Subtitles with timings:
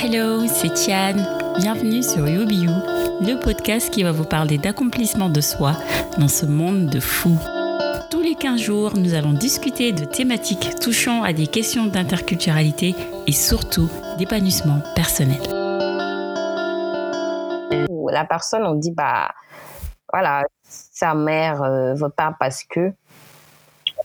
[0.00, 1.16] Hello, c'est Tian.
[1.56, 5.72] Bienvenue sur You, le podcast qui va vous parler d'accomplissement de soi
[6.18, 7.36] dans ce monde de fous.
[8.08, 12.94] Tous les 15 jours, nous allons discuter de thématiques touchant à des questions d'interculturalité
[13.26, 15.40] et surtout d'épanouissement personnel.
[18.12, 19.32] La personne, on dit, bah,
[20.12, 22.92] voilà, sa mère euh, veut pas parce que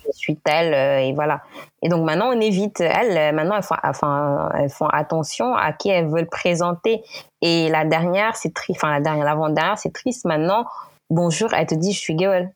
[0.05, 1.41] je suis telle euh, et voilà.
[1.81, 2.81] Et donc maintenant on évite.
[2.81, 7.03] Elles euh, maintenant elles font, enfin elles font attention à qui elles veulent présenter.
[7.41, 8.79] Et la dernière c'est triste.
[8.81, 10.25] Enfin la dernière, l'avant dernière c'est triste.
[10.25, 10.65] Maintenant
[11.09, 12.49] bonjour, elle te dit je suis girl.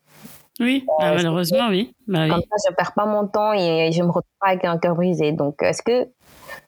[0.59, 1.93] Oui, bah, malheureusement oui.
[2.07, 4.77] Bah, Comme ça je perds pas mon temps et je me retrouve pas avec un
[4.77, 5.31] cœur brisé.
[5.31, 6.07] Donc est-ce que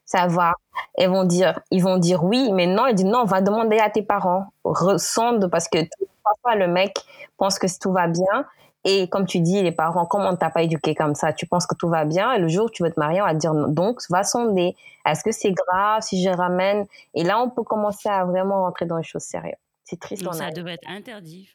[0.04, 0.52] ça va?
[0.94, 2.86] Elles vont dire, ils vont dire oui, mais non.
[2.86, 4.46] Ils disent non, on va demander à tes parents.
[4.64, 5.78] Ressonde parce que
[6.22, 6.94] parfois le mec
[7.36, 8.46] pense que tout va bien
[8.84, 11.32] et comme tu dis, les parents, comment on t'a pas éduqué comme ça?
[11.32, 13.26] Tu penses que tout va bien et le jour où tu veux te marier, on
[13.26, 14.74] va te dire donc va sonder.
[15.06, 16.86] Est-ce que c'est grave si je ramène?
[17.14, 19.54] Et là, on peut commencer à vraiment rentrer dans les choses sérieuses.
[19.84, 20.22] C'est triste.
[20.22, 21.48] Donc ça devrait être interdit.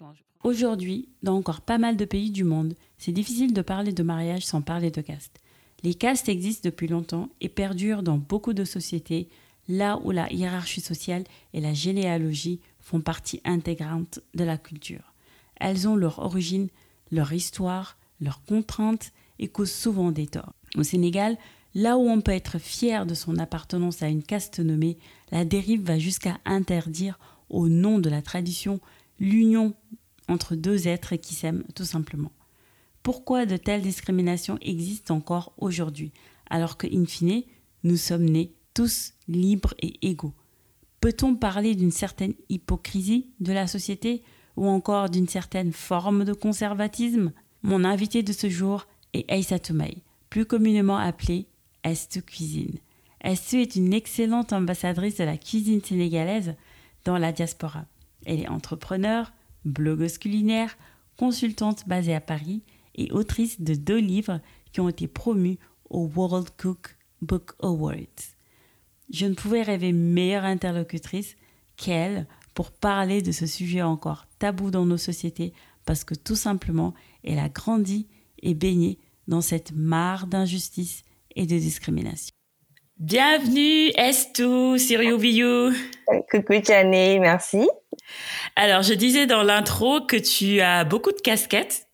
[0.44, 4.46] Aujourd'hui, dans encore pas mal de pays du monde, c'est difficile de parler de mariage
[4.46, 5.40] sans parler de caste.
[5.84, 9.30] Les castes existent depuis longtemps et perdurent dans beaucoup de sociétés,
[9.68, 11.24] là où la hiérarchie sociale
[11.54, 15.14] et la généalogie font partie intégrante de la culture.
[15.60, 16.70] Elles ont leur origine
[17.12, 20.54] leur histoire, leurs contraintes et causent souvent des torts.
[20.76, 21.38] Au Sénégal,
[21.74, 24.98] là où on peut être fier de son appartenance à une caste nommée,
[25.32, 28.80] la dérive va jusqu'à interdire, au nom de la tradition,
[29.20, 29.76] l'union
[30.28, 32.32] entre deux êtres qui s'aiment tout simplement.
[33.04, 36.12] Pourquoi de telles discriminations existent encore aujourd'hui,
[36.50, 37.44] alors que, in fine,
[37.84, 40.34] nous sommes nés tous libres et égaux?
[41.02, 44.24] Peut-on parler d'une certaine hypocrisie de la société?
[44.58, 47.32] Ou encore d'une certaine forme de conservatisme
[47.64, 49.98] Mon invité de ce jour est Aïssa Toumaï,
[50.30, 51.48] plus communément appelée
[51.84, 52.78] Est Cuisine.
[53.22, 56.56] Est est une excellente ambassadrice de la cuisine sénégalaise
[57.06, 57.86] dans la diaspora.
[58.26, 59.32] Elle est entrepreneur,
[59.66, 60.78] blogueuse culinaire,
[61.18, 62.62] consultante basée à Paris
[62.96, 64.40] et autrice de deux livres
[64.72, 65.58] qui ont été promus
[65.90, 68.36] au World Cook Book Awards.
[69.12, 71.36] Je ne pouvais rêver meilleure interlocutrice
[71.78, 75.54] qu'elle pour parler de ce sujet encore tabou dans nos sociétés
[75.86, 78.08] parce que tout simplement, elle a grandi
[78.42, 81.04] et baigné dans cette mare d'injustice
[81.36, 82.34] et de discrimination.
[82.98, 85.74] Bienvenue Estou sur YouView.
[86.32, 87.68] Coucou Tiane, merci.
[88.56, 91.88] Alors, je disais dans l'intro que tu as beaucoup de casquettes.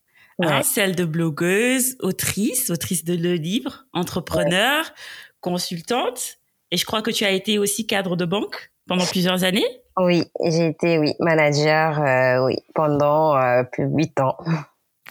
[0.43, 4.91] Hein, celle de blogueuse, autrice, autrice de le livre, entrepreneur,
[5.39, 6.39] consultante.
[6.71, 9.67] Et je crois que tu as été aussi cadre de banque pendant plusieurs années.
[9.97, 14.37] Oui, j'ai été oui manager euh, oui pendant euh, plus de huit ans.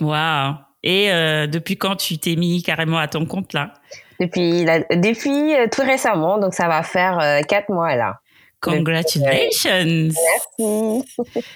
[0.01, 3.75] Waouh Et euh, depuis quand tu t'es mis carrément à ton compte là?
[4.21, 8.21] Depuis depuis tout récemment, donc ça va faire quatre mois là.
[8.61, 9.71] Congratulations.
[9.71, 11.05] Merci.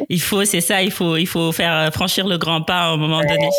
[0.09, 2.97] il faut, c'est ça, il faut, il faut faire franchir le grand pas à un
[2.97, 3.51] moment donné.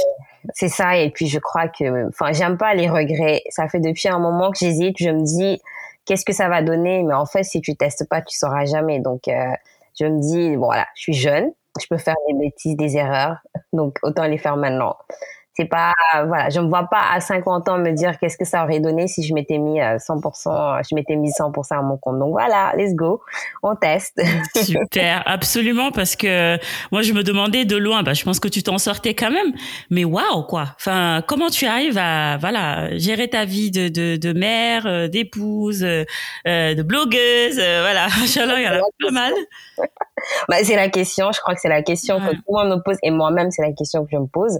[0.54, 3.44] C'est ça, et puis je crois que, enfin, j'aime pas les regrets.
[3.50, 4.96] Ça fait depuis un moment que j'hésite.
[5.00, 5.62] Je me dis,
[6.06, 7.04] qu'est-ce que ça va donner?
[7.04, 9.00] Mais en fait, si tu testes pas, tu sauras jamais.
[9.00, 9.52] Donc, euh,
[10.00, 13.38] je me dis, voilà, je suis jeune, je peux faire des bêtises, des erreurs,
[13.74, 14.96] donc autant les faire maintenant
[15.56, 15.94] c'est pas
[16.28, 19.08] voilà je me vois pas à 50 ans me dire qu'est-ce que ça aurait donné
[19.08, 22.20] si je m'étais mis 100% euh, je m'étais mis 100% à mon compte.
[22.20, 23.22] Donc voilà let's go
[23.64, 24.22] on teste.
[24.56, 26.58] Super absolument parce que
[26.92, 29.54] moi je me demandais de loin bah je pense que tu t'en sortais quand même
[29.90, 30.68] mais waouh quoi.
[30.76, 35.84] Enfin comment tu arrives à voilà gérer ta vie de de, de mère euh, d'épouse
[35.84, 36.06] euh,
[36.46, 39.34] de blogueuse voilà il y en a pas mal
[40.50, 42.82] bah, c'est la question je crois que c'est la question que tout le monde me
[42.82, 44.60] pose et moi-même c'est la question que je me pose.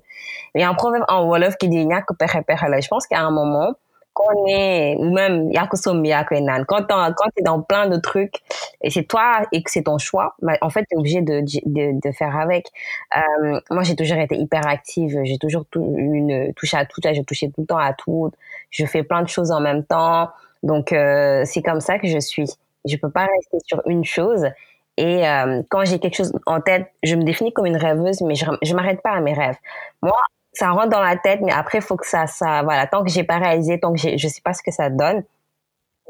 [0.54, 1.88] Mais en proverbe en Wolof qui dit
[2.20, 3.74] pexe pexe la je pense qu'à un moment
[4.14, 8.36] quand on est ou même yàkk naan quand quand t'es dans plein de trucs
[8.82, 12.00] et c'est toi et que c'est ton choix bah, en fait t'es obligé de, de
[12.00, 12.68] de faire avec.
[13.16, 17.52] Euh, moi j'ai toujours été hyper active j'ai toujours une touche à tout j'ai touché
[17.52, 18.32] tout le temps à tout
[18.78, 20.30] je fais plein de choses en même temps.
[20.64, 22.50] Donc euh, c'est comme ça que je suis.
[22.86, 24.48] Je peux pas rester sur une chose
[24.98, 28.36] et euh, quand j'ai quelque chose en tête, je me définis comme une rêveuse, mais
[28.36, 29.58] je, je m'arrête pas à mes rêves.
[30.02, 30.14] Moi,
[30.54, 33.24] ça rentre dans la tête, mais après, faut que ça, ça, voilà, tant que j'ai
[33.24, 35.24] pas réalisé, tant que je sais pas ce que ça donne,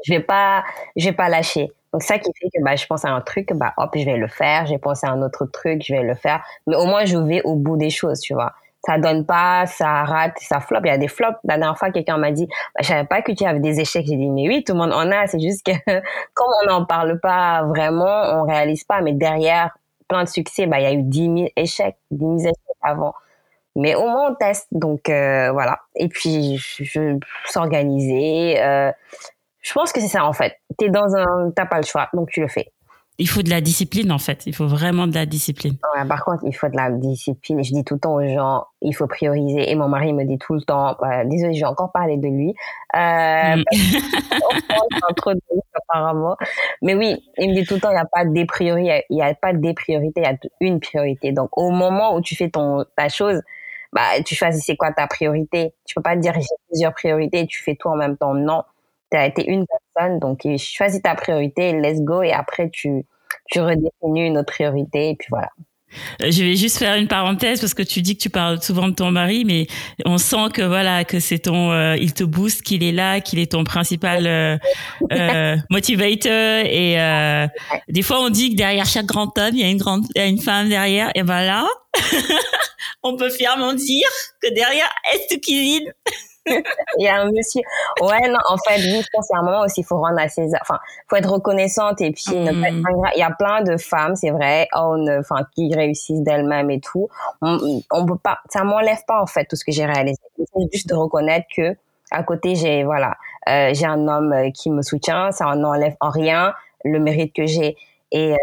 [0.04, 0.64] je vais pas,
[0.96, 1.68] je vais pas lâcher.
[1.92, 4.16] Donc ça qui fait que bah, je pense à un truc, bah hop, je vais
[4.16, 4.66] le faire.
[4.66, 6.44] J'ai pensé à un autre truc, je vais le faire.
[6.66, 8.52] Mais au moins, je vais au bout des choses, tu vois.
[8.86, 10.78] Ça donne pas, ça rate, ça flop.
[10.84, 11.38] Il y a des flops.
[11.44, 14.06] La dernière fois, quelqu'un m'a dit, bah, je savais pas que tu avais des échecs.
[14.06, 15.26] J'ai dit, mais oui, tout le monde en a.
[15.26, 15.72] C'est juste que
[16.34, 19.00] comme on n'en parle pas vraiment, on réalise pas.
[19.02, 19.76] Mais derrière
[20.08, 23.14] plein de succès, bah il y a eu 10 000 échecs, 10 000 échecs avant.
[23.74, 25.80] Mais au moins on teste, donc euh, voilà.
[25.96, 28.92] Et puis je, je s'organiser, euh,
[29.62, 30.56] je pense que c'est ça en fait.
[30.78, 32.72] T'es dans un, t'as pas le choix, donc tu le fais.
[33.18, 34.42] Il faut de la discipline en fait.
[34.46, 35.76] Il faut vraiment de la discipline.
[35.94, 37.64] Ouais, par contre, il faut de la discipline.
[37.64, 39.70] Je dis tout le temps aux gens, il faut prioriser.
[39.70, 42.28] Et mon mari me dit tout le temps, bah, désolé, je vais encore parler de
[42.28, 42.54] lui.
[42.94, 43.64] Euh, mm.
[45.16, 45.40] trop de
[45.74, 46.36] apparemment.
[46.82, 49.18] Mais oui, il me dit tout le temps, il n'y a pas des priorités, il
[49.18, 51.32] y a pas des priorités, il y a une priorité.
[51.32, 53.40] Donc, au moment où tu fais ton ta chose,
[53.92, 55.72] bah, tu choisis c'est quoi ta priorité?
[55.86, 58.34] Tu peux pas dire j'ai plusieurs priorités et tu fais tout en même temps.
[58.34, 58.62] Non,
[59.10, 63.04] tu as été une personne, donc choisis ta priorité, let's go, et après tu,
[63.50, 65.50] tu redéfinis une autre priorité, et puis voilà.
[66.22, 68.88] Euh, je vais juste faire une parenthèse parce que tu dis que tu parles souvent
[68.88, 69.66] de ton mari, mais
[70.04, 73.38] on sent que voilà que c'est ton, euh, il te booste, qu'il est là, qu'il
[73.38, 74.56] est ton principal euh,
[75.12, 76.66] euh motivator.
[76.66, 77.46] Et euh,
[77.88, 80.18] des fois, on dit que derrière chaque grand homme, il y a une grande, il
[80.20, 81.10] y a une femme derrière.
[81.14, 81.66] Et voilà,
[83.02, 84.08] on peut fièrement dire
[84.42, 85.92] que derrière Est Cuisine,
[86.98, 87.62] il y a un monsieur.
[88.00, 89.98] Ouais, non, en fait, oui, je pense qu'il y a un moment aussi, il faut
[90.00, 90.60] rendre à César.
[90.62, 90.78] Enfin,
[91.08, 93.10] faut être reconnaissante et puis ne pas être mm.
[93.14, 97.08] Il y a plein de femmes, c'est vrai, enfin, qui réussissent d'elles-mêmes et tout.
[97.42, 100.20] On, on peut pas, ça m'enlève pas, en fait, tout ce que j'ai réalisé.
[100.38, 101.76] C'est juste de reconnaître que,
[102.10, 103.16] à côté, j'ai, voilà,
[103.48, 105.32] euh, j'ai un homme euh, qui me soutient.
[105.32, 106.54] Ça n'enlève en rien
[106.84, 107.76] le mérite que j'ai.
[108.12, 108.36] Et euh,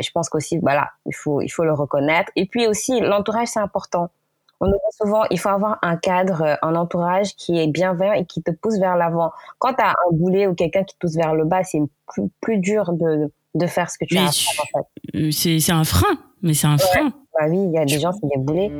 [0.00, 2.30] je pense qu'aussi, voilà, il faut, il faut le reconnaître.
[2.36, 4.10] Et puis aussi, l'entourage, c'est important
[4.60, 8.12] on nous dit souvent, il faut avoir un cadre, euh, un entourage qui est bienveillant
[8.12, 9.30] et qui te pousse vers l'avant.
[9.58, 11.80] Quand tu as un boulet ou quelqu'un qui te pousse vers le bas, c'est
[12.12, 15.18] plus, plus dur de, de faire ce que tu as à faire, en fait.
[15.18, 17.12] Euh, c'est un frein, mais c'est un frein.
[17.38, 18.72] Bah oui, il y a des gens qui des boulets.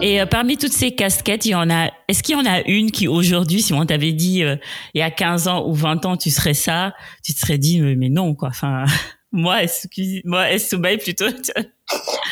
[0.00, 1.90] Et euh, parmi toutes ces casquettes, il y en a.
[2.08, 5.10] Est-ce qu'il y en a une qui aujourd'hui, si on t'avait dit il y a
[5.10, 8.48] 15 ans ou 20 ans, tu serais ça, tu te serais dit mais non quoi.
[8.48, 8.86] Enfin,
[9.32, 9.86] moi, est-ce
[10.24, 11.26] moi, est-ce plutôt.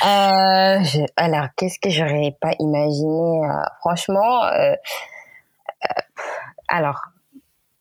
[0.04, 6.02] Euh, alors, qu'est-ce que j'aurais pas imaginé euh, Franchement, euh, euh,
[6.69, 7.00] alors,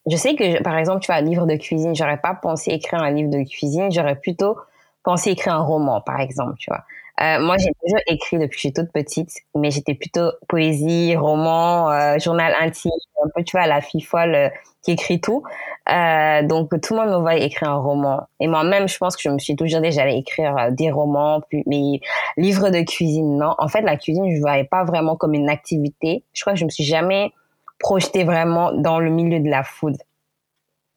[0.09, 3.01] je sais que, par exemple, tu vois, un livre de cuisine, j'aurais pas pensé écrire
[3.01, 4.57] un livre de cuisine, j'aurais plutôt
[5.03, 6.83] pensé écrire un roman, par exemple, tu vois.
[7.21, 11.15] Euh, moi, j'ai toujours écrit depuis que je suis toute petite, mais j'étais plutôt poésie,
[11.15, 12.91] roman, euh, journal intime,
[13.23, 14.49] un peu, tu vois, la fille folle euh,
[14.83, 15.43] qui écrit tout.
[15.89, 18.27] Euh, donc, tout le monde me voit écrire un roman.
[18.41, 21.63] Et moi-même, je pense que je me suis toujours dit j'allais écrire des romans, puis
[21.67, 22.01] mes
[22.35, 23.37] livres de cuisine.
[23.37, 26.23] Non, en fait, la cuisine, je ne voyais pas vraiment comme une activité.
[26.33, 27.31] Je crois que je me suis jamais
[27.79, 29.95] projetée vraiment dans le milieu de la food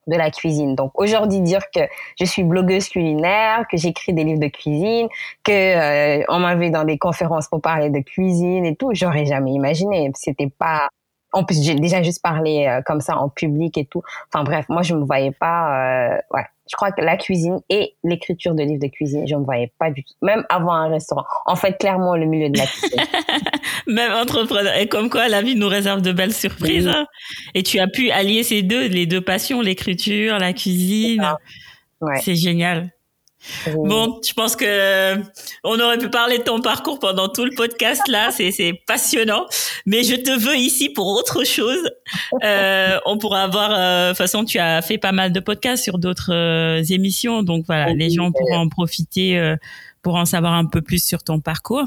[0.09, 0.75] de la cuisine.
[0.75, 1.81] Donc aujourd'hui dire que
[2.19, 5.07] je suis blogueuse culinaire, que j'écris des livres de cuisine,
[5.43, 9.51] que euh, on m'avait dans des conférences pour parler de cuisine et tout, j'aurais jamais
[9.51, 10.11] imaginé.
[10.15, 10.89] C'était pas
[11.31, 14.01] en plus j'ai déjà juste parlé euh, comme ça en public et tout.
[14.33, 17.95] Enfin bref, moi je me voyais pas euh, ouais, je crois que la cuisine et
[18.03, 20.13] l'écriture de livres de cuisine, je ne me voyais pas du tout.
[20.21, 21.25] Même avant un restaurant.
[21.45, 23.01] En fait, clairement, le milieu de la cuisine.
[23.87, 24.77] Même entrepreneur.
[24.77, 26.87] Et comme quoi, la vie nous réserve de belles surprises.
[26.87, 27.07] Hein.
[27.55, 31.27] Et tu as pu allier ces deux, les deux passions, l'écriture, la cuisine.
[32.01, 32.19] Ouais.
[32.21, 32.35] C'est
[33.73, 35.15] Bon, je pense que
[35.63, 39.45] on aurait pu parler de ton parcours pendant tout le podcast là, c'est c'est passionnant.
[39.85, 41.89] Mais je te veux ici pour autre chose.
[42.43, 45.83] Euh, on pourra avoir, euh, de toute façon, tu as fait pas mal de podcasts
[45.83, 49.55] sur d'autres euh, émissions, donc voilà, les gens pourront en profiter euh,
[50.01, 51.85] pour en savoir un peu plus sur ton parcours.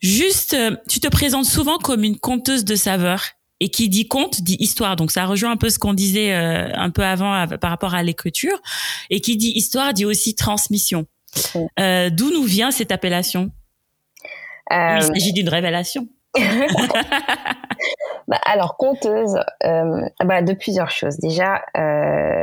[0.00, 0.56] juste,
[0.88, 3.24] tu te présentes souvent comme une conteuse de saveurs.
[3.62, 4.96] Et qui dit conte dit histoire.
[4.96, 7.94] Donc ça rejoint un peu ce qu'on disait euh, un peu avant euh, par rapport
[7.94, 8.60] à l'écriture.
[9.08, 11.06] Et qui dit histoire dit aussi transmission.
[11.78, 13.52] Euh, D'où nous vient cette appellation?
[14.72, 14.96] Euh...
[14.96, 16.08] Il s'agit d'une révélation.
[18.26, 21.18] bah, alors conteuse, euh, bah, de plusieurs choses.
[21.18, 21.62] Déjà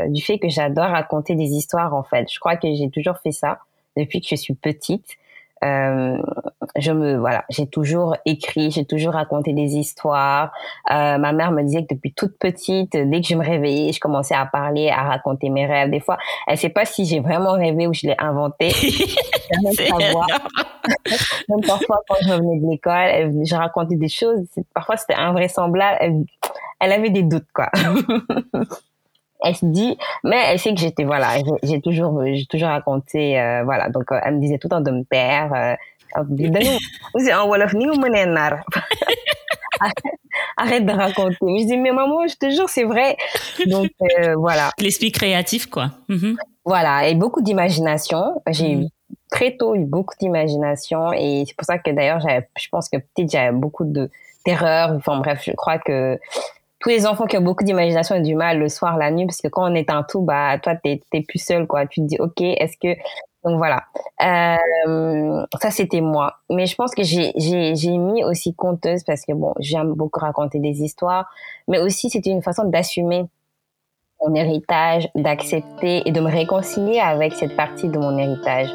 [0.08, 2.32] du fait que j'adore raconter des histoires en fait.
[2.32, 3.60] Je crois que j'ai toujours fait ça
[3.98, 5.18] depuis que je suis petite.
[5.64, 6.18] Euh,
[6.78, 10.52] je me voilà, j'ai toujours écrit, j'ai toujours raconté des histoires.
[10.92, 14.00] Euh, ma mère me disait que depuis toute petite, dès que je me réveillais, je
[14.00, 15.90] commençais à parler, à raconter mes rêves.
[15.90, 18.70] Des fois, elle sait pas si j'ai vraiment rêvé ou je l'ai inventé.
[21.50, 24.48] même parfois, quand je revenais de l'école, je racontais des choses.
[24.74, 25.98] Parfois, c'était invraisemblable.
[26.00, 26.24] Elle,
[26.80, 27.70] elle avait des doutes, quoi.
[29.42, 33.64] elle se dit mais elle sait que j'étais voilà j'ai toujours j'ai toujours raconté euh,
[33.64, 33.90] voilà.
[33.90, 35.76] Donc euh, elle me disait tout le temps de me taire euh,
[36.16, 37.86] en wolof ni
[40.58, 41.38] arrête de raconter.
[41.42, 43.16] Je dis mais maman je te jure c'est vrai.
[43.68, 44.72] Donc euh, voilà.
[44.80, 45.92] L'esprit créatif quoi.
[46.10, 46.36] Mm-hmm.
[46.66, 48.42] voilà et beaucoup d'imagination.
[48.48, 48.90] J'ai mm-hmm.
[49.32, 53.32] très tôt eu beaucoup d'imagination et c'est pour ça que d'ailleurs je pense que peut-être
[53.32, 54.10] j'avais beaucoup de
[54.44, 56.18] terreur enfin bref je crois que
[56.80, 59.42] tous les enfants qui ont beaucoup d'imagination ont du mal le soir, la nuit, parce
[59.42, 61.86] que quand on est un tout, bah, toi, t'es, plus seul, quoi.
[61.88, 63.00] Tu te dis, OK, est-ce que
[63.44, 63.84] Donc voilà,
[64.22, 66.38] euh, ça c'était moi.
[66.50, 70.60] Mais je pense que j'ai j'ai mis aussi conteuse parce que bon, j'aime beaucoup raconter
[70.60, 71.30] des histoires,
[71.68, 73.26] mais aussi c'était une façon d'assumer
[74.22, 78.68] mon héritage, d'accepter et de me réconcilier avec cette partie de mon héritage.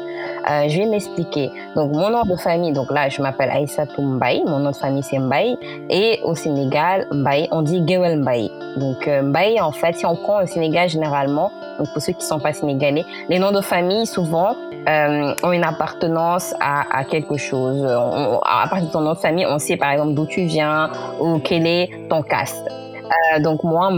[0.49, 1.49] Euh, je vais m'expliquer.
[1.75, 4.43] Donc, mon nom de famille, donc là, je m'appelle Aïssa Mbaye.
[4.45, 5.57] Mon nom de famille, c'est Mbaye.
[5.89, 8.51] Et au Sénégal, Mbaye, on dit Gewel Mbaye.
[8.77, 12.25] Donc, euh, Mbaye, en fait, si on prend au Sénégal généralement, donc pour ceux qui
[12.25, 14.55] sont pas sénégalais, les noms de famille, souvent,
[14.87, 17.83] euh, ont une appartenance à, à quelque chose.
[17.85, 21.39] à partir de ton nom de famille, on sait par exemple d'où tu viens ou
[21.39, 22.67] quel est ton caste.
[23.05, 23.91] Euh, donc moi,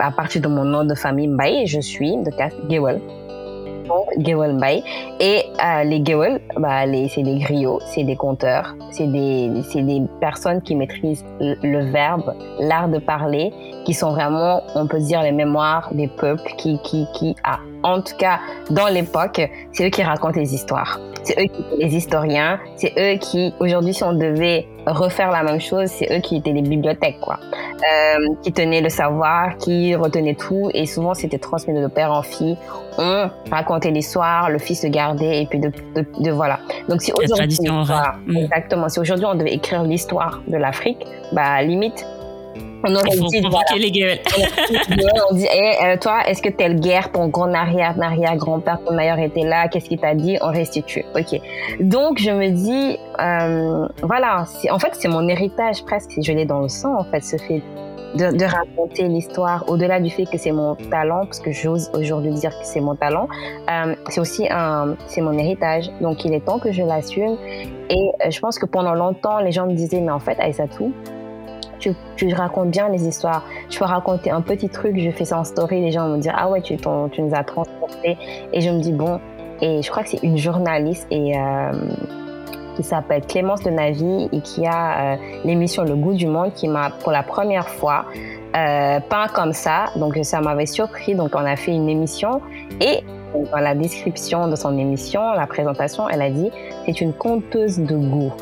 [0.00, 3.00] à partir de mon nom de famille Mbaye, je suis de caste Gewel.
[3.88, 4.82] Donc Gewel Mbaye.
[5.20, 10.62] Et euh, les Gewel, bah, c'est des griots, c'est des conteurs, c'est des, des personnes
[10.62, 13.52] qui maîtrisent le, verbe, l'art de parler,
[13.84, 18.00] qui sont vraiment, on peut dire, les mémoires des peuples qui, qui, qui a, en
[18.00, 19.40] tout cas, dans l'époque,
[19.72, 20.98] c'est eux qui racontent les histoires.
[21.22, 25.42] C'est eux qui sont les historiens, c'est eux qui, aujourd'hui, si on devait refaire la
[25.42, 27.38] même chose, c'est eux qui étaient les bibliothèques, quoi.
[27.42, 32.22] Euh, qui tenaient le savoir, qui retenaient tout, et souvent c'était transmis de père en
[32.22, 32.56] fille.
[32.98, 36.58] On racontait l'histoire, le fils se gardait, et puis de, de, voilà.
[36.88, 37.58] Donc si aujourd'hui,
[38.26, 38.36] mm.
[38.36, 42.06] exactement, si aujourd'hui on devait écrire l'histoire de l'Afrique, bah limite
[42.84, 43.40] on aurait dit,
[43.78, 44.18] les
[45.30, 48.96] on dit, eh, euh, toi, est-ce que telle guerre, ton grand arrière, arrière grand-père, ton
[48.98, 50.36] ailleurs était là, qu'est-ce qu'il t'a dit?
[50.42, 51.04] On restitue.
[51.16, 51.40] Ok.
[51.80, 56.60] Donc je me dis, euh, voilà, en fait c'est mon héritage presque, je l'ai dans
[56.60, 57.62] le sang en fait, ce fait
[58.14, 62.32] de, de raconter l'histoire, au-delà du fait que c'est mon talent, parce que j'ose aujourd'hui
[62.32, 63.28] dire que c'est mon talent,
[63.70, 65.90] euh, c'est aussi un, c'est mon héritage.
[66.00, 67.36] Donc il est temps que je l'assume.
[67.90, 70.92] Et euh, je pense que pendant longtemps, les gens me disaient, mais en fait, Aïssatou,
[71.84, 73.44] tu, tu racontes bien les histoires.
[73.70, 76.20] Je peux raconter un petit truc, je fais ça en story, les gens vont me
[76.20, 78.16] dire ah ouais, tu, nous as transporté.
[78.52, 79.20] Et je me dis bon,
[79.60, 81.72] et je crois que c'est une journaliste et euh,
[82.76, 86.68] qui s'appelle Clémence de Navy et qui a euh, l'émission Le Goût du Monde qui
[86.68, 88.06] m'a pour la première fois
[88.56, 89.86] euh, peint comme ça.
[89.96, 91.14] Donc ça m'avait surpris.
[91.14, 92.40] Donc on a fait une émission
[92.80, 93.00] et
[93.52, 96.50] dans la description de son émission, la présentation, elle a dit
[96.86, 98.32] c'est une conteuse de goût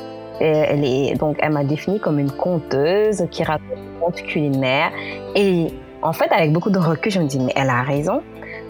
[0.40, 4.92] elle est, donc, elle m'a définie comme une conteuse qui raconte des contes culinaires.
[5.34, 5.68] Et
[6.02, 8.22] en fait, avec beaucoup de recul, je me dis, mais elle a raison.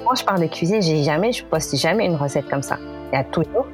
[0.04, 2.76] Quand je parle de cuisine, j'ai jamais, je poste jamais une recette comme ça.
[3.12, 3.66] Il y a toujours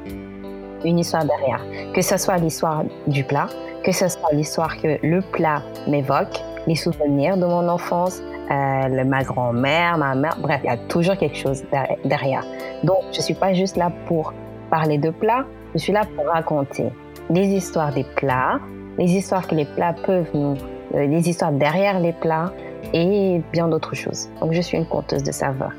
[0.85, 1.61] une histoire derrière.
[1.95, 3.47] Que ce soit l'histoire du plat,
[3.85, 9.23] que ce soit l'histoire que le plat m'évoque, les souvenirs de mon enfance, euh, ma
[9.25, 11.65] grand-mère, ma mère, bref, il y a toujours quelque chose
[12.05, 12.45] derrière.
[12.83, 14.33] Donc, je suis pas juste là pour
[14.71, 16.91] parler de plat, je suis là pour raconter
[17.31, 18.61] les histoires des plats,
[18.99, 20.57] les histoires que les plats peuvent nous,
[20.95, 22.53] euh, les histoires derrière les plats
[22.95, 24.29] et bien d'autres choses.
[24.41, 25.73] Donc je suis une conteuse de saveurs.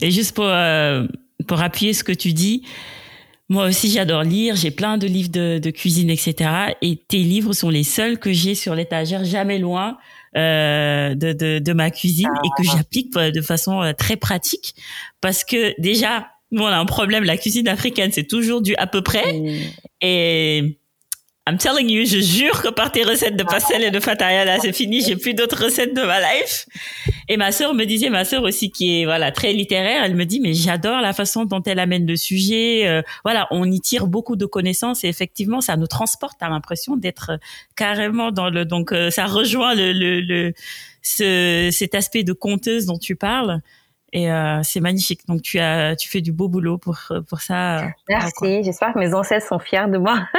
[0.00, 1.06] Et juste pour, euh,
[1.46, 2.64] pour appuyer ce que tu dis,
[3.48, 6.50] moi aussi j'adore lire, j'ai plein de livres de, de, cuisine, etc.
[6.82, 9.96] Et tes livres sont les seuls que j'ai sur l'étagère, jamais loin
[10.36, 12.76] euh, de, de, de, ma cuisine et que ah.
[12.76, 14.74] j'applique de façon euh, très pratique.
[15.20, 17.24] Parce que déjà, nous, on a un problème.
[17.24, 19.40] La cuisine africaine, c'est toujours du à peu près.
[20.00, 20.78] Et
[21.48, 24.58] I'm telling you, je jure que par tes recettes de pastel et de fataya, là,
[24.60, 25.00] c'est fini.
[25.00, 26.66] J'ai plus d'autres recettes de ma life.
[27.30, 30.24] Et ma sœur me disait, ma sœur aussi, qui est, voilà, très littéraire, elle me
[30.24, 32.86] dit, mais j'adore la façon dont elle amène le sujet.
[32.86, 36.42] Euh, voilà, on y tire beaucoup de connaissances et effectivement, ça nous transporte.
[36.42, 37.38] à l'impression d'être
[37.76, 40.52] carrément dans le, donc, euh, ça rejoint le, le, le
[41.00, 43.60] ce, cet aspect de conteuse dont tu parles.
[44.12, 45.26] Et euh, c'est magnifique.
[45.28, 46.98] Donc tu as, tu fais du beau boulot pour
[47.28, 47.82] pour ça.
[48.08, 48.62] Merci.
[48.64, 50.20] J'espère que mes ancêtres sont fiers de moi.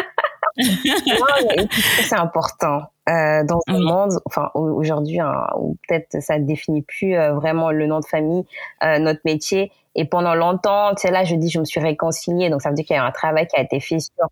[0.57, 7.15] c'est important euh, dans un monde, enfin aujourd'hui, hein, où peut-être ça ne définit plus
[7.15, 8.45] euh, vraiment le nom de famille,
[8.83, 9.71] euh, notre métier.
[9.95, 12.49] Et pendant longtemps, tu sais là, je dis, je me suis réconciliée.
[12.49, 14.27] Donc ça veut dire qu'il y a un travail qui a été fait sur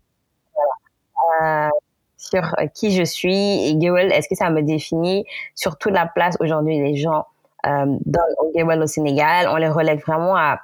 [1.42, 1.68] euh,
[2.16, 2.42] sur
[2.74, 3.78] qui je suis et
[4.10, 5.24] est-ce que ça me définit?
[5.54, 7.37] Sur toute la place aujourd'hui les gens euh,
[7.68, 10.58] dans, au au Sénégal, on les relève vraiment à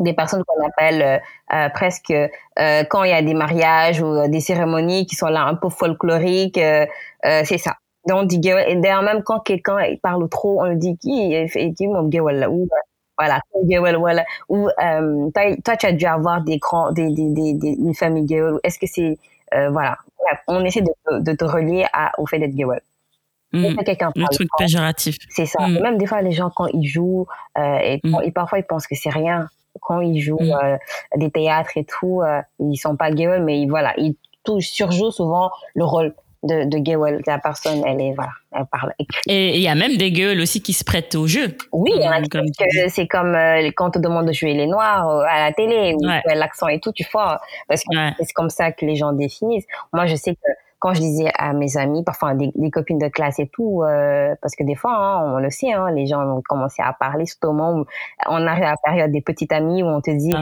[0.00, 1.18] des personnes qu'on appelle euh,
[1.54, 5.44] euh presque euh, quand il y a des mariages ou des cérémonies qui sont là
[5.44, 6.86] un peu folkloriques, euh,
[7.22, 7.76] c'est ça.
[8.06, 11.34] Donc on dit et d'ailleurs même quand quelqu'un parle trop, on dit qui
[11.88, 12.68] mon Gewel ou
[13.18, 13.40] voilà
[13.98, 14.68] voilà ou
[15.64, 18.26] toi, tu as dû avoir des grands des des des, une famille.
[18.62, 19.18] Est-ce que c'est
[19.70, 19.98] voilà
[20.46, 22.80] on essaie de, de te relier à, au fait d'être Gewel.
[23.52, 23.76] Mmh.
[24.16, 25.16] Le truc péjoratif.
[25.30, 25.66] C'est ça.
[25.66, 25.80] Mmh.
[25.80, 27.26] Même des fois, les gens, quand ils jouent,
[27.56, 28.18] euh, et, mmh.
[28.24, 29.48] et, parfois, ils pensent que c'est rien.
[29.80, 30.76] Quand ils jouent euh,
[31.16, 34.16] des théâtres et tout, euh, ils sont pas gueules, mais ils, voilà, ils
[34.60, 37.26] surjouent souvent le rôle de, de.
[37.26, 38.92] La personne, elle est, voilà, elle parle.
[39.26, 41.56] Et il y a même des Gewel aussi qui se prêtent au jeu.
[41.72, 41.92] Oui,
[42.88, 45.94] c'est comme euh, quand on te demande de jouer les noirs euh, à la télé,
[45.94, 49.66] ou l'accent et tout, tu vois, parce que c'est comme ça que les gens définissent.
[49.92, 53.38] Moi, je sais que quand je disais à mes amis, parfois des, copines de classe
[53.40, 56.42] et tout, euh, parce que des fois, hein, on le sait, hein, les gens ont
[56.42, 57.86] commencé à parler, surtout au moment où
[58.28, 60.34] on arrive à la période des petites amies où on te dit,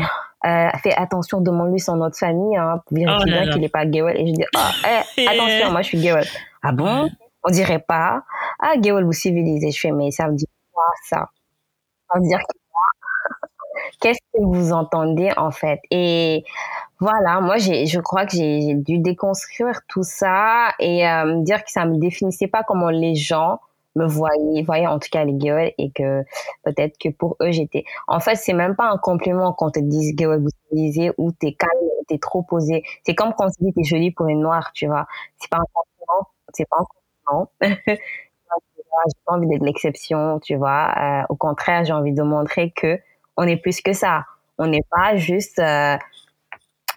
[0.45, 0.69] ah.
[0.75, 3.91] euh, fais attention, demande-lui son nom de famille, hein, vérifie oh bien qu'il n'est pas
[3.91, 4.17] Gewel.
[4.19, 4.61] Et je dis, oh,
[5.17, 6.27] eh, attention, moi je suis Gewel.
[6.63, 7.09] Ah bon?
[7.43, 8.23] On dirait pas.
[8.61, 9.71] Ah, Gewel, vous civilisez.
[9.71, 11.31] Je fais, mais ça veut dire quoi ça?
[12.11, 12.66] Ça veut dire quoi
[14.01, 15.81] Qu'est-ce que vous entendez en fait?
[15.91, 16.45] Et
[17.01, 21.85] voilà, moi, je crois que j'ai dû déconstruire tout ça et euh, dire que ça
[21.85, 23.61] me définissait pas comment les gens
[23.97, 26.23] me voyaient, voyaient en tout cas les gueules et que
[26.65, 27.85] peut-être que pour eux j'étais.
[28.09, 30.51] En fait, c'est même pas un compliment quand te dit gueule vous
[31.19, 32.83] ou t'es calme, t'es trop posé.
[33.05, 35.07] C'est comme quand on te dit t'es jolie pour une noire, tu vois.
[35.39, 37.97] C'est pas un compliment, c'est pas un compliment.
[39.07, 40.95] j'ai pas envie d'être l'exception, tu vois.
[40.97, 42.99] Euh, au contraire, j'ai envie de montrer que
[43.37, 44.25] on est plus que ça.
[44.59, 45.97] On n'est pas juste euh,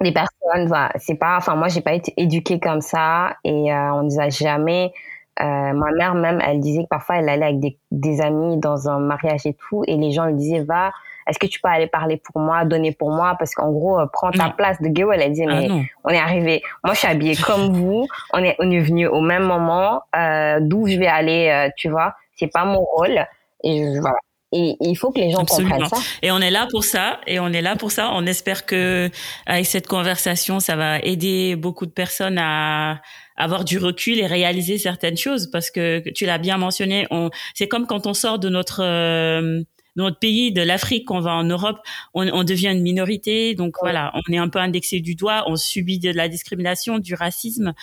[0.01, 3.93] des personnes, voilà, c'est pas, enfin moi j'ai pas été éduquée comme ça et euh,
[3.93, 4.93] on nous a jamais.
[5.41, 8.89] Euh, ma mère même, elle disait que parfois elle allait avec des, des, amis dans
[8.89, 10.91] un mariage et tout et les gens lui disaient va,
[11.29, 13.36] est-ce que tu peux aller parler pour moi, donner pour moi?
[13.38, 15.12] Parce qu'en gros euh, prends ta place de Géo.
[15.12, 15.69] Elle disait ah mais
[16.03, 19.22] on est arrivé, moi je suis habillée comme vous, on est on est venu au
[19.22, 23.25] même moment, euh, d'où je vais aller, euh, tu vois, c'est pas mon rôle
[23.63, 24.17] et je, voilà.
[24.51, 25.98] Et il faut que les gens comprennent ça.
[26.24, 27.22] Et on est là pour ça.
[27.27, 28.12] Et on est là pour ça.
[28.13, 29.10] On espère que
[29.46, 33.01] avec cette conversation, ça va aider beaucoup de personnes à
[33.38, 35.51] avoir du recul et réaliser certaines choses.
[35.51, 39.62] Parce que tu l'as bien mentionné, on, c'est comme quand on sort de notre euh,
[39.96, 41.77] notre pays, de l'Afrique, on va en Europe,
[42.13, 43.53] on, on devient une minorité.
[43.53, 47.13] Donc voilà, on est un peu indexé du doigt, on subit de la discrimination, du
[47.13, 47.74] racisme.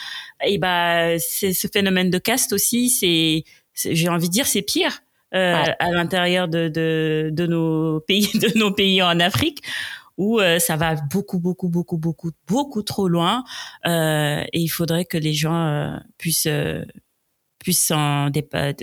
[0.45, 2.91] Et bah, c'est ce phénomène de caste aussi.
[2.91, 3.45] C'est,
[3.93, 5.03] j'ai envie de dire, c'est pire
[5.35, 9.61] euh, à l'intérieur de, de, de, nos pays, de nos pays en Afrique
[10.17, 13.45] où euh, ça va beaucoup, beaucoup, beaucoup, beaucoup, beaucoup trop loin.
[13.87, 16.49] Euh, et il faudrait que les gens puissent
[17.59, 18.31] puissent en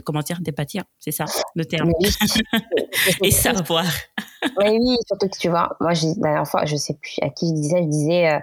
[0.03, 1.91] comment dire dépatir, c'est ça le terme.
[3.23, 3.85] et savoir.
[4.57, 7.47] oui, oui, surtout que tu vois, moi, la dernière fois, je sais plus à qui
[7.47, 8.39] je disais, je disais,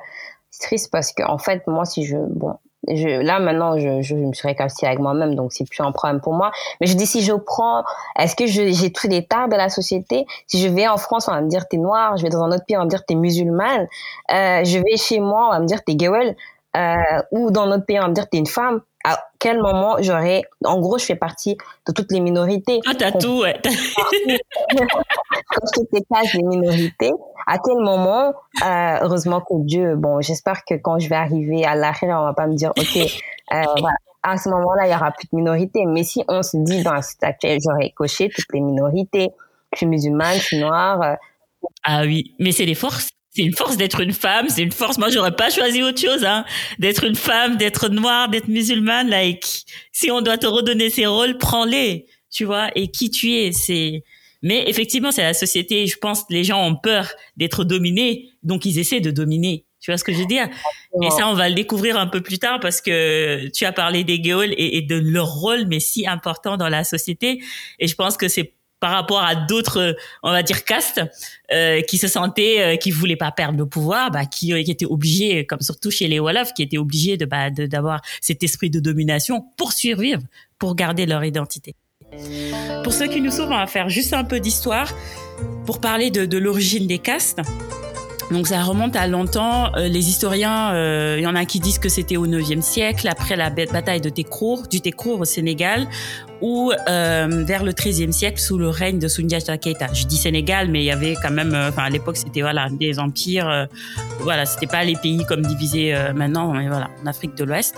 [0.51, 2.57] c'est triste parce que en fait, moi, si je, bon,
[2.89, 6.21] je, là maintenant je, je, me suis réconciliée avec moi-même donc c'est plus un problème
[6.21, 6.51] pour moi.
[6.81, 7.85] Mais je dis si je prends
[8.19, 10.27] est-ce que j'ai tous les tares de la société?
[10.47, 12.53] Si je vais en France on va me dire t'es noire je vais dans un
[12.53, 13.87] autre pays on va me dire t'es musulmane.
[14.33, 16.35] Euh, je vais chez moi on va me dire t'es gueule
[16.77, 19.97] euh, ou dans notre pays on va me dire t'es une femme à quel moment
[20.01, 22.81] j'aurais en gros je fais partie de toutes les minorités.
[22.87, 23.61] Ah t'as tout ouais.
[23.63, 23.71] Quand
[25.75, 27.13] je te casse des minorités
[27.47, 28.33] à quel moment
[28.65, 32.35] euh, heureusement que Dieu bon j'espère que quand je vais arriver à l'arrêt on va
[32.35, 33.97] pas me dire ok euh, voilà.
[34.23, 35.87] À ce moment-là il y aura plus de minorités.
[35.87, 39.31] Mais si on se dit dans la actuelle j'aurais coché toutes les minorités.
[39.73, 41.15] Je suis musulmane je suis noire euh,
[41.85, 44.99] ah oui mais c'est les forces c'est une force d'être une femme, c'est une force.
[44.99, 46.45] Moi, j'aurais pas choisi autre chose, hein.
[46.79, 49.65] D'être une femme, d'être noire, d'être musulmane, like.
[49.93, 52.71] Si on doit te redonner ces rôles, prends-les, tu vois.
[52.75, 54.03] Et qui tu es, c'est.
[54.43, 55.87] Mais effectivement, c'est la société.
[55.87, 59.67] Je pense que les gens ont peur d'être dominés, donc ils essaient de dominer.
[59.81, 60.49] Tu vois ce que je veux dire?
[61.03, 64.05] Et ça, on va le découvrir un peu plus tard parce que tu as parlé
[64.05, 67.43] des et, et de leur rôle, mais si important dans la société.
[67.79, 71.01] Et je pense que c'est par rapport à d'autres, on va dire, castes
[71.53, 74.87] euh, qui se sentaient, euh, qui voulaient pas perdre le pouvoir, bah, qui, qui étaient
[74.87, 78.81] obligés, comme surtout chez les Wolofs, qui étaient obligés de bah, d'avoir cet esprit de
[78.81, 80.23] domination pour survivre,
[80.59, 81.75] pour garder leur identité.
[82.83, 84.93] Pour ceux qui nous sauvent, on va faire juste un peu d'histoire
[85.65, 87.41] pour parler de, de l'origine des castes.
[88.31, 89.75] Donc ça remonte à longtemps.
[89.77, 93.09] Euh, les historiens, euh, il y en a qui disent que c'était au 9e siècle,
[93.09, 95.89] après la bataille de Tekrour, du Tekrour au Sénégal,
[96.41, 99.93] ou euh, vers le 13e siècle sous le règne de Sundiata Keita.
[99.93, 102.99] Je dis Sénégal, mais il y avait quand même, enfin à l'époque c'était voilà des
[102.99, 103.69] empires,
[104.21, 107.75] voilà c'était pas les pays comme divisés maintenant, mais voilà en Afrique de l'Ouest.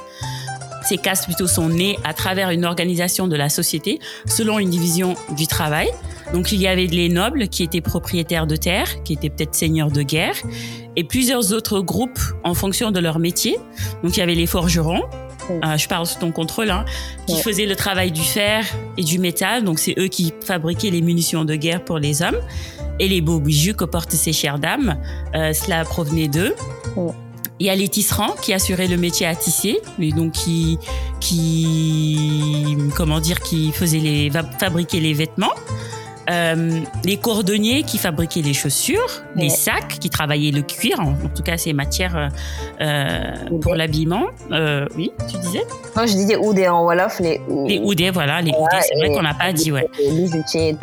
[0.84, 5.14] Ces castes plutôt sont nées à travers une organisation de la société selon une division
[5.36, 5.88] du travail.
[6.32, 9.90] Donc il y avait les nobles qui étaient propriétaires de terres, qui étaient peut-être seigneurs
[9.90, 10.34] de guerre,
[10.96, 13.58] et plusieurs autres groupes en fonction de leur métier.
[14.02, 15.02] Donc il y avait les forgerons,
[15.50, 16.84] euh, je parle sous ton contrôle, hein,
[17.26, 18.64] qui faisaient le travail du fer
[18.96, 19.64] et du métal.
[19.64, 22.38] Donc c'est eux qui fabriquaient les munitions de guerre pour les hommes
[22.98, 24.96] et les beaux bijoux que portent ces chères dames.
[25.34, 26.54] Euh, cela provenait d'eux.
[27.58, 30.78] Il y a les tisserands qui assuraient le métier à tisser, et donc qui,
[31.20, 35.54] qui, comment dire, qui faisaient les, fabriquer les vêtements.
[36.30, 41.42] Euh, les cordonniers qui fabriquaient les chaussures, les sacs qui travaillaient le cuir, en, tout
[41.42, 42.30] cas ces matières
[42.80, 44.26] euh, pour l'habillement.
[44.52, 45.64] Euh, oui, tu disais?
[45.96, 47.18] Non, je disais oudé en Wolof.
[47.20, 49.88] Les, les oudés, voilà, les oudés, c'est vrai qu'on n'a pas dit, ouais.
[49.98, 50.76] Les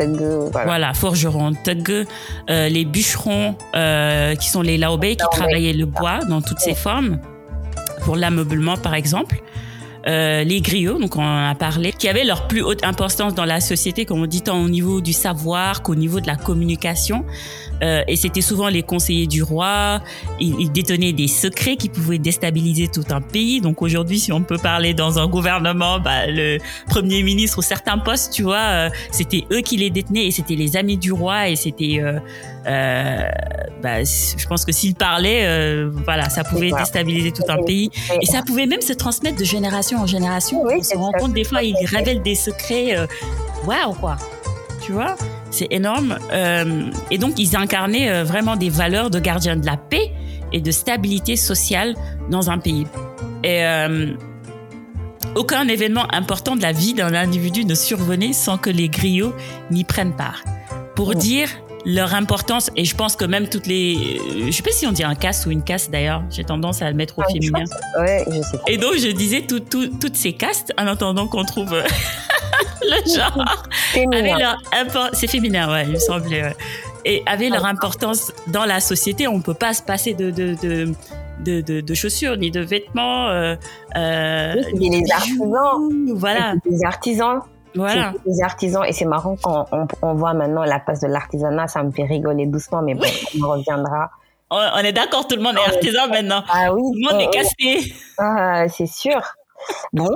[0.51, 0.65] voilà.
[0.65, 2.05] voilà, forgerons, tug,
[2.47, 3.55] les bûcherons
[4.39, 7.19] qui sont les laobé qui travaillaient le bois dans toutes ses formes,
[8.03, 9.41] pour l'ameublement par exemple.
[10.07, 13.45] Euh, les griots, donc on en a parlé, qui avaient leur plus haute importance dans
[13.45, 17.25] la société, comme on dit, tant au niveau du savoir qu'au niveau de la communication.
[17.83, 20.01] Euh, et c'était souvent les conseillers du roi.
[20.39, 23.61] Ils, détenaient des secrets qui pouvaient déstabiliser tout un pays.
[23.61, 27.97] Donc aujourd'hui, si on peut parler dans un gouvernement, bah, le premier ministre ou certains
[27.97, 31.49] postes, tu vois, euh, c'était eux qui les détenaient et c'était les amis du roi
[31.49, 32.19] et c'était, euh,
[32.67, 33.29] euh
[33.81, 37.89] bah, je pense que s'ils parlaient, voilà, ça pouvait déstabiliser tout un pays
[38.21, 40.63] et ça pouvait même se transmettre de génération en génération.
[40.65, 42.95] on se rend compte des fois, ils révèlent des secrets.
[43.65, 44.17] Waouh, quoi.
[44.81, 45.15] Tu vois?
[45.51, 46.17] C'est énorme.
[46.31, 50.11] Euh, et donc, ils incarnaient euh, vraiment des valeurs de gardiens de la paix
[50.53, 51.95] et de stabilité sociale
[52.29, 52.85] dans un pays.
[53.43, 54.13] Et euh,
[55.35, 59.33] aucun événement important de la vie d'un individu ne survenait sans que les griots
[59.71, 60.43] n'y prennent part.
[60.95, 61.13] Pour oh.
[61.13, 61.49] dire
[61.85, 64.19] leur importance, et je pense que même toutes les...
[64.45, 66.89] Je sais pas si on dit un caste ou une caste d'ailleurs, j'ai tendance à
[66.89, 67.63] le mettre au féminin.
[67.97, 71.73] Ouais, je sais Et donc, je disais toutes ces castes, en attendant qu'on trouve
[72.81, 73.65] le genre.
[75.13, 76.55] C'est féminin, ouais, il me semblait.
[77.05, 79.27] Et avait leur importance dans la société.
[79.27, 80.55] On peut pas se passer de, de,
[81.39, 83.29] de, de, chaussures ni de vêtements.
[83.29, 83.55] Euh,
[83.95, 86.13] euh, les artisans.
[86.15, 86.53] Voilà.
[86.65, 87.41] Les artisans.
[87.75, 88.13] Voilà.
[88.25, 89.67] Les artisans, et c'est marrant quand
[90.01, 93.05] on, voit maintenant la place de l'artisanat, ça me fait rigoler doucement, mais bon,
[93.41, 94.09] on reviendra.
[94.49, 96.43] On, est d'accord, tout le monde est artisan maintenant.
[96.49, 96.81] Ah oui.
[96.81, 97.93] Tout le monde est cassé.
[98.17, 99.21] Ah, c'est sûr.
[99.93, 100.09] Bon.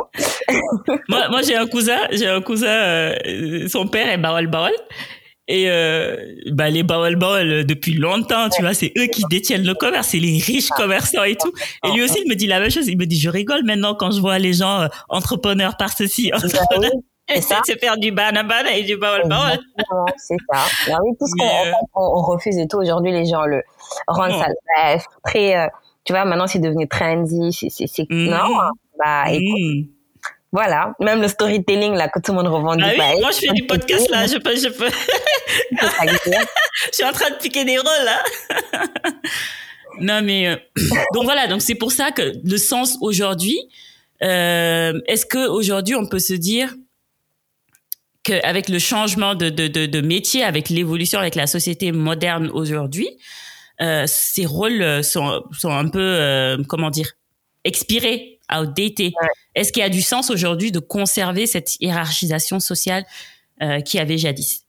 [1.10, 4.74] moi, moi j'ai un cousin, j'ai un cousin, euh, son père est Bawal Bawal.
[5.50, 6.16] Et euh,
[6.54, 10.10] bah les Bawal Bawal euh, depuis longtemps, tu vois, c'est eux qui détiennent le commerce,
[10.10, 11.52] c'est les riches commerçants et tout.
[11.86, 12.88] Et lui aussi, il me dit la même chose.
[12.88, 16.38] Il me dit, je rigole maintenant quand je vois les gens entrepreneurs par ceci, bah
[16.38, 16.92] entrepreneurs.
[17.30, 19.60] C'est faire du banana et du bawal bawal.
[20.18, 20.60] C'est ça.
[20.88, 23.62] Bah oui, tout ce qu'on on, refuse et tout, aujourd'hui, les gens le
[24.08, 25.70] rendent ça bref, très,
[26.06, 28.30] tu vois, maintenant c'est devenu trendy, c'est, mm.
[28.30, 28.60] non,
[28.98, 29.88] bah, mm.
[30.52, 32.86] Voilà, même le storytelling là que tout le monde revendique.
[33.00, 34.88] Ah oui, moi je fais du podcast là, je peux, je peux.
[36.92, 38.24] je suis en train de piquer des rôles là.
[40.00, 40.56] non mais euh,
[41.16, 43.58] donc voilà, donc c'est pour ça que le sens aujourd'hui,
[44.22, 46.76] euh, est-ce que aujourd'hui on peut se dire
[48.22, 53.10] qu'avec le changement de, de, de, de métier, avec l'évolution, avec la société moderne aujourd'hui,
[53.82, 57.12] euh, ces rôles sont, sont un peu, euh, comment dire,
[57.64, 59.14] expirés, outdated.
[59.56, 63.06] Est-ce qu'il y a du sens aujourd'hui de conserver cette hiérarchisation sociale
[63.62, 64.66] euh, qui avait jadis?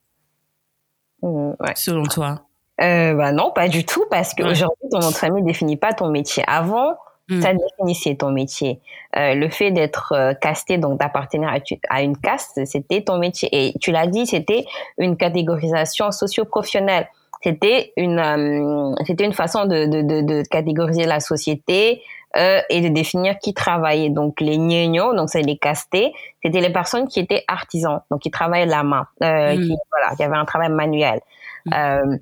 [1.22, 2.42] Mmh, Selon toi?
[2.80, 6.08] Euh, bah non, pas du tout, parce qu'aujourd'hui, ton notre famille ne définit pas ton
[6.08, 6.42] métier.
[6.46, 6.96] Avant,
[7.28, 7.40] mmh.
[7.40, 8.80] ça définissait ton métier.
[9.16, 11.58] Euh, le fait d'être euh, casté, donc d'appartenir à,
[11.88, 13.48] à, une caste, c'était ton métier.
[13.52, 14.64] Et tu l'as dit, c'était
[14.98, 17.08] une catégorisation socio-professionnelle
[17.44, 22.00] c'était une euh, c'était une façon de, de, de, de, catégoriser la société
[22.36, 24.10] euh, et de définir qui travaillait.
[24.10, 28.30] Donc les gnognos, donc c'est les castés, c'était les personnes qui étaient artisans, donc qui
[28.30, 29.60] travaillaient la main, euh, mm.
[29.60, 31.20] qui voilà, qui avaient un travail manuel.
[31.66, 31.72] Mm.
[31.74, 32.16] Euh,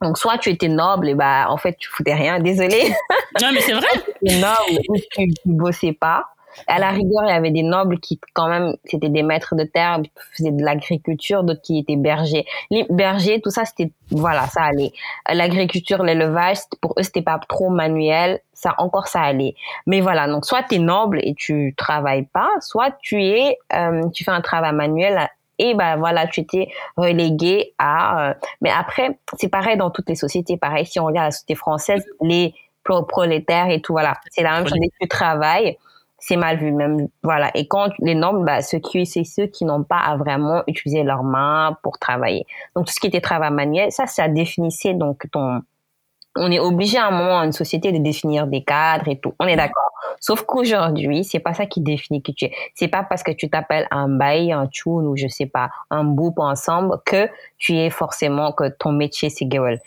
[0.00, 2.94] donc soit tu étais noble et bah en fait tu foutais rien, désolé.
[3.42, 3.88] Non mais c'est vrai.
[4.22, 6.24] noble ou tu, tu bossais pas.
[6.66, 9.64] À la rigueur, il y avait des nobles qui, quand même, c'était des maîtres de
[9.64, 10.00] terre,
[10.32, 12.44] faisaient de l'agriculture, d'autres qui étaient bergers.
[12.70, 14.92] Les bergers, tout ça, c'était, voilà, ça allait.
[15.32, 18.40] L'agriculture, l'élevage, pour eux, c'était pas trop manuel.
[18.52, 19.54] Ça, encore, ça allait.
[19.86, 24.08] Mais voilà, donc, soit tu es noble et tu travailles pas, soit tu es, euh,
[24.10, 29.18] tu fais un travail manuel et ben voilà tu étais relégué à euh, mais après
[29.36, 32.54] c'est pareil dans toutes les sociétés pareil si on regarde la société française les
[33.08, 35.76] prolétaires et tout voilà c'est la même chose tu travailles
[36.18, 37.50] c'est mal vu même voilà.
[37.54, 41.02] Et quand les normes bah ceux qui c'est ceux qui n'ont pas à vraiment utiliser
[41.02, 42.46] leurs mains pour travailler.
[42.74, 45.62] Donc tout ce qui était travail manuel ça ça définissait donc ton
[46.40, 49.34] on est obligé à un moment une société de définir des cadres et tout.
[49.40, 49.90] On est d'accord.
[50.20, 52.52] Sauf qu'aujourd'hui c'est pas ça qui définit qui tu es.
[52.74, 56.04] C'est pas parce que tu t'appelles un bail un tune ou je sais pas un
[56.04, 57.28] bout ensemble que
[57.58, 59.78] tu es forcément que ton métier c'est girl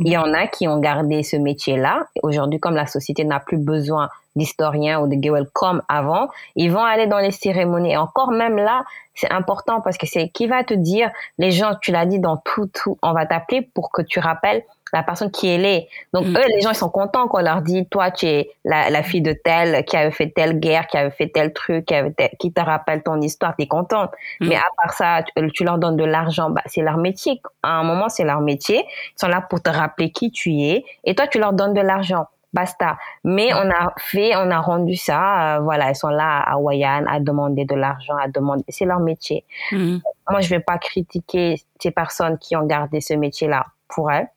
[0.00, 3.40] il y en a qui ont gardé ce métier là aujourd'hui comme la société n'a
[3.40, 7.92] plus besoin d'historiens ou de Gewel comme avant, ils vont aller dans les cérémonies.
[7.92, 11.74] Et encore même là, c'est important parce que c'est qui va te dire, les gens,
[11.80, 15.30] tu l'as dit dans tout, tout, on va t'appeler pour que tu rappelles la personne
[15.30, 15.80] qui est là.
[16.12, 16.36] Donc mm.
[16.36, 19.32] eux, les gens, ils sont contents qu'on leur dit, toi, tu es la, fille de
[19.32, 22.60] telle, qui avait fait telle guerre, qui avait fait tel truc, qui, avait qui te
[22.60, 24.10] rappelle ton histoire, tu es contente.
[24.40, 24.48] Mm.
[24.48, 25.22] Mais à part ça,
[25.54, 27.40] tu, leur donnes de l'argent, bah, c'est leur métier.
[27.62, 28.84] À un moment, c'est leur métier.
[28.86, 30.84] Ils sont là pour te rappeler qui tu es.
[31.04, 32.26] Et toi, tu leur donnes de l'argent.
[32.52, 32.96] Basta.
[33.24, 37.04] Mais on a fait, on a rendu ça, euh, voilà, ils sont là à Wayan
[37.06, 39.44] à demander de l'argent, à demander, c'est leur métier.
[39.72, 39.98] Mm.
[40.30, 44.28] Moi, je vais pas critiquer ces personnes qui ont gardé ce métier-là pour elles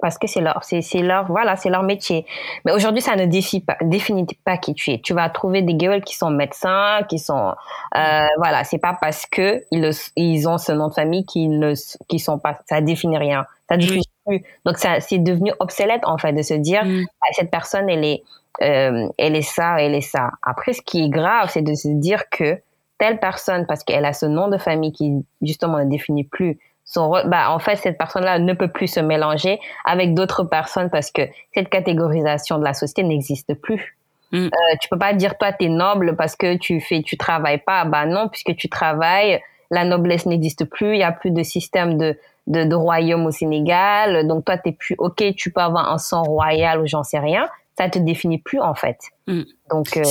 [0.00, 2.26] parce que c'est leur, c'est, leur, voilà, c'est leur métier.
[2.64, 4.98] Mais aujourd'hui, ça ne définit pas, définit pas qui tu es.
[5.00, 7.54] Tu vas trouver des girls qui sont médecins, qui sont,
[7.96, 11.74] euh, voilà, c'est pas parce que ils, ils ont ce nom de famille qu'ils ne,
[12.08, 13.46] qui sont pas, ça définit rien.
[13.68, 14.44] Ça définit plus.
[14.64, 17.04] Donc ça, c'est devenu obsolète en fait de se dire, mm.
[17.22, 18.22] ah, cette personne, elle est,
[18.62, 20.30] euh, elle est ça, elle est ça.
[20.42, 22.58] Après, ce qui est grave, c'est de se dire que
[22.98, 26.58] telle personne, parce qu'elle a ce nom de famille qui justement ne définit plus
[26.96, 31.22] bah, en fait, cette personne-là ne peut plus se mélanger avec d'autres personnes parce que
[31.54, 33.96] cette catégorisation de la société n'existe plus.
[34.32, 34.46] Mm.
[34.46, 34.48] Euh,
[34.80, 37.84] tu peux pas dire toi tu es noble parce que tu fais tu travailles pas
[37.84, 39.40] bah non puisque tu travailles
[39.72, 42.16] la noblesse n'existe plus il y a plus de système de
[42.50, 46.22] de, de royaume au Sénégal donc toi t'es plus ok tu peux avoir un sang
[46.22, 47.48] royal ou j'en sais rien
[47.80, 48.98] ça te définit plus en fait.
[49.26, 49.42] Mm.
[49.70, 50.02] Donc euh,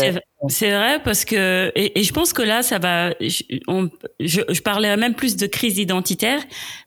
[0.47, 3.12] c'est vrai parce que et, je pense que là ça va.
[3.19, 6.41] Je, on, je, je parlais même plus de crise identitaire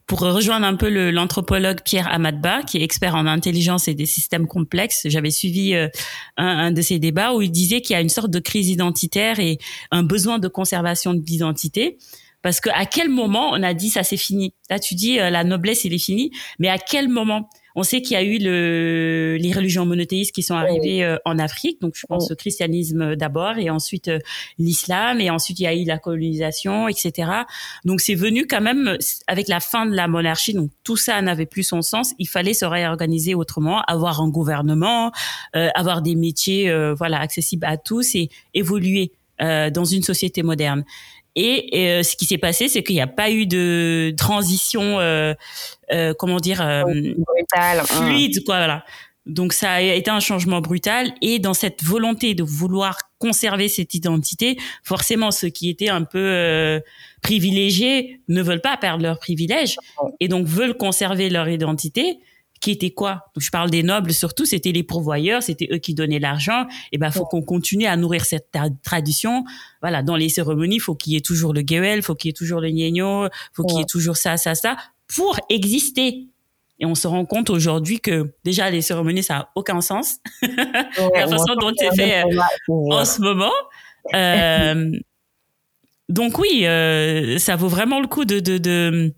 [0.06, 4.48] pour rejoindre un peu l'anthropologue Pierre Amadba qui est expert en intelligence et des systèmes
[4.48, 5.02] complexes.
[5.04, 5.88] J'avais suivi euh,
[6.36, 8.68] un, un, de ces débats où il disait qu'il y a une sorte de crise
[8.68, 9.58] identitaire et
[9.92, 11.98] un besoin de conservation d'identité.
[12.42, 14.52] Parce que à quel moment on a dit ça c'est fini?
[14.70, 17.48] Là tu dis euh, la noblesse il est fini, mais à quel moment?
[17.74, 21.38] On sait qu'il y a eu le, les religions monothéistes qui sont arrivées euh, en
[21.38, 24.18] Afrique, donc je pense au christianisme d'abord, et ensuite euh,
[24.58, 27.30] l'islam, et ensuite il y a eu la colonisation, etc.
[27.84, 31.46] Donc c'est venu quand même avec la fin de la monarchie, donc tout ça n'avait
[31.46, 32.14] plus son sens.
[32.18, 35.12] Il fallait se réorganiser autrement, avoir un gouvernement,
[35.56, 40.84] euh, avoir des métiers, voilà, accessibles à tous et évoluer dans une société moderne.
[41.34, 45.34] Et, euh, ce qui s'est passé, c'est qu'il n'y a pas eu de transition, euh,
[45.92, 46.82] euh, comment dire, euh,
[47.54, 47.82] hein.
[47.84, 48.56] fluide, quoi.
[48.56, 48.84] Voilà.
[49.24, 51.12] Donc ça a été un changement brutal.
[51.22, 56.18] Et dans cette volonté de vouloir conserver cette identité, forcément, ceux qui étaient un peu
[56.18, 56.80] euh,
[57.22, 59.76] privilégiés ne veulent pas perdre leur privilège
[60.18, 62.18] et donc veulent conserver leur identité
[62.62, 63.24] qui était quoi?
[63.36, 66.66] Je parle des nobles surtout, c'était les pourvoyeurs, c'était eux qui donnaient l'argent.
[66.92, 69.44] Et ben, faut qu'on continue à nourrir cette tradition.
[69.82, 72.32] Voilà, dans les cérémonies, faut qu'il y ait toujours le gewel, faut qu'il y ait
[72.32, 74.76] toujours le il faut qu'il y ait toujours ça, ça, ça,
[75.14, 76.28] pour exister.
[76.78, 80.18] Et on se rend compte aujourd'hui que déjà les cérémonies ça a aucun sens.
[80.42, 83.52] la façon dont c'est fait euh, en ce moment.
[84.14, 84.92] Euh,
[86.08, 89.12] donc oui, euh, ça vaut vraiment le coup de, de, de,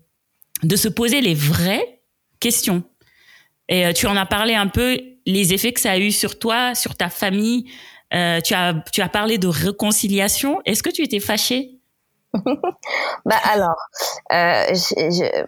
[0.63, 2.01] de se poser les vraies
[2.39, 2.83] questions.
[3.69, 6.37] Et euh, tu en as parlé un peu, les effets que ça a eu sur
[6.37, 7.65] toi, sur ta famille.
[8.13, 10.61] Euh, tu, as, tu as parlé de réconciliation.
[10.65, 11.71] Est-ce que tu étais fâchée?
[13.25, 13.77] Bah alors,
[14.33, 15.45] euh, je,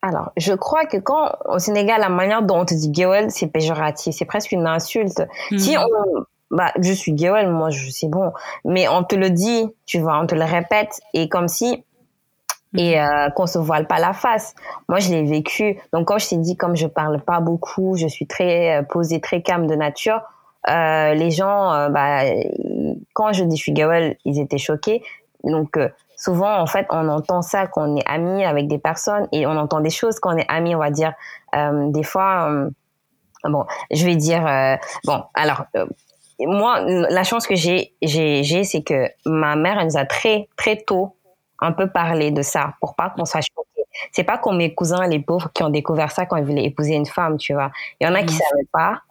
[0.00, 3.46] alors, je crois que quand au Sénégal, la manière dont on te dit Gewel, c'est
[3.46, 5.22] péjoratif, c'est presque une insulte.
[5.56, 5.80] Si hmm.
[5.80, 8.32] on, bah, je suis Gewel, moi, je c'est bon,
[8.64, 11.84] mais on te le dit, tu vois, on te le répète, et comme si
[12.76, 13.02] et mhm.
[13.02, 14.54] euh, qu'on se voile pas la face.
[14.88, 15.78] Moi, je l'ai vécu.
[15.92, 19.20] Donc, quand je t'ai dit, comme je parle pas beaucoup, je suis très euh, posée,
[19.20, 20.22] très calme de nature,
[20.68, 22.22] euh, les gens, euh, bah,
[23.14, 25.02] quand je dis je suis Gawel, ils étaient choqués.
[25.44, 29.46] Donc, euh, souvent, en fait, on entend ça qu'on est amis avec des personnes et
[29.46, 31.12] on entend des choses qu'on est amis, on va dire.
[31.52, 32.48] des fois,
[33.44, 34.44] bon, je vais dire,
[35.04, 35.64] bon, alors,
[36.38, 40.76] moi, la chance que j'ai, j'ai, c'est que ma mère, elle nous a très, très
[40.76, 41.16] tôt
[41.62, 43.88] un peu parler de ça pour pas qu'on soit choqué.
[44.10, 46.94] C'est pas comme mes cousins, les pauvres, qui ont découvert ça quand ils voulaient épouser
[46.94, 47.70] une femme, tu vois.
[48.00, 48.38] Il y en a qui mm.
[48.38, 49.02] savaient pas,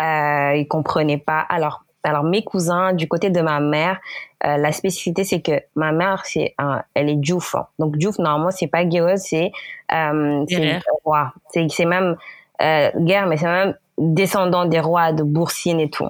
[0.00, 1.40] euh, ils comprenaient pas.
[1.40, 4.00] Alors, alors mes cousins, du côté de ma mère,
[4.46, 7.54] euh, la spécificité c'est que ma mère c'est un, elle est Diouf.
[7.78, 9.52] Donc Diouf normalement c'est pas Guéreuse, c'est
[9.92, 11.32] euh, c'est roi.
[11.50, 12.16] C'est c'est même
[12.62, 16.08] euh, guerre, mais c'est même descendant des rois de Boursine et tout.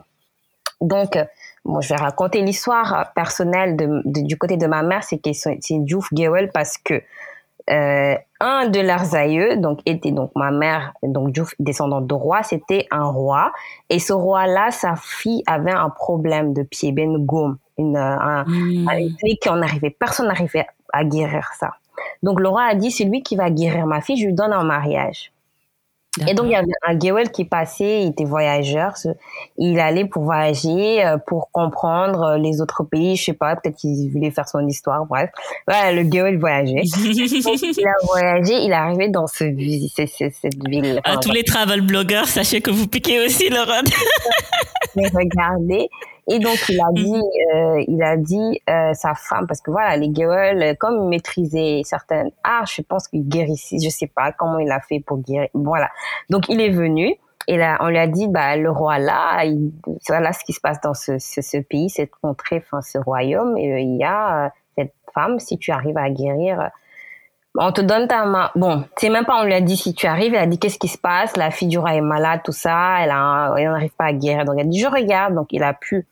[0.80, 1.18] Donc
[1.64, 5.58] Bon, je vais raconter l'histoire personnelle de, du côté de ma mère, c'est que c'est
[5.70, 7.02] Diouf Gewel parce que
[7.70, 12.42] euh, un de leurs aïeux, donc était donc ma mère, donc Diouf descendante de roi,
[12.42, 13.52] c'était un roi.
[13.90, 18.88] Et ce roi-là, sa fille avait un problème de pied, ben gomme, une, un, mmh.
[19.42, 21.74] qu'on arrivait, personne n'arrivait à guérir ça.
[22.22, 24.52] Donc le roi a dit, c'est lui qui va guérir ma fille, je lui donne
[24.52, 25.32] en mariage.
[26.26, 28.94] Et donc, il y avait un Gewel qui passait, il était voyageur.
[29.58, 33.14] Il allait pour voyager, euh, pour comprendre euh, les autres pays.
[33.14, 35.30] Je sais pas, peut-être qu'il voulait faire son histoire, bref.
[35.68, 36.82] Voilà, le Gewel voyageait.
[36.84, 39.44] il a voyagé, il est arrivé dans ce,
[39.94, 41.00] cette ville.
[41.04, 43.60] à tous les travel bloggers, sachez que vous piquez aussi le
[44.96, 45.88] Mais regardez,
[46.32, 47.22] et donc il a dit,
[47.54, 51.80] euh, il a dit euh, sa femme parce que voilà les girls comme il maîtrisait
[51.84, 55.48] certaines arts, je pense qu'il guérissait, je sais pas comment il a fait pour guérir.
[55.54, 55.90] Voilà.
[56.28, 57.16] Donc il est venu
[57.48, 59.72] et là on lui a dit bah le roi là, il,
[60.08, 63.58] voilà ce qui se passe dans ce, ce, ce pays, cette contrée, enfin ce royaume
[63.58, 66.70] et euh, il y a euh, cette femme si tu arrives à guérir
[67.56, 68.50] on te donne ta main.
[68.54, 70.78] Bon, c'est même pas on lui a dit si tu arrives, elle a dit qu'est-ce
[70.78, 73.94] qui se passe, la fille du roi est malade, tout ça, elle a, elle n'arrive
[73.96, 74.44] pas à guérir.
[74.44, 76.06] Donc elle a dit je regarde, donc il a pu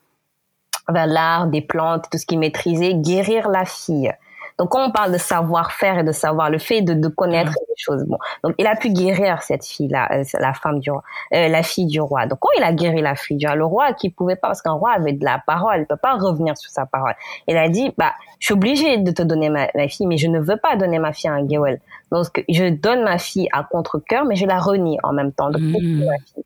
[0.91, 4.11] vers l'art des plantes, tout ce qui maîtrisait, guérir la fille.
[4.59, 7.75] Donc, quand on parle de savoir-faire et de savoir, le fait de, de connaître les
[7.77, 8.17] choses, bon.
[8.43, 11.01] Donc, il a pu guérir cette fille-là, euh, la femme du roi,
[11.33, 12.25] euh, la fille du roi.
[12.25, 14.61] Donc, quand il a guéri la fille du roi, le roi qui pouvait pas, parce
[14.61, 17.13] qu'un roi avait de la parole, il peut pas revenir sur sa parole.
[17.47, 20.39] Il a dit, bah, je suis obligé de te donner ma, fille, mais je ne
[20.39, 21.79] veux pas donner ma fille à un Gewel.
[22.11, 25.51] Donc, je donne ma fille à contre-cœur, mais je la renie en même temps.
[25.51, 26.03] Donc, mmh.
[26.03, 26.43] ma fille?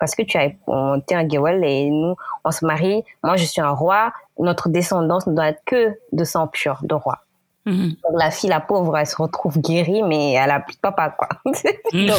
[0.00, 3.04] Parce que tu as, on, un Gewel et nous, on se marie.
[3.22, 4.12] Moi, je suis un roi.
[4.38, 7.20] Notre descendance ne doit être que de sang pur, de roi.
[7.66, 7.88] Mhm.
[8.02, 11.10] Donc, la fille, la pauvre, elle se retrouve guérie, mais elle a plus de papa,
[11.10, 11.28] quoi.
[11.92, 12.10] Mhm.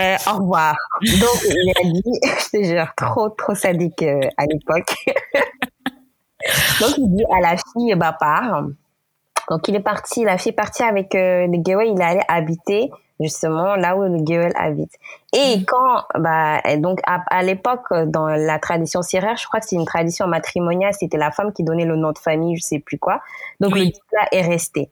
[0.00, 0.76] euh, au revoir.
[1.02, 4.94] Donc, il a dit, je te jure, trop, trop sadique euh, à l'époque.
[6.80, 8.66] Donc, il dit à la fille, bah, part.
[9.50, 12.20] Donc, il est parti, la fille est partie avec euh, le Gewel, il est allé
[12.28, 14.92] habiter justement là où le Gewel habite.
[15.32, 15.64] Et mm.
[15.66, 20.26] quand, bah, donc à, l'époque, dans la tradition syrienne, je crois que c'est une tradition
[20.26, 23.20] matrimoniale, c'était la femme qui donnait le nom de famille, je sais plus quoi.
[23.60, 24.90] Donc le là est resté.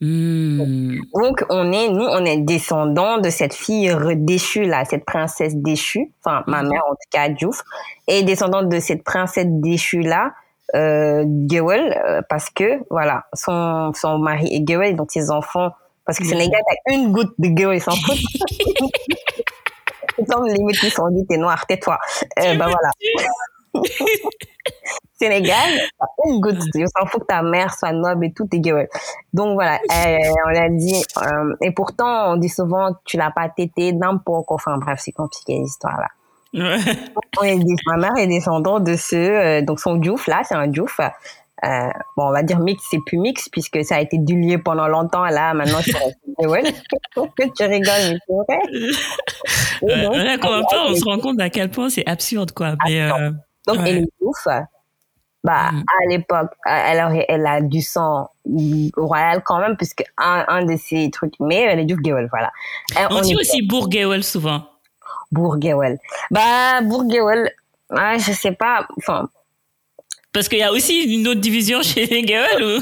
[0.00, 1.00] Mm.
[1.14, 6.12] Donc on est, nous, on est descendants de cette fille déchue là, cette princesse déchue.
[6.24, 6.68] Enfin, ma mm.
[6.68, 7.62] mère en tout cas, Diouf,
[8.08, 10.32] est descendante de cette princesse déchue là.
[10.74, 15.72] Euh, Gewel, euh, parce que voilà, son, son mari est Gewel, donc ses enfants
[16.04, 18.16] parce que Sénégal, t'as une goutte de gueule, ils s'en foutent.
[20.18, 21.98] ils sont limite, ils sont dit, t'es noir, tais-toi.
[22.40, 22.90] Euh, ben voilà.
[25.14, 28.58] Sénégal, t'as une goutte, ils s'en foutent que ta mère soit noble et tout, t'es
[28.58, 28.88] gueule.
[29.32, 33.48] Donc voilà, euh, on l'a dit, euh, et pourtant, on dit souvent tu l'as pas
[33.48, 34.56] tété, n'importe quoi.
[34.56, 36.08] Enfin bref, c'est compliqué l'histoire là.
[36.54, 36.78] Ouais.
[37.40, 40.66] On est, ma mère est descendante de ce, euh, donc son diouf là, c'est un
[40.66, 41.00] diouf.
[41.64, 44.88] Euh, bon, on va dire mix, c'est plus mix puisque ça a été dilué pendant
[44.88, 45.24] longtemps.
[45.24, 46.62] Là, maintenant, c'est ouais.
[47.14, 48.60] que tu rigoles, mais c'est vrai.
[49.84, 52.74] Euh, là, quand on parle, on se rend compte à quel point c'est absurde, quoi.
[52.84, 53.30] Mais, euh,
[53.66, 53.90] Donc, ouais.
[53.90, 54.46] elle est ouf.
[55.44, 55.78] Bah, mm.
[55.80, 58.28] à l'époque, elle, elle a du sang
[58.96, 62.52] royal quand même, puisque un, un de ces trucs, mais elle est du Gewel, voilà.
[63.10, 64.62] on, dit aussi Bourguewel souvent.
[65.32, 65.98] Bourguewel.
[66.30, 67.50] Bah, Bourguewel,
[67.90, 69.28] ah, je sais pas, enfin,
[70.32, 72.80] parce qu'il y a aussi une autre division chez les Gewel ou...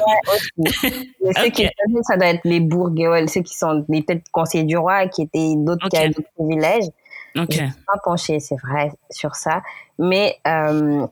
[0.58, 1.68] Ouais, ceux qui
[2.02, 2.94] ça doit être les bourgs
[3.28, 6.90] ceux qui sont les têtes conseillers du roi, qui étaient d'autres qui avaient d'autres privilèges.
[7.36, 7.58] Okay.
[7.58, 9.62] Je ne suis pas penchée, c'est vrai, sur ça.
[9.98, 11.06] Mais euh,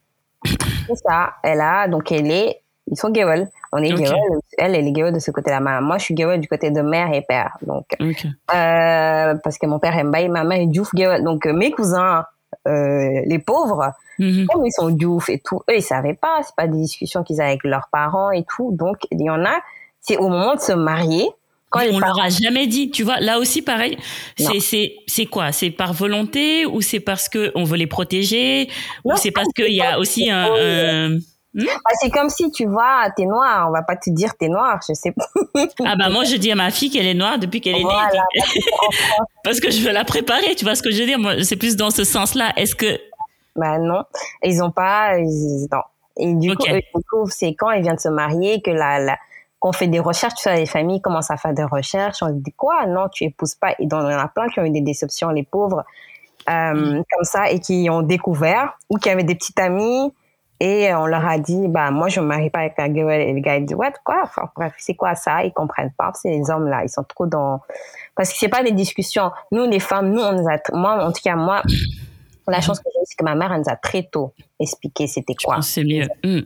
[0.45, 3.51] c'est ça, elle a, donc elle est, ils sont Gewel.
[3.73, 4.11] On est okay.
[4.57, 5.61] elle, elle est Gewel de ce côté-là.
[5.81, 7.57] Moi, je suis Gewel du côté de mère et père.
[7.63, 11.23] Donc, euh, parce que mon père est Mbaye, ma mère est Diouf Gewel.
[11.23, 12.25] Donc, euh, mes cousins,
[12.69, 14.47] euh, les pauvres, Mhm.
[14.47, 16.41] Comme ils sont diouf et tout, eux, ils savaient pas.
[16.43, 18.71] C'est pas des discussions qu'ils avaient avec leurs parents et tout.
[18.73, 19.61] Donc, il y en a,
[20.01, 21.29] c'est au moment de se marier.
[21.71, 23.99] Quand on leur a jamais dit, tu vois, là aussi pareil,
[24.39, 25.53] c'est c'est c'est quoi?
[25.53, 28.71] C'est par volonté ou c'est parce que on veut les protéger?
[29.05, 31.19] Ou c'est parce qu'il y a aussi un,
[31.55, 31.65] hmm?
[31.65, 34.81] bah, c'est comme si tu vois, t'es noir, on va pas te dire t'es noir,
[34.89, 35.27] je sais pas.
[35.85, 38.43] ah bah moi je dis à ma fille qu'elle est noire depuis qu'elle est née.
[39.45, 41.19] parce que je veux la préparer, tu vois ce que je veux dire?
[41.19, 42.53] Moi, c'est plus dans ce sens-là.
[42.57, 42.99] Est-ce que
[43.57, 44.05] bah non,
[44.43, 45.19] ils ont pas.
[45.19, 45.83] non.
[46.17, 49.19] Et du coup, c'est quand ils viennent de se marier que la, la
[49.59, 52.23] qu'on fait des recherches, tu sais, les familles commencent à faire des recherches.
[52.23, 52.87] On dit quoi?
[52.87, 53.75] Non, tu épouses pas.
[53.79, 55.85] Et dans, il y en a plein qui ont eu des déceptions, les pauvres,
[56.49, 57.05] euh, mm.
[57.11, 60.13] comme ça, et qui ont découvert ou qui avaient des petites amies
[60.61, 63.21] et on leur a dit, bah moi je me marie pas avec la gueule.
[63.21, 64.21] Et le gars il dit, what quoi?
[64.25, 65.45] Enfin bref, c'est quoi ça?
[65.45, 66.13] Ils comprennent pas.
[66.15, 67.61] C'est les hommes là, ils sont trop dans
[68.17, 69.31] parce que c'est pas des discussions.
[69.53, 71.63] Nous les femmes, nous on nous a, moi en tout cas moi
[72.51, 75.35] la chance que j'ai, c'est que ma mère, elle nous a très tôt expliqué c'était
[75.35, 75.61] quoi.
[75.63, 76.07] C'est mieux.
[76.25, 76.41] Mm.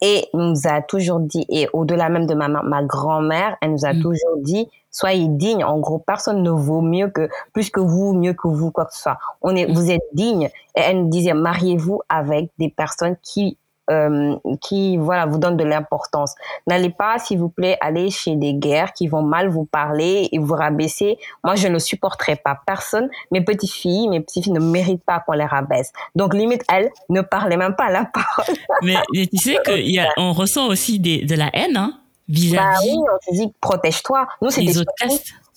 [0.00, 3.92] Et nous a toujours dit, et au-delà même de ma, ma grand-mère, elle nous a
[3.92, 4.00] mm.
[4.00, 5.64] toujours dit, soyez digne.
[5.64, 8.94] En gros, personne ne vaut mieux que, plus que vous, mieux que vous, quoi que
[8.94, 9.18] ce soit.
[9.42, 10.48] On est, vous êtes digne.
[10.76, 13.58] Et elle nous disait, mariez-vous avec des personnes qui
[13.90, 16.34] euh, qui voilà vous donne de l'importance.
[16.66, 20.38] N'allez pas, s'il vous plaît, aller chez des guerres qui vont mal vous parler et
[20.38, 21.18] vous rabaisser.
[21.42, 23.10] Moi, je ne supporterai pas personne.
[23.30, 25.92] Mes petites filles, mes petites filles ne méritent pas qu'on les rabaisse.
[26.14, 28.54] Donc limite, elles ne parlaient même pas la parole.
[28.82, 32.56] mais, tu sais qu'on ressent aussi des, de la haine, hein, vis-à-vis.
[32.56, 34.26] Bah oui, on se dit protège-toi.
[34.42, 34.72] Nous, c'est des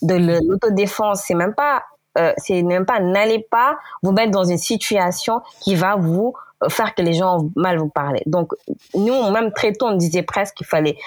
[0.01, 0.15] de
[0.47, 1.23] l'autodéfense.
[1.25, 1.83] C'est même pas
[2.17, 6.69] euh, c'est même pas n'allez pas vous mettre dans une situation qui va vous euh,
[6.69, 8.23] faire que les gens mal vous parler.
[8.25, 8.53] Donc
[8.95, 10.97] nous même très tôt on disait presque qu'il fallait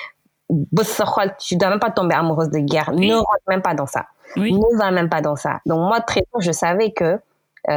[1.38, 2.92] tu dois même pas tomber amoureuse de guerre.
[2.92, 4.06] Ne rentre même pas dans ça.
[4.36, 5.60] Ne va même pas dans ça.
[5.66, 7.18] Donc moi très tôt je savais que euh,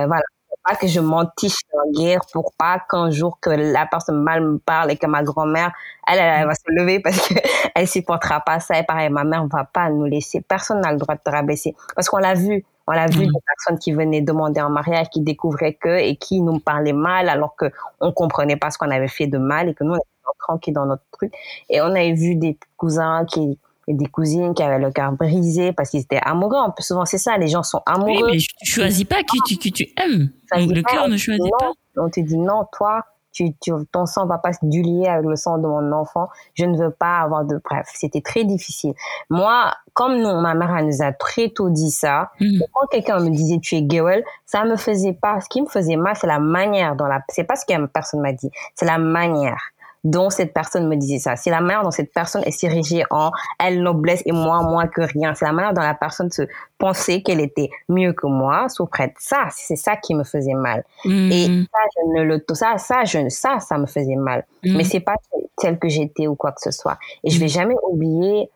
[0.05, 0.23] voilà
[0.63, 4.57] pas que je mentiche en guerre pour pas qu'un jour que la personne mal me
[4.57, 5.71] parle et que ma grand-mère,
[6.07, 8.79] elle, elle, va se lever parce qu'elle supportera pas ça.
[8.79, 10.41] Et pareil, ma mère va pas nous laisser.
[10.41, 11.75] Personne n'a le droit de te rabaisser.
[11.95, 12.65] Parce qu'on l'a vu.
[12.87, 13.31] On l'a vu mm.
[13.31, 17.29] des personnes qui venaient demander en mariage, qui découvraient que et qui nous parlaient mal
[17.29, 19.95] alors que on comprenait pas ce qu'on avait fait de mal et que nous on
[19.95, 20.05] était
[20.39, 21.33] tranquilles dans notre truc.
[21.69, 23.57] Et on avait vu des cousins qui
[23.87, 26.57] des cousines qui avaient le cœur brisé parce qu'ils étaient amoureux.
[26.57, 28.25] En plus, souvent, c'est ça, les gens sont amoureux.
[28.25, 30.29] Oui, mais tu choisis pas qui tu, qui tu aimes.
[30.51, 31.71] le cœur ne choisit pas.
[31.97, 33.03] On te dit non, toi,
[33.33, 36.29] tu, tu, ton sang va pas se dulier avec le sang de mon enfant.
[36.53, 37.89] Je ne veux pas avoir de bref.
[37.93, 38.93] C'était très difficile.
[39.29, 42.31] Moi, comme nous, ma mère elle nous a très tôt dit ça.
[42.39, 42.59] Mm.
[42.71, 45.41] Quand quelqu'un me disait tu es girl, ça me faisait pas.
[45.41, 47.21] Ce qui me faisait mal, c'est la manière dont la.
[47.29, 48.49] C'est pas ce que personne m'a dit.
[48.75, 49.72] C'est la manière
[50.03, 51.35] dont cette personne me disait ça.
[51.35, 55.01] C'est la manière dont cette personne est s'érigeait en elle noblesse et moi moins que
[55.01, 55.33] rien.
[55.33, 56.43] C'est la manière dont la personne se
[56.77, 59.47] pensait qu'elle était mieux que moi, souffrait de ça.
[59.51, 60.83] C'est ça qui me faisait mal.
[61.05, 61.31] Mm.
[61.31, 64.45] Et ça, je ne le, ça, ça, je, ça, ça me faisait mal.
[64.63, 64.77] Mm.
[64.77, 65.15] Mais c'est pas
[65.57, 66.97] tel que j'étais ou quoi que ce soit.
[67.23, 67.49] Et je vais mm.
[67.49, 68.49] jamais oublier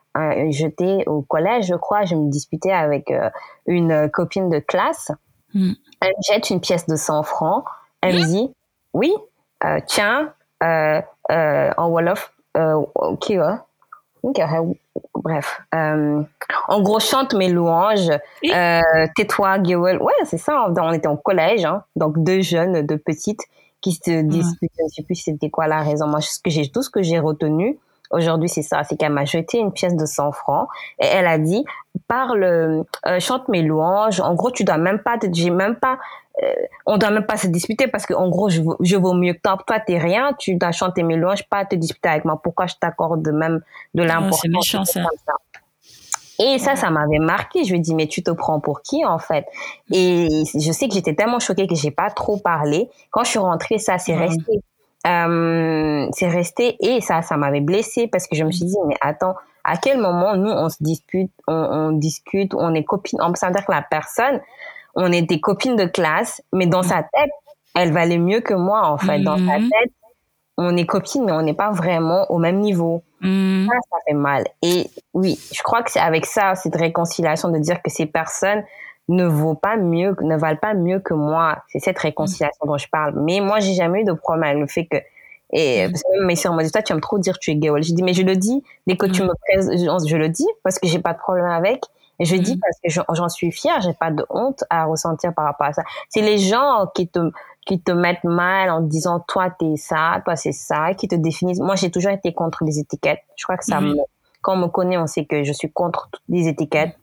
[0.48, 3.30] j'étais au collège, je crois, je me disputais avec euh,
[3.66, 5.12] une copine de classe.
[5.54, 7.64] Elle me jette une pièce de 100 francs.
[8.00, 8.50] Elle me dit,
[8.92, 9.12] oui,
[9.64, 13.32] euh, tiens, en Wolof, euh, ok,
[15.14, 15.60] bref.
[15.72, 18.10] en gros, chante mes louanges.
[18.42, 20.02] Tais-toi, Gewel.
[20.02, 20.68] Ouais, c'est ça.
[20.68, 23.42] On était en collège, hein, donc deux jeunes, deux petites
[23.80, 24.72] qui se disputent.
[24.78, 26.06] Je ne sais plus c'était quoi la raison.
[26.06, 27.78] Moi, ce que j'ai, tout ce que j'ai retenu,
[28.10, 31.38] aujourd'hui, c'est ça, c'est qu'elle m'a jeté une pièce de 100 francs et elle a
[31.38, 31.64] dit
[32.08, 32.82] parle, euh,
[33.20, 34.20] chante mes louanges.
[34.20, 35.98] En gros, tu dois même pas, j'ai même pas,
[36.42, 36.52] euh,
[36.86, 39.40] on doit même pas se disputer parce que en gros, je, je vaux mieux que
[39.40, 39.58] toi.
[39.66, 42.40] Toi, t'es rien, tu dois chanter mes louanges, pas te disputer avec moi.
[42.42, 43.60] Pourquoi je t'accorde même
[43.94, 45.02] de l'importance C'est méchant ça.
[46.40, 47.64] Et ça, ça m'avait marqué.
[47.64, 49.44] Je lui ai dit, mais tu te prends pour qui, en fait?
[49.92, 52.88] Et je sais que j'étais tellement choquée que j'ai pas trop parlé.
[53.10, 54.60] Quand je suis rentrée, ça s'est resté.
[55.06, 58.96] Euh, c'est resté et ça, ça m'avait blessée parce que je me suis dit, mais
[59.00, 59.34] attends,
[59.64, 63.20] à quel moment nous on se dispute, on, on discute, on est copines?
[63.22, 64.40] On peut dire que la personne,
[64.94, 67.30] on est des copines de classe, mais dans sa tête,
[67.74, 69.20] elle valait mieux que moi en fait.
[69.20, 69.68] Dans sa mhm.
[69.68, 69.92] tête,
[70.56, 73.02] on est copines, mais on n'est pas vraiment au même niveau.
[73.20, 73.68] Mhm.
[73.68, 74.44] Ça, ça fait mal.
[74.62, 78.64] Et oui, je crois que c'est avec ça, cette réconciliation de dire que ces personnes
[79.08, 81.58] ne vaut pas mieux, ne valent pas mieux que moi.
[81.68, 83.14] C'est cette réconciliation dont je parle.
[83.16, 84.98] Mais moi, j'ai jamais eu de problème avec le fait que
[85.52, 85.90] et mm.
[85.90, 87.70] parce que mes soeurs m'ont dit, toi, tu aimes trop dire tu es gay.
[87.80, 88.62] Je dis, mais je le dis.
[88.86, 89.26] Dès que tu mm.
[89.26, 91.82] me présentes, je, le dis parce que j'ai pas de problème avec.
[92.20, 92.60] Et je dis mm.
[92.60, 93.80] parce que j'en suis fière.
[93.80, 95.82] J'ai pas de honte à ressentir par rapport à ça.
[96.08, 97.30] C'est les gens qui te,
[97.66, 101.60] qui te mettent mal en disant, toi, t'es ça, toi, c'est ça, qui te définissent.
[101.60, 103.20] Moi, j'ai toujours été contre les étiquettes.
[103.36, 103.94] Je crois que ça me,
[104.42, 106.96] quand on me connaît, on sait que je suis contre toutes les étiquettes,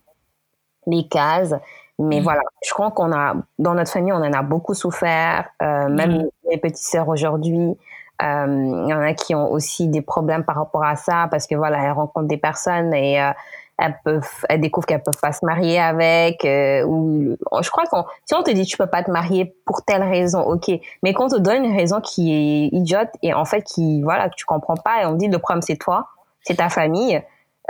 [0.87, 1.55] les cases.
[1.97, 5.87] Mais voilà, je crois qu'on a, dans notre famille, on en a beaucoup souffert, euh,
[5.87, 7.77] même mes petites sœurs aujourd'hui.
[8.21, 11.47] Euh, il y en a qui ont aussi des problèmes par rapport à ça parce
[11.47, 13.31] que voilà, elles rencontrent des personnes et euh,
[13.77, 16.45] elles peuvent, elles découvrent qu'elles peuvent pas se marier avec.
[16.45, 19.83] Euh, ou je crois qu'on, si on te dit tu peux pas te marier pour
[19.83, 20.71] telle raison, ok.
[21.03, 24.29] Mais quand on te donne une raison qui est idiote et en fait qui voilà
[24.29, 26.07] que tu comprends pas et on dit le problème c'est toi,
[26.41, 27.21] c'est ta famille,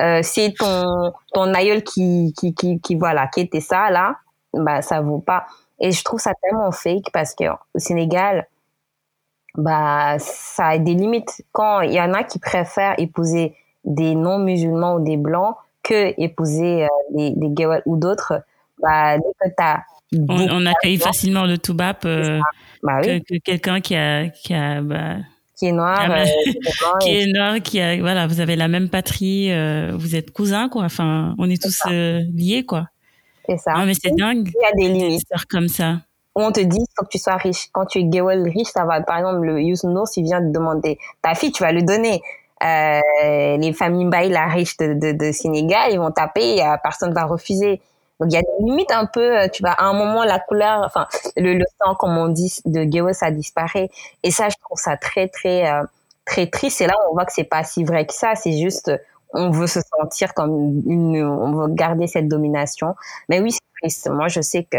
[0.01, 4.17] euh, c'est ton ton aïeul qui qui qui, qui voilà qui était ça là,
[4.53, 5.45] bah ça vaut pas.
[5.79, 8.47] Et je trouve ça tellement fake parce que au Sénégal
[9.57, 11.43] bah ça a des limites.
[11.51, 16.85] Quand il y en a qui préfèrent épouser des non-musulmans ou des blancs que épouser
[16.85, 18.41] euh, des, des ou d'autres,
[18.81, 19.79] bah dès que t'as
[20.13, 22.39] on, on accueille facilement le toubap euh,
[22.83, 23.21] bah, oui.
[23.21, 25.17] que, que quelqu'un qui a qui a bah,
[25.57, 26.25] qui est noir, ah, euh,
[27.01, 30.69] qui est noir, qui a voilà, vous avez la même patrie, euh, vous êtes cousins
[30.69, 30.83] quoi.
[30.83, 32.87] Enfin, on est tous liés quoi.
[33.47, 33.73] C'est ça.
[33.73, 34.49] Non, mais c'est dingue.
[34.53, 35.27] Il y a des limites.
[35.49, 36.01] comme ça
[36.35, 37.69] on te dit, faut que tu sois riche.
[37.71, 39.01] Quand tu es Gewel riche, ça va.
[39.01, 42.21] Par exemple, le Yusnos, il vient te demander ta fille, tu vas lui donner.
[42.63, 47.25] Euh, les familles la riche de, de, de, Sénégal, ils vont taper, euh, personne va
[47.25, 47.81] refuser.
[48.19, 49.39] Donc il y a des limites un peu.
[49.39, 51.05] Euh, tu vas à un moment la couleur, enfin
[51.35, 53.89] le, le sang comme on dit de Gewel, ça disparaît.
[54.23, 55.69] Et ça, je trouve ça très très
[56.25, 56.81] très triste.
[56.81, 58.35] Et là, on voit que c'est pas si vrai que ça.
[58.35, 58.91] C'est juste,
[59.33, 62.95] on veut se sentir comme une, on veut garder cette domination.
[63.29, 64.09] Mais oui, c'est triste.
[64.09, 64.77] Moi, je sais que,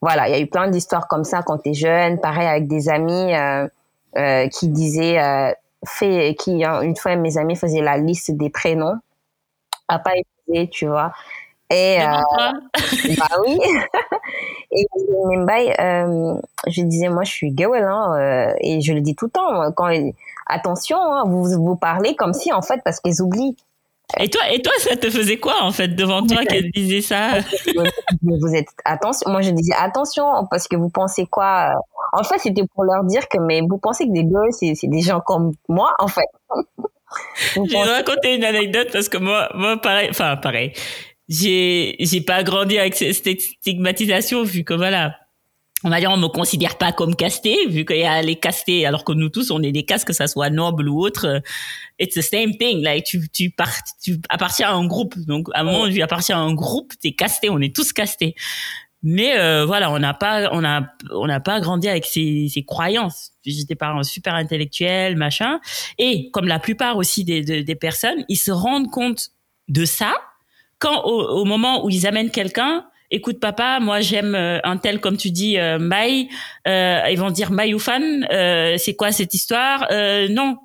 [0.00, 2.20] voilà, il y a eu plein d'histoires comme ça quand tu es jeune.
[2.20, 3.66] Pareil avec des amis euh,
[4.16, 5.52] euh, qui disaient, euh,
[5.84, 8.98] fait, qui une fois mes amis faisaient la liste des prénoms
[9.88, 11.12] à pas épouser, tu vois.
[11.70, 12.04] Et euh,
[13.18, 13.58] bah oui.
[14.72, 14.86] et
[15.26, 19.26] même euh, je disais moi je suis girl hein, euh, et je le dis tout
[19.26, 19.90] le temps quand
[20.46, 23.56] attention hein, vous vous parlez comme si en fait parce qu'ils oublient.
[24.18, 27.40] Et toi, et toi, ça te faisait quoi en fait devant toi qu'elle disait ça
[28.22, 29.30] Vous êtes attention.
[29.30, 31.72] Moi, je disais attention parce que vous pensez quoi
[32.14, 35.00] En fait, c'était pour leur dire que mais vous pensez que des girls c'est des
[35.02, 36.28] gens comme moi en fait.
[37.54, 40.72] je vais raconter une anecdote parce que moi, moi pareil, enfin pareil
[41.28, 45.14] j'ai j'ai pas grandi avec cette stigmatisation vu que voilà
[45.84, 48.84] on va dire on me considère pas comme casté vu qu'il y a les castés
[48.84, 51.40] alors que nous tous on est des castes que ça soit noble ou autre.
[51.98, 53.72] It's the same thing like tu tu pars
[54.02, 55.16] tu appartiens à un groupe.
[55.18, 58.34] Donc à un moment tu appartiens à un groupe t'es casté on est tous castés
[59.02, 62.64] mais euh, voilà on n'a pas on a on n'a pas grandi avec ces, ces
[62.64, 63.32] croyances.
[63.44, 65.60] J'étais pas super intellectuel machin.
[65.98, 69.30] Et comme la plupart aussi des, des, des personnes ils se rendent compte
[69.68, 70.14] de ça
[70.78, 75.16] quand au, moment où ils amènent quelqu'un, écoute papa, moi j'aime euh, un tel comme
[75.16, 76.28] tu dis euh, Mai,
[76.66, 79.86] euh, ils vont dire Mai ou fan, euh, c'est quoi cette histoire?
[79.90, 80.58] Euh, Non,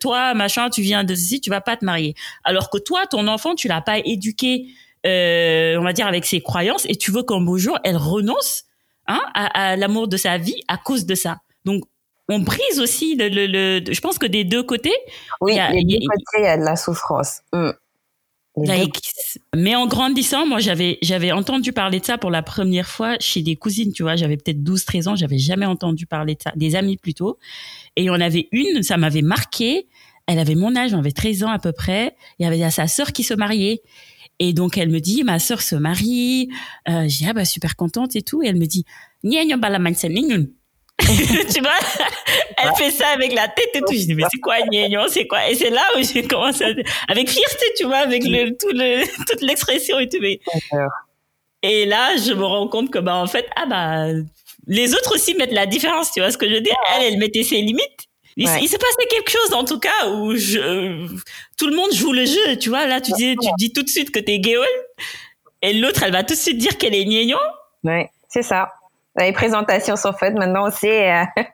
[0.00, 2.14] toi machin, tu viens de ceci, tu vas pas te marier.
[2.44, 4.66] Alors que toi, ton enfant, tu l'as pas éduqué,
[5.04, 8.64] on va dire avec ses croyances, et tu veux qu'un beau jour elle renonce
[9.06, 11.38] hein, à, l'amour de sa vie à cause de ça.
[11.64, 11.84] Donc
[12.28, 14.94] on brise aussi le, le, je pense que des deux côtés.
[15.42, 17.40] Oui, il y a, des deux côtés, il y a de la souffrance.
[17.52, 17.72] Mm.
[19.54, 23.42] Mais en grandissant, moi, j'avais, j'avais entendu parler de ça pour la première fois chez
[23.42, 24.16] des cousines, tu vois.
[24.16, 26.52] J'avais peut-être 12, 13 ans, j'avais jamais entendu parler de ça.
[26.54, 27.38] Des amis plutôt.
[27.96, 29.88] Et on avait une, ça m'avait marqué.
[30.26, 32.16] Elle avait mon âge, on avait 13 ans à peu près.
[32.38, 33.82] Il y avait sa sœur qui se mariait.
[34.38, 36.48] Et donc, elle me dit, ma sœur se marie.
[36.88, 38.42] Euh, j'ai, ah, bah, super contente et tout.
[38.42, 38.84] Et elle me dit,
[41.52, 41.72] tu vois
[42.56, 43.92] elle fait ça avec la tête et tout.
[43.92, 45.48] Je dis mais c'est quoi gnégnon c'est quoi?
[45.48, 46.68] Et c'est là où j'ai commencé à...
[47.08, 50.40] avec fierté tu vois avec le tout le toute l'expression et tout mais...
[51.62, 54.06] et là je me rends compte que bah en fait ah bah
[54.66, 56.76] les autres aussi mettent la différence tu vois ce que je veux dire?
[56.96, 58.08] Elle elle mettait ses limites.
[58.36, 61.06] Il, s'est passé quelque chose en tout cas où je
[61.56, 62.86] tout le monde joue le jeu tu vois?
[62.86, 64.56] Là tu dis tu dis tout de suite que t'es gay
[65.62, 67.38] et l'autre elle va tout de suite dire qu'elle est gnégnon
[67.82, 68.70] ouais c'est ça
[69.16, 70.88] les présentations sont faites maintenant aussi.
[70.88, 71.24] Euh,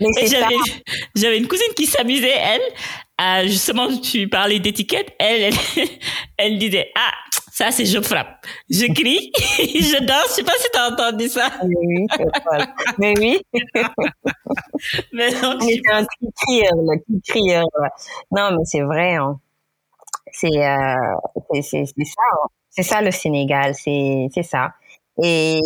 [1.14, 2.62] j'avais une cousine qui s'amusait, elle,
[3.16, 5.84] à, justement, tu parlais d'étiquette, elle, elle,
[6.38, 7.12] elle, disait, ah,
[7.52, 8.44] ça c'est je frappe.
[8.68, 11.50] Je crie, je danse, je sais pas si tu as entendu ça.
[11.62, 12.06] Mais oui,
[12.98, 13.40] mais oui.
[15.12, 17.64] mais non, mais c'est un cri crieur, le crieur.
[18.32, 19.14] Non, mais c'est vrai.
[19.14, 19.38] Hein.
[20.32, 22.22] C'est euh, c'est ça.
[22.32, 22.48] Hein.
[22.70, 24.72] C'est ça le Sénégal, c'est c'est ça.
[25.22, 25.60] Et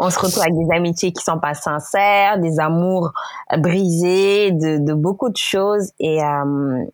[0.00, 3.12] on se retrouve avec des amitiés qui sont pas sincères, des amours
[3.58, 5.92] brisés, de, de beaucoup de choses.
[6.00, 6.84] Et, euh,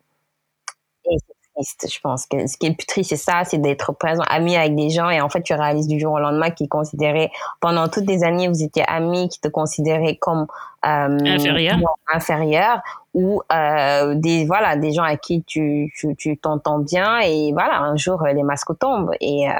[1.05, 1.87] et c'est triste.
[1.89, 4.57] Je pense que ce qui est le plus triste, c'est ça, c'est d'être présent, ami
[4.57, 5.09] avec des gens.
[5.09, 7.31] Et en fait tu réalises du jour au lendemain qu'ils considéraient
[7.61, 10.45] pendant toutes les années vous étiez amis, qui te considéraient comme
[10.85, 11.77] euh, inférieur,
[12.13, 12.81] inférieur
[13.13, 17.19] ou euh, des voilà des gens à qui tu tu t'entends bien.
[17.19, 19.15] Et voilà un jour les masques tombent.
[19.21, 19.53] Et euh,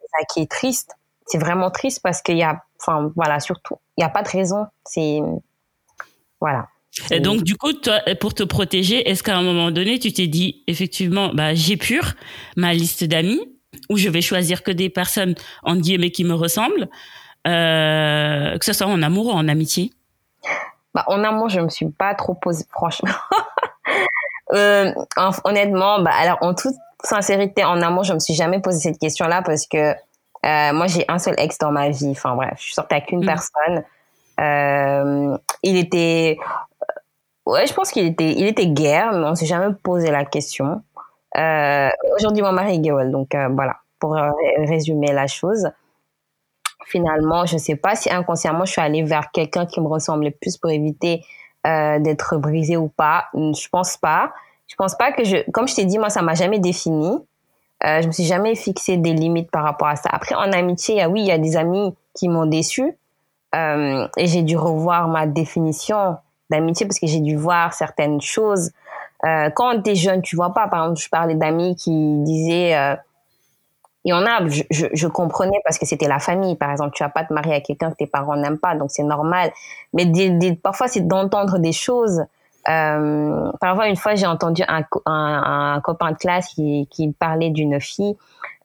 [0.00, 3.76] c'est ça qui est triste c'est vraiment triste parce qu'il y a, enfin voilà, surtout,
[3.96, 4.66] il n'y a pas de raison.
[4.84, 5.20] C'est
[6.40, 6.68] voilà.
[7.10, 10.26] Et donc, du coup, toi, pour te protéger, est-ce qu'à un moment donné, tu t'es
[10.26, 12.14] dit, effectivement, bah, j'ai pur
[12.56, 13.40] ma liste d'amis,
[13.90, 16.88] où je vais choisir que des personnes, en guillemets, qui me ressemblent,
[17.46, 19.90] euh, que ce soit en amour ou en amitié?
[20.94, 23.10] Bah, En amour, je me suis pas trop posé, franchement.
[24.54, 24.90] euh,
[25.44, 26.74] honnêtement, bah, alors, en toute
[27.04, 29.94] sincérité, en amour, je me suis jamais posé cette question-là parce que
[30.46, 32.10] euh, moi, j'ai un seul ex dans ma vie.
[32.10, 33.26] Enfin bref, je suis sortie avec une mm.
[33.26, 33.84] personne.
[34.38, 36.38] Euh, il était,
[37.46, 40.82] ouais, je pense qu'il était, il était guerre, mais on s'est jamais posé la question.
[41.36, 44.16] Euh, Aujourd'hui, mon mari est gay, donc voilà, pour
[44.58, 45.68] résumer la chose.
[46.84, 50.56] Finalement, je sais pas si inconsciemment je suis allée vers quelqu'un qui me ressemblait plus
[50.56, 51.24] pour éviter
[51.64, 53.26] d'être brisée ou pas.
[53.34, 54.32] Je pense pas.
[54.68, 57.18] Je pense pas que je, comme je t'ai dit, moi, ça m'a jamais défini.
[57.84, 60.08] Euh, je me suis jamais fixé des limites par rapport à ça.
[60.10, 62.96] Après, en amitié, oui, il y a des amis qui m'ont déçu
[63.54, 66.16] euh, et j'ai dû revoir ma définition
[66.50, 68.70] d'amitié parce que j'ai dû voir certaines choses.
[69.24, 70.68] Euh, quand tu es jeune, tu vois pas.
[70.68, 71.90] Par exemple, je parlais d'amis qui
[72.22, 72.96] disaient, euh,
[74.04, 76.56] il y en a, je, je, je comprenais parce que c'était la famille.
[76.56, 78.90] Par exemple, tu vas pas te marier à quelqu'un que tes parents n'aiment pas, donc
[78.90, 79.50] c'est normal.
[79.92, 82.24] Mais des, des, parfois, c'est d'entendre des choses
[82.68, 87.12] Euh, par exemple, une fois, j'ai entendu un, un, un, copain de classe qui, qui
[87.12, 88.16] parlait d'une fille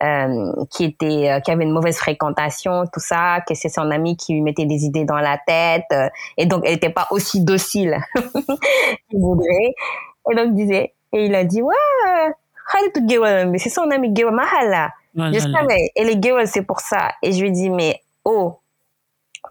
[0.04, 4.18] euh, qui était, euh, qui avait une mauvaise fréquentation, tout ça, que c'est son ami
[4.18, 7.44] qui lui mettait des idées dans la tête, euh, et donc elle n'était pas aussi
[7.44, 9.76] docile qu'il voudrait.
[10.32, 11.76] Et donc il disait, et il a dit, ouais,
[13.46, 14.90] mais c'est son ami Gewel Mahala.
[15.16, 17.12] Je savais, et les Gewel, c'est pour ça.
[17.22, 18.58] Et je lui dis, mais oh,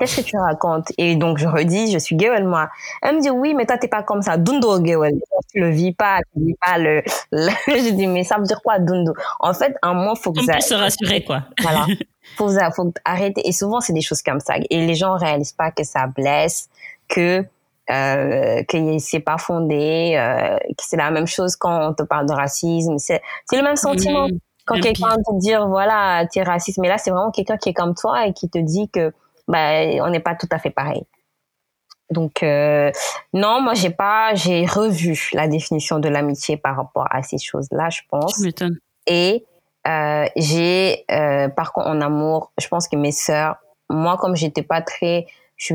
[0.00, 0.88] Qu'est-ce que tu racontes?
[0.96, 2.70] Et donc, je redis, je suis Gewel, moi.
[3.02, 4.38] Elle me dit, oui, mais toi, t'es pas comme ça.
[4.38, 5.20] Dundo, Gewel.
[5.52, 8.78] Tu le vis pas, tu vis pas le, je dis, mais ça veut dire quoi,
[8.78, 9.12] Dundo?
[9.38, 10.54] En fait, un moment, faut que ça...
[10.56, 11.42] On se rassurer, quoi.
[11.60, 11.84] Voilà.
[12.36, 13.40] Faut, faut arrêter.
[13.48, 14.54] Et souvent, c'est des choses comme ça.
[14.68, 16.68] Et les gens réalisent pas que ça blesse,
[17.08, 17.44] que
[17.90, 22.26] euh, que c'est pas fondé, euh, que c'est la même chose quand on te parle
[22.26, 22.98] de racisme.
[22.98, 23.20] C'est
[23.52, 24.28] le même sentiment.
[24.64, 26.78] Quand quelqu'un te dit, voilà, tu es raciste.
[26.78, 29.12] Mais là, c'est vraiment quelqu'un qui est comme toi et qui te dit que
[29.50, 31.02] bah, on n'est pas tout à fait pareil.
[32.10, 32.90] Donc euh,
[33.32, 37.88] non, moi j'ai pas, j'ai revu la définition de l'amitié par rapport à ces choses-là,
[37.90, 38.42] je pense.
[39.06, 39.44] Et
[39.86, 43.56] euh, j'ai, euh, par contre, en amour, je pense que mes sœurs,
[43.88, 45.26] moi comme j'étais pas très,
[45.56, 45.74] je,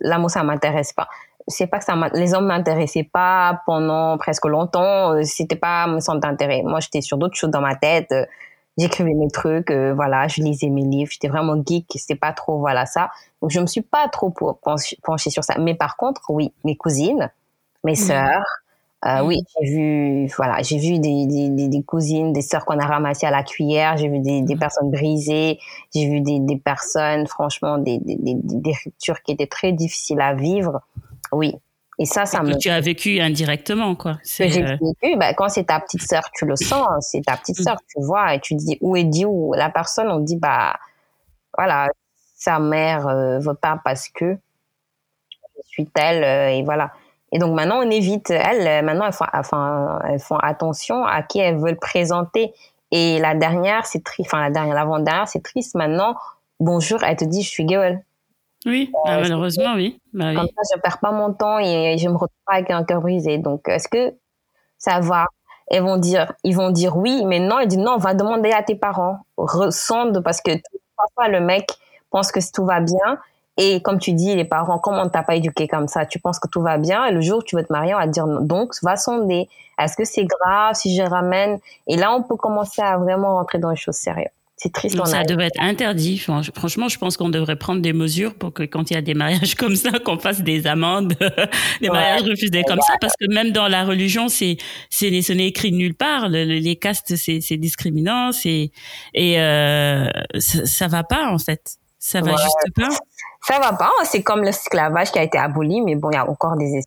[0.00, 1.08] l'amour ça m'intéresse pas.
[1.46, 5.22] C'est pas que ça, les hommes m'intéressaient pas pendant presque longtemps.
[5.24, 6.62] C'était pas mon centre d'intérêt.
[6.62, 8.14] Moi j'étais sur d'autres choses dans ma tête
[8.80, 12.58] j'écrivais mes trucs, euh, voilà, je lisais mes livres, j'étais vraiment geek, c'était pas trop,
[12.58, 13.10] voilà, ça.
[13.42, 15.56] Donc, je me suis pas trop penchée sur ça.
[15.58, 17.30] Mais par contre, oui, mes cousines,
[17.84, 18.44] mes sœurs,
[19.06, 22.86] euh, oui, j'ai vu, voilà, j'ai vu des, des, des, cousines, des sœurs qu'on a
[22.86, 25.58] ramassées à la cuillère, j'ai vu des, des personnes brisées,
[25.94, 30.82] j'ai vu des, personnes, franchement, des, des, des ruptures qui étaient très difficiles à vivre.
[31.32, 31.54] Oui,
[32.00, 32.56] et ça, ça me.
[32.56, 34.16] Tu as vécu indirectement, quoi.
[34.24, 37.60] J'ai euh, vécu, bah, quand c'est ta petite sœur, tu le sens, c'est ta petite
[37.60, 37.62] mm.
[37.62, 40.76] sœur, tu vois, et tu dis où est Dieu La personne, on dit, bah,
[41.58, 41.88] voilà,
[42.36, 44.38] sa mère euh, veut pas parce que
[45.62, 46.90] je suis telle, euh, et voilà.
[47.32, 48.30] Et donc maintenant, on évite.
[48.30, 52.54] Elles, maintenant, elles font, enfin, elles font attention à qui elles veulent présenter.
[52.92, 54.30] Et la dernière, c'est triste.
[54.32, 55.74] Enfin, la dernière, l'avant-dernière, c'est triste.
[55.74, 56.16] Maintenant,
[56.60, 58.00] bonjour, elle te dit, je suis gueule.
[58.66, 60.00] Oui, bah, malheureusement, oui.
[60.12, 62.84] Bah, Comme ça, je perds pas mon temps et je me retrouve pas avec un
[62.84, 63.38] cœur brisé.
[63.38, 64.14] Donc, est-ce que
[64.78, 65.26] ça va?
[65.70, 67.60] Ils vont dire, ils vont dire oui, mais non.
[67.60, 69.20] Ils disent non, on va demander à tes parents.
[69.36, 70.50] Ressonde parce que
[70.96, 71.70] parfois le mec
[72.10, 73.18] pense que tout va bien.
[73.56, 76.06] Et comme tu dis, les parents, comment on t'a pas éduqué comme ça?
[76.06, 77.98] Tu penses que tout va bien et le jour où tu veux te marier, on
[77.98, 79.48] va te dire donc va sonder.
[79.78, 81.58] Est-ce que c'est grave si je ramène?
[81.86, 84.28] Et là, on peut commencer à vraiment rentrer dans les choses sérieuses.
[84.62, 85.06] C'est triste.
[85.06, 86.18] ça devrait être interdit.
[86.18, 89.14] Franchement, je pense qu'on devrait prendre des mesures pour que quand il y a des
[89.14, 91.14] mariages comme ça, qu'on fasse des amendes,
[91.80, 94.58] des mariages refusés comme ça, parce que même dans la religion, c'est
[94.90, 96.28] c'est ce n'est écrit nulle part.
[96.28, 98.70] les castes, c'est c'est discriminant, c'est
[99.14, 101.76] et euh, ça, ça va pas en fait.
[101.98, 102.88] Ça va juste pas.
[103.42, 103.92] Ça va pas.
[104.04, 106.82] C'est comme l'esclavage qui a été aboli, mais bon, il y a encore des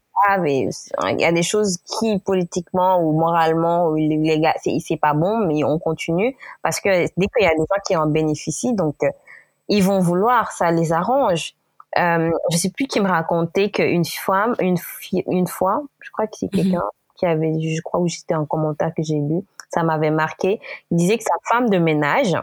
[0.45, 0.69] et
[1.09, 5.63] il y a des choses qui politiquement ou moralement ou légal, c'est pas bon, mais
[5.63, 9.09] on continue parce que dès qu'il y a des gens qui en bénéficient, donc euh,
[9.69, 11.53] ils vont vouloir, ça les arrange.
[11.97, 14.77] Euh, je sais plus qui me racontait qu'une femme, une,
[15.27, 16.61] une fois, je crois que c'est mhm.
[16.61, 16.83] quelqu'un
[17.15, 20.59] qui avait, je crois où c'était un commentaire que j'ai lu, ça m'avait marqué.
[20.91, 22.35] Il disait que sa femme de ménage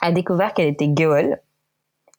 [0.00, 1.40] a découvert qu'elle était gueule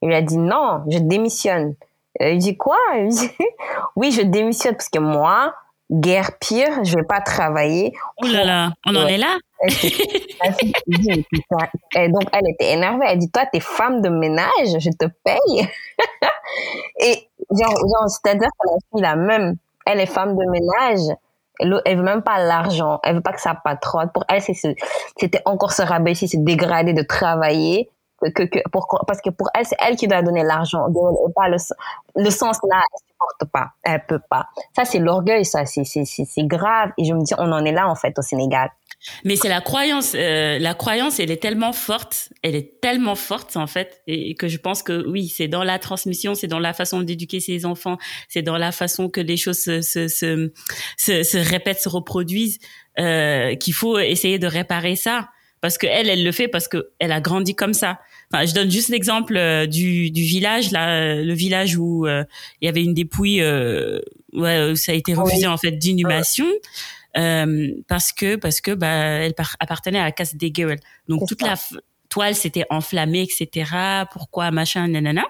[0.01, 1.75] il lui a dit non, je démissionne.
[2.19, 2.77] Il dit quoi?
[2.97, 3.31] Il dit
[3.95, 5.53] oui, je démissionne parce que moi,
[5.91, 7.93] guerre pire, je vais pas travailler.
[8.21, 9.37] Oh là là, on en est là?
[11.95, 13.05] et donc elle était énervée.
[13.07, 15.67] Elle dit toi, t'es femme de ménage, je te paye.
[17.01, 19.55] et genre, c'est-à-dire que la même,
[19.85, 21.15] elle est femme de ménage.
[21.59, 22.99] Elle, elle veut même pas l'argent.
[23.03, 24.09] Elle veut pas que sa patronne.
[24.13, 27.89] Pour elle, c'était encore se rabaisser, se dégrader de travailler
[28.21, 30.87] que, que pour, parce que pour elle, c'est elle qui doit donner l'argent.
[30.87, 31.57] Et pas le,
[32.15, 33.71] le sens là, elle supporte pas.
[33.83, 34.47] Elle peut pas.
[34.75, 35.65] Ça, c'est l'orgueil, ça.
[35.65, 36.91] C'est, c'est, c'est grave.
[36.97, 38.69] Et je me dis, on en est là, en fait, au Sénégal.
[39.23, 40.13] Mais c'est la croyance.
[40.15, 42.29] Euh, la croyance, elle est tellement forte.
[42.43, 44.01] Elle est tellement forte, en fait.
[44.07, 47.39] Et, que je pense que oui, c'est dans la transmission, c'est dans la façon d'éduquer
[47.39, 47.97] ses enfants,
[48.27, 50.51] c'est dans la façon que les choses se, se, se,
[50.97, 52.59] se, se répètent, se reproduisent,
[52.99, 55.29] euh, qu'il faut essayer de réparer ça
[55.61, 57.99] parce que elle, elle le fait parce que elle a grandi comme ça.
[58.31, 62.23] Enfin, je donne juste l'exemple euh, du, du village, là, le village où euh,
[62.61, 63.99] il y avait une dépouille, euh,
[64.33, 66.45] ouais, ça a été refusé en fait d'inhumation.
[67.17, 70.79] Euh, parce que parce que bah elle appartenait à la casse des gueules.
[71.07, 71.55] Donc toute la
[72.07, 73.71] toile s'était enflammée, etc.
[74.11, 75.25] Pourquoi machin, nanana.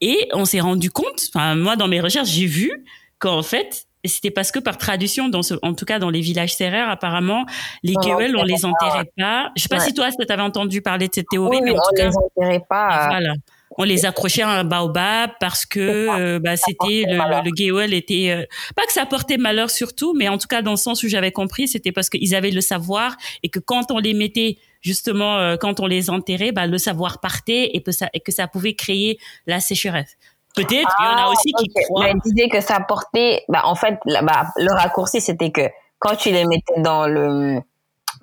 [0.00, 1.28] Et on s'est rendu compte.
[1.28, 2.72] Enfin moi dans mes recherches j'ai vu
[3.18, 6.54] qu'en fait c'était parce que par tradition, dans ce, en tout cas dans les villages
[6.54, 7.46] serrères, apparemment,
[7.82, 9.50] les gueules, on les enterrait pas.
[9.56, 11.94] Je sais pas si toi, tu avais entendu parler de cette théorie, mais en tout
[11.96, 13.08] cas, les enterrait pas.
[13.08, 13.34] Voilà.
[13.78, 18.30] on les accrochait à un baobab parce que euh, bah, c'était le, le, le était
[18.30, 18.44] euh,
[18.76, 21.32] pas que ça portait malheur surtout, mais en tout cas dans le sens où j'avais
[21.32, 25.56] compris, c'était parce qu'ils avaient le savoir et que quand on les mettait justement euh,
[25.56, 28.74] quand on les enterrait, bah, le savoir partait et que ça et que ça pouvait
[28.74, 30.16] créer la sécheresse.
[30.54, 32.04] Peut-être, il y en a ah, aussi qui croient.
[32.04, 35.62] Mais disait que ça portait, bah, en fait, bah, le raccourci, c'était que
[35.98, 37.60] quand tu les mettais dans le,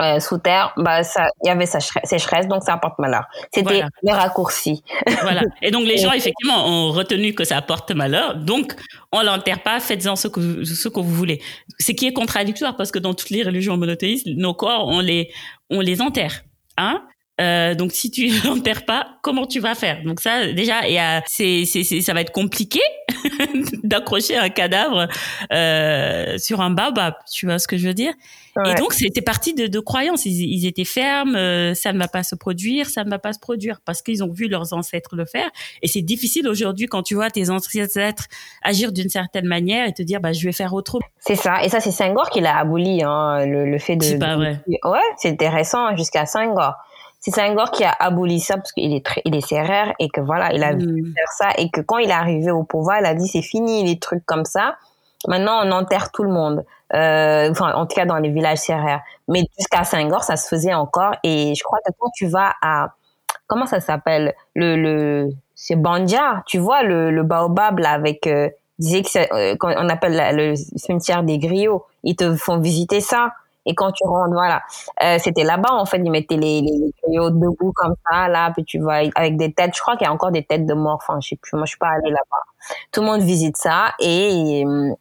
[0.01, 3.25] euh, sous terre, bah ça, il y avait sécheresse, donc ça apporte malheur.
[3.53, 4.81] C'était le raccourci.
[5.23, 5.41] voilà.
[5.61, 8.75] Et donc les gens effectivement ont retenu que ça apporte malheur, donc
[9.11, 11.41] on l'enterre pas, faites-en ce que vous, ce que vous voulez.
[11.79, 15.31] Ce qui est contradictoire parce que dans toutes les religions monothéistes, nos corps on les
[15.69, 16.43] on les enterre,
[16.77, 17.03] hein.
[17.39, 20.03] Euh, donc si tu l'enterres pas, comment tu vas faire?
[20.03, 22.81] Donc ça déjà, et c'est c'est ça va être compliqué
[23.83, 25.07] d'accrocher un cadavre
[25.53, 27.13] euh, sur un baobab.
[27.31, 28.13] Tu vois ce que je veux dire?
[28.65, 30.25] Et donc c'était parti de, de croyances.
[30.25, 31.35] Ils, ils, étaient fermes.
[31.35, 34.21] Euh, ça ne va pas se produire, ça ne va pas se produire parce qu'ils
[34.21, 35.49] ont vu leurs ancêtres le faire.
[35.81, 38.25] Et c'est difficile aujourd'hui quand tu vois tes ancêtres
[38.61, 41.05] agir d'une certaine manière et te dire bah je vais faire autrement.
[41.19, 41.63] C'est ça.
[41.63, 44.03] Et ça c'est Senghor qui l'a aboli hein, le, le fait de.
[44.03, 44.59] C'est pas vrai.
[44.83, 46.73] Ouais, c'est intéressant hein, jusqu'à Senghor
[47.19, 50.21] c'est Senghor qui a aboli ça parce qu'il est très, il est serrère et que
[50.21, 51.13] voilà, il a vu mm.
[51.13, 53.83] faire ça et que quand il est arrivé au pouvoir, il a dit c'est fini
[53.83, 54.77] les trucs comme ça.
[55.27, 56.63] Maintenant, on enterre tout le monde.
[56.93, 59.01] Euh, enfin, en tout cas dans les villages serrères.
[59.27, 61.13] Mais jusqu'à Senghor, ça se faisait encore.
[61.23, 62.95] Et je crois que quand tu vas à
[63.47, 64.33] comment ça s'appelle?
[64.55, 68.49] Le le c'est Bandia, tu vois le le baobab là avec euh,
[68.79, 71.85] disait que euh, on appelle le cimetière des griots.
[72.03, 73.33] Ils te font visiter ça.
[73.69, 74.63] Et quand tu rentres, voilà,
[75.03, 78.63] euh, c'était là-bas en fait, ils mettaient les, les tuyaux debout comme ça, là, puis
[78.63, 79.75] tu vois avec des têtes.
[79.75, 80.99] Je crois qu'il y a encore des têtes de mort.
[81.01, 81.55] Enfin, je sais plus.
[81.55, 82.41] Moi, je suis pas allée là-bas.
[82.91, 84.91] Tout le monde visite ça et euh,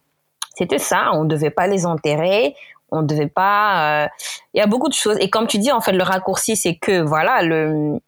[0.55, 1.11] c'était ça.
[1.13, 2.55] On devait pas les enterrer.
[2.91, 4.03] On devait pas.
[4.03, 4.07] Euh,
[4.53, 5.17] il y a beaucoup de choses.
[5.19, 7.99] Et comme tu dis, en fait, le raccourci, c'est que voilà, le,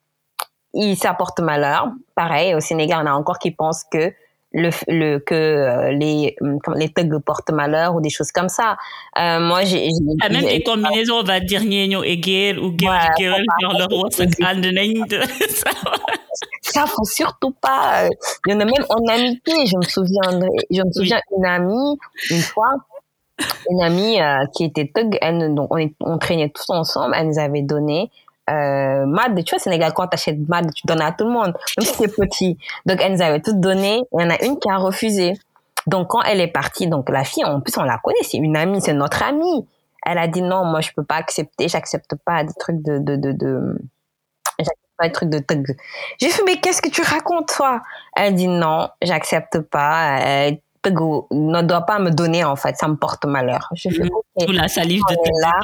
[0.75, 1.87] il s'apporte malheur.
[2.13, 4.13] Pareil, au Sénégal, on a encore qui pensent que
[4.53, 8.77] le, le que euh, les hum, les thugs portent malheur ou des choses comme ça.
[9.19, 9.89] Euh, moi, j'ai
[10.21, 13.95] ah, même les combinaisons, on va dire ñeño et guerre ou guerre guerre genre le
[13.95, 14.09] roi
[16.61, 16.85] ça.
[16.87, 18.03] Faut surtout pas.
[18.03, 18.09] Euh,
[18.47, 19.65] il y en a même en amitié.
[19.65, 20.39] Je me souviens,
[20.69, 21.97] je me souviens une amie
[22.29, 22.69] une fois
[23.69, 27.39] une amie euh, qui était thug, elle, donc on, on traînait tous ensemble, elle nous
[27.39, 28.11] avait donné
[28.51, 31.85] euh, MAD, tu vois, Sénégal, quand t'achètes MAD, tu donnes à tout le monde, même
[31.85, 32.57] si c'est petit.
[32.85, 34.01] Donc, elle nous avait toutes donné.
[34.13, 35.33] Il y en a une qui a refusé.
[35.87, 38.55] Donc, quand elle est partie, donc la fille, en plus, on la connaît, c'est une
[38.55, 39.67] amie, c'est notre amie.
[40.05, 43.15] Elle a dit non, moi, je peux pas accepter, j'accepte pas des trucs de, de,
[43.15, 43.77] de,
[44.59, 45.75] j'accepte pas des trucs de.
[46.19, 47.81] J'ai fait, mais qu'est-ce que tu racontes, toi?
[48.15, 50.19] Elle dit non, j'accepte pas.
[50.21, 50.51] Euh,
[50.89, 53.69] ne doit pas me donner en fait ça me porte malheur.
[53.73, 54.51] Je fais, mm.
[54.51, 55.59] la salive de là,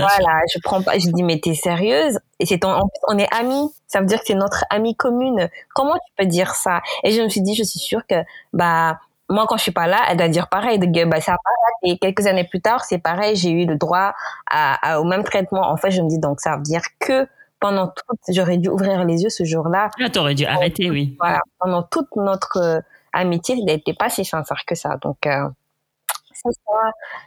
[0.00, 2.18] voilà je prends pas je dis mais t'es sérieuse?
[2.38, 3.70] Et c'est on, on est amis.
[3.86, 5.48] Ça veut dire que c'est notre amie commune.
[5.74, 6.80] Comment tu peux dire ça?
[7.04, 8.16] Et je me suis dit je suis sûre que
[8.52, 10.78] bah moi quand je suis pas là elle doit dire pareil.
[10.78, 11.36] De bah ça
[11.82, 14.14] et quelques années plus tard c'est pareil j'ai eu le droit
[14.50, 15.70] à, au même traitement.
[15.70, 17.26] En fait je me dis donc ça veut dire que
[17.58, 19.90] pendant toute j'aurais dû ouvrir les yeux ce jour-là.
[20.02, 21.14] Ah, t'aurais dû arrêter oui.
[21.20, 22.82] voilà pendant toute notre
[23.12, 24.96] amitié, il n'était pas si sincère que ça.
[25.02, 25.48] Donc, euh,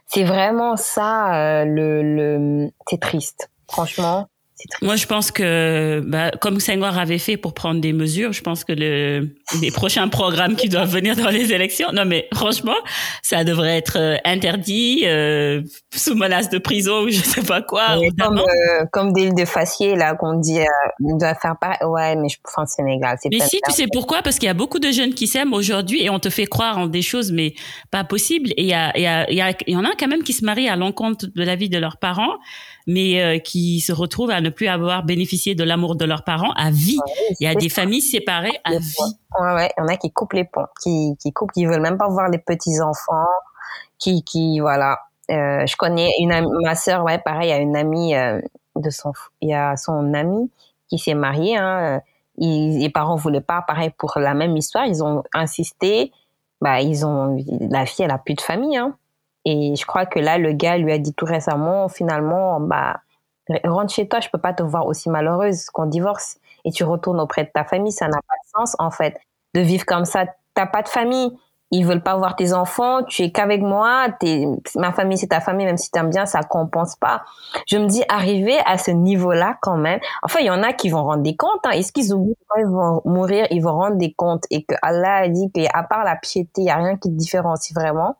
[0.08, 3.50] c'est vraiment ça, euh, le, le c'est triste.
[3.70, 4.28] Franchement,
[4.82, 8.64] moi, je pense que, bah, comme Senghor avait fait pour prendre des mesures, je pense
[8.64, 9.30] que le,
[9.62, 12.76] les prochains programmes qui doivent venir dans les élections, non mais franchement,
[13.22, 15.62] ça devrait être euh, interdit, euh,
[15.94, 17.98] sous menace de prison ou je sais pas quoi.
[18.20, 20.66] Comme, euh, comme des de faciès là qu'on dit, euh,
[21.04, 21.78] on doit faire pas.
[21.86, 23.18] Ouais, mais je pense Sénégal.
[23.32, 24.22] Mais si, tu sais pourquoi?
[24.22, 26.78] Parce qu'il y a beaucoup de jeunes qui s'aiment aujourd'hui et on te fait croire
[26.78, 27.54] en des choses mais
[27.92, 28.52] pas possibles.
[28.52, 30.08] Et il y a, il y a, il y, a, il y en a quand
[30.08, 32.38] même qui se marient à l'encontre de la vie de leurs parents
[32.88, 36.52] mais euh, qui se retrouvent à ne plus avoir bénéficié de l'amour de leurs parents
[36.56, 37.00] à vie.
[37.40, 38.96] il y a des familles séparées à vie.
[39.40, 41.82] Ouais, ouais, il y en a qui coupent les ponts, qui, qui coupent, qui veulent
[41.82, 43.28] même pas voir les petits enfants,
[43.98, 45.00] qui, qui, voilà.
[45.32, 48.42] Euh, je connais une ma sœur, ouais, pareil, il y a une amie euh,
[48.76, 50.52] de son, il y a son ami
[50.90, 51.58] qui s'est marié.
[51.58, 52.02] Hein,
[52.38, 56.12] ils, les parents voulaient pas, pareil pour la même histoire, ils ont insisté.
[56.62, 58.96] Bah, ils ont, la fille, elle a plus de famille, hein.
[59.46, 63.02] Et je crois que là, le gars lui a dit tout récemment, finalement, bah,
[63.66, 67.20] rentre chez toi, je peux pas te voir aussi malheureuse qu'on divorce et tu retournes
[67.20, 67.92] auprès de ta famille.
[67.92, 69.20] Ça n'a pas de sens, en fait,
[69.54, 70.26] de vivre comme ça.
[70.54, 71.38] T'as pas de famille.
[71.76, 73.04] Ils veulent pas voir tes enfants.
[73.04, 74.08] Tu es qu'avec moi.
[74.20, 77.24] T'es, ma famille, c'est ta famille, même si t'aimes bien, ça compense pas.
[77.68, 80.00] Je me dis, arriver à ce niveau-là, quand même.
[80.22, 81.66] Enfin, il y en a qui vont rendre des comptes.
[81.66, 81.72] Hein.
[81.72, 84.44] Est-ce qu'ils oublient quand ils vont mourir, ils vont rendre des comptes?
[84.52, 87.16] Et que Allah a dit qu'à part la piété, il y a rien qui te
[87.16, 88.18] différencie vraiment.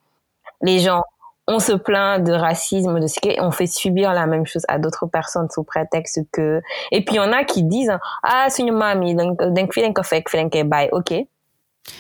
[0.62, 1.04] Les gens
[1.48, 5.08] on se plaint de racisme, de ce qu'on fait subir la même chose à d'autres
[5.08, 6.62] personnes sous prétexte que.
[6.92, 9.82] Et puis il y en a qui disent ah c'est une mamie donc donc fait
[10.92, 11.14] ok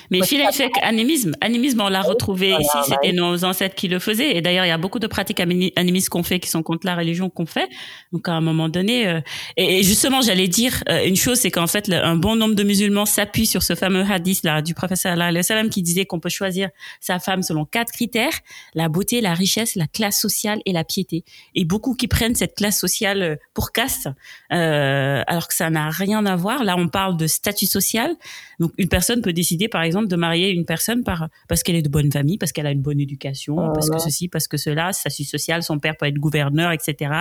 [0.09, 4.35] mais fait animisme, animisme, on l'a retrouvé ici, c'était nos ancêtres qui le faisaient.
[4.35, 6.95] Et d'ailleurs, il y a beaucoup de pratiques animistes qu'on fait qui sont contre la
[6.95, 7.69] religion qu'on fait.
[8.11, 9.21] Donc, à un moment donné, euh,
[9.57, 13.05] et, justement, j'allais dire euh, une chose, c'est qu'en fait, un bon nombre de musulmans
[13.05, 16.69] s'appuient sur ce fameux hadith là du professeur Allah salam qui disait qu'on peut choisir
[16.99, 18.33] sa femme selon quatre critères
[18.75, 21.23] la beauté, la richesse, la classe sociale et la piété.
[21.55, 24.09] Et beaucoup qui prennent cette classe sociale euh, pour caste,
[24.51, 26.63] euh, alors que ça n'a rien à voir.
[26.63, 28.15] Là, on parle de statut social.
[28.59, 31.81] Donc, une personne peut décider par exemple, de marier une personne par, parce qu'elle est
[31.81, 34.55] de bonne famille, parce qu'elle a une bonne éducation, oh parce que ceci, parce que
[34.55, 37.11] cela, statut social, son père peut être gouverneur, etc.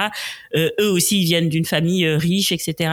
[0.55, 2.93] Euh, eux aussi, ils viennent d'une famille euh, riche, etc.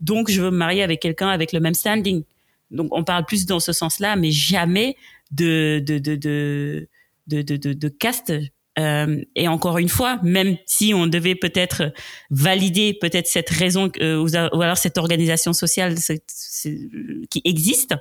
[0.00, 2.22] Donc, je veux me marier avec quelqu'un avec le même standing.
[2.70, 4.96] Donc, on parle plus dans ce sens-là, mais jamais
[5.32, 6.88] de, de, de, de,
[7.26, 8.32] de, de, de, caste
[8.78, 11.92] euh, et encore une fois, même si on devait peut-être
[12.30, 15.96] valider peut-être cette raison euh, ou, alors cette organisation sociale
[17.30, 17.94] qui existe,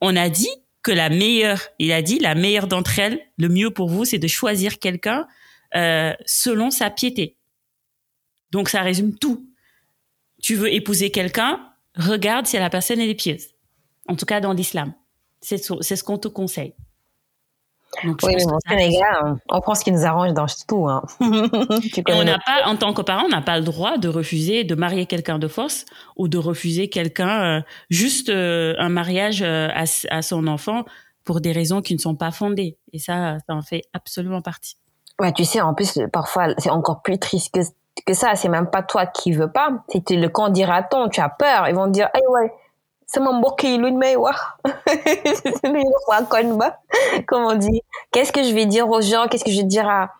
[0.00, 0.48] on a dit
[0.82, 4.18] que la meilleure, il a dit, la meilleure d'entre elles, le mieux pour vous, c'est
[4.18, 5.26] de choisir quelqu'un
[5.74, 7.36] euh, selon sa piété.
[8.52, 9.46] Donc ça résume tout.
[10.42, 13.48] Tu veux épouser quelqu'un, regarde si la personne est pieuse.
[14.06, 14.94] En tout cas dans l'islam.
[15.40, 16.74] C'est ce qu'on te conseille
[18.04, 20.88] oui, mais au Sénégal, on prend ce qui nous arrange dans tout.
[20.88, 21.02] Hein.
[21.20, 24.74] on n'a pas, en tant que parent, on n'a pas le droit de refuser de
[24.74, 25.84] marier quelqu'un de force
[26.16, 27.60] ou de refuser quelqu'un, euh,
[27.90, 30.84] juste euh, un mariage euh, à, à, son enfant
[31.24, 32.78] pour des raisons qui ne sont pas fondées.
[32.92, 34.76] Et ça, ça en fait absolument partie.
[35.18, 37.60] Ouais, tu sais, en plus, parfois, c'est encore plus triste que,
[38.06, 38.36] que ça.
[38.36, 39.70] C'est même pas toi qui veux pas.
[39.88, 41.08] C'est le quand dira-t-on.
[41.08, 41.68] Tu as peur.
[41.68, 42.52] Ils vont dire, hey, ouais
[43.08, 44.38] sama mbokk yi luñ may wax.
[47.26, 47.82] Comme on dit.
[48.12, 49.26] Qu'est-ce que je vais dire aux gens?
[49.28, 50.10] Qu'est-ce que je vais dire à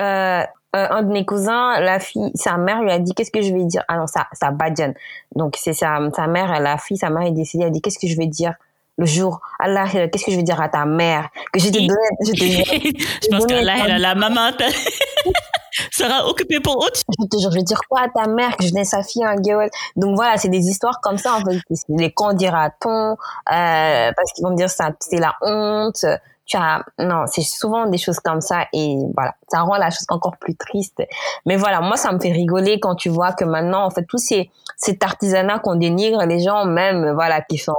[0.00, 0.44] euh,
[0.76, 1.80] euh, un de mes cousins?
[1.80, 3.82] La fille sa mère lui a dit qu'est-ce que je vais dire?
[3.88, 4.92] Ah non ça ça badjan
[5.34, 8.06] donc c'est sa sa mère la fille sa mère est décédée elle dit qu'est-ce que
[8.06, 8.54] je vais dire?
[8.98, 11.28] Le jour Allah qu'est-ce que je vais dire à ta mère?
[11.52, 12.44] Que je te donne je te
[13.24, 14.50] je pense qu'Allah la maman
[15.92, 17.42] sera occupée pour autre chose.
[17.42, 19.70] Je vais dire quoi à ta mère que je n'ai sa fille un gueule.
[19.96, 21.60] Donc voilà, c'est des histoires comme ça, en fait.
[21.88, 23.16] Les quand dira-t-on, euh,
[23.46, 26.04] parce qu'ils vont me dire ça, c'est la honte.
[26.46, 30.06] Tu as, non, c'est souvent des choses comme ça et voilà, ça rend la chose
[30.10, 31.02] encore plus triste.
[31.44, 34.18] Mais voilà, moi, ça me fait rigoler quand tu vois que maintenant, en fait, tous
[34.18, 37.74] ces, cet artisanat qu'on dénigre, les gens même, voilà, qui sont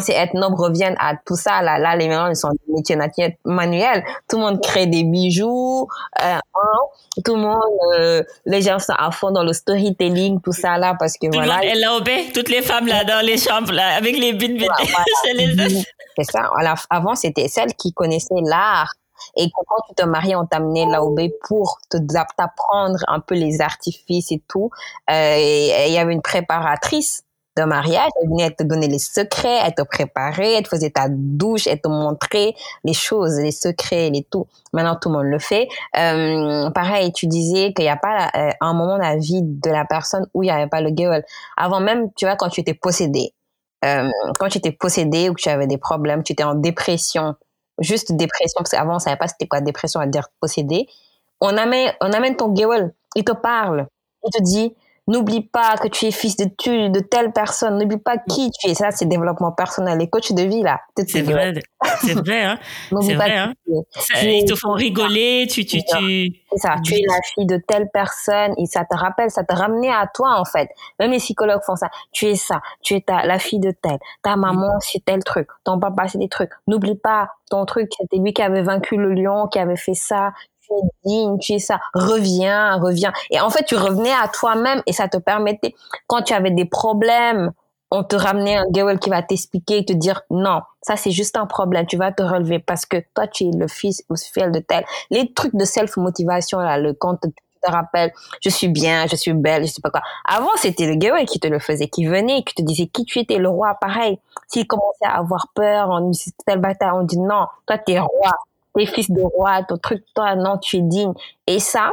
[0.00, 1.62] c'est être noble reviennent à tout ça.
[1.62, 4.04] Là, là les ils sont des métiers manuels.
[4.28, 5.86] Tout le monde crée des bijoux.
[6.22, 6.78] Euh, hein.
[7.24, 7.60] tout le monde,
[7.98, 11.32] euh, les gens sont à fond dans le storytelling, tout ça là, parce que tout
[11.32, 11.60] voilà.
[11.62, 14.58] Le monde est toutes les femmes là dans les chambres là, avec les bines
[16.16, 16.50] c'est ça.
[16.90, 18.92] Avant, c'était celles qui connaissaient l'art.
[19.36, 24.42] Et quand tu te mariais, on t'amenait l'AOB pour t'apprendre un peu les artifices et
[24.48, 24.70] tout.
[25.10, 27.24] Euh, et il y avait une préparatrice
[27.56, 31.06] de mariage, elle venait te donner les secrets, elle te préparait, elle te faisait ta
[31.08, 34.46] douche, elle te montrait les choses, les secrets, les tout.
[34.72, 35.68] Maintenant, tout le monde le fait.
[35.98, 39.70] Euh, pareil, tu disais qu'il n'y a pas euh, un moment dans la vie de
[39.70, 41.22] la personne où il n'y avait pas le girl.
[41.56, 43.34] Avant même, tu vois, quand tu étais possédé,
[43.84, 47.34] euh, quand tu étais possédé ou que tu avais des problèmes, tu étais en dépression,
[47.80, 50.86] juste dépression, parce qu'avant, on savait pas c'était quoi dépression, à dire possédé.
[51.40, 53.88] On amène, on amène ton girl, il te parle,
[54.24, 54.74] il te dit,
[55.08, 57.76] N'oublie pas que tu es fils de, tu, de telle personne.
[57.78, 58.74] N'oublie pas qui tu es.
[58.74, 59.98] Ça, c'est développement personnel.
[59.98, 60.80] Les coachs de vie, là.
[60.96, 61.52] C'est vrai.
[62.00, 62.58] C'est vrai, hein.
[63.00, 63.52] C'est vrai, hein.
[64.22, 65.48] ils te font rigoler.
[65.50, 66.32] Tu, tu, tu.
[66.52, 66.76] C'est ça.
[66.84, 68.54] Tu es la fille de telle personne.
[68.58, 70.68] Et ça te rappelle, ça te ramène à toi, en fait.
[71.00, 71.88] Même les psychologues font ça.
[72.12, 72.60] Tu es ça.
[72.82, 73.98] Tu es ta, la fille de telle.
[74.22, 75.48] Ta maman, c'est tel truc.
[75.64, 76.52] Ton papa, c'est des trucs.
[76.68, 77.90] N'oublie pas ton truc.
[77.98, 80.32] C'était lui qui avait vaincu le lion, qui avait fait ça
[80.62, 83.12] tu es digne, tu es ça, reviens, reviens.
[83.30, 85.74] Et en fait, tu revenais à toi-même et ça te permettait,
[86.06, 87.52] quand tu avais des problèmes,
[87.94, 91.36] on te ramenait un girl qui va t'expliquer et te dire non, ça c'est juste
[91.36, 94.50] un problème, tu vas te relever parce que toi tu es le fils ou fille
[94.50, 94.84] de tel.
[95.10, 99.34] Les trucs de self-motivation là, le quand tu te rappelles, je suis bien, je suis
[99.34, 100.00] belle, je sais pas quoi.
[100.24, 103.18] Avant c'était le girl qui te le faisait, qui venait, qui te disait qui tu
[103.18, 104.18] étais, le roi, pareil.
[104.48, 106.10] S'il commençait à avoir peur, on
[106.46, 108.30] telle bataille, on dit non, toi t'es roi,
[108.74, 111.12] t'es fils de roi, ton truc, toi, non, tu es digne.
[111.46, 111.92] Et ça,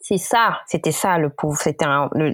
[0.00, 1.86] c'est ça, c'était ça le pouvoir, c'était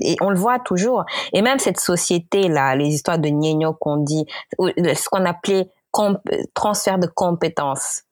[0.02, 1.04] et on le voit toujours.
[1.32, 4.26] Et même cette société là, les histoires de Nienyo qu'on dit,
[4.58, 5.70] ce qu'on appelait
[6.54, 8.02] transfert de compétences.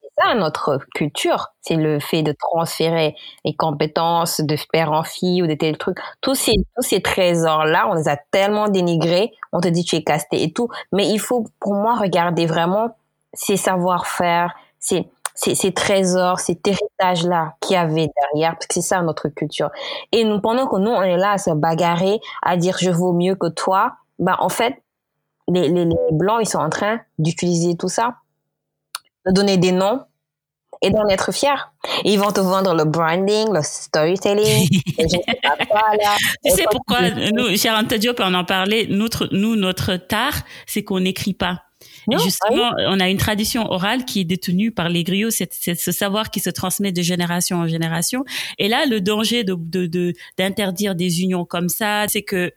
[0.00, 3.14] C'est ça notre culture, c'est le fait de transférer
[3.44, 5.98] les compétences de père en fille ou de tels trucs.
[6.22, 9.32] Tous ces tous ces trésors là, on les a tellement dénigrés.
[9.52, 12.96] On te dit tu es casté et tout, mais il faut pour moi regarder vraiment
[13.34, 18.82] ces savoir-faire, c'est ces, ces trésors, cet héritage-là qu'il y avait derrière, parce que c'est
[18.82, 19.70] ça notre culture.
[20.12, 23.14] Et nous, pendant que nous, on est là à se bagarrer, à dire je vaux
[23.14, 24.82] mieux que toi, bah, en fait,
[25.48, 28.16] les, les, les blancs, ils sont en train d'utiliser tout ça,
[29.26, 30.02] de donner des noms
[30.82, 31.70] et d'en être fiers.
[32.04, 34.68] ils vont te vendre le branding, le storytelling.
[34.98, 36.16] je sais pas quoi, là.
[36.44, 40.34] Tu sais pourquoi, nous, cher Antadio, peut en parler, notre, nous, notre tard,
[40.66, 41.62] c'est qu'on n'écrit pas.
[42.10, 45.92] Et justement, on a une tradition orale qui est détenue par les griots, c'est ce
[45.92, 48.24] savoir qui se transmet de génération en génération.
[48.58, 49.54] Et là, le danger de
[50.36, 52.52] d'interdire de, des unions comme ça, c'est que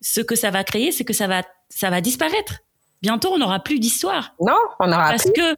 [0.00, 2.58] ce que ça va créer, c'est que ça va ça va disparaître.
[3.02, 4.34] Bientôt, on n'aura plus d'histoire.
[4.40, 5.56] Non, on n'aura parce que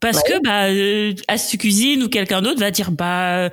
[0.00, 3.50] parce que bah euh, Astu Cuisine ou quelqu'un d'autre va dire bah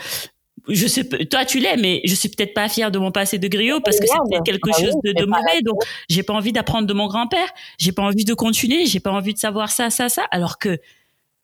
[0.68, 3.48] je sais toi tu l'es mais je suis peut-être pas fière de mon passé de
[3.48, 5.62] griot parce que c'était quelque ah chose de, de mauvais.
[5.62, 7.48] donc j'ai pas envie d'apprendre de mon grand-père.
[7.78, 8.86] J'ai pas envie de continuer.
[8.86, 10.24] J'ai pas envie de savoir ça ça ça.
[10.32, 10.80] Alors que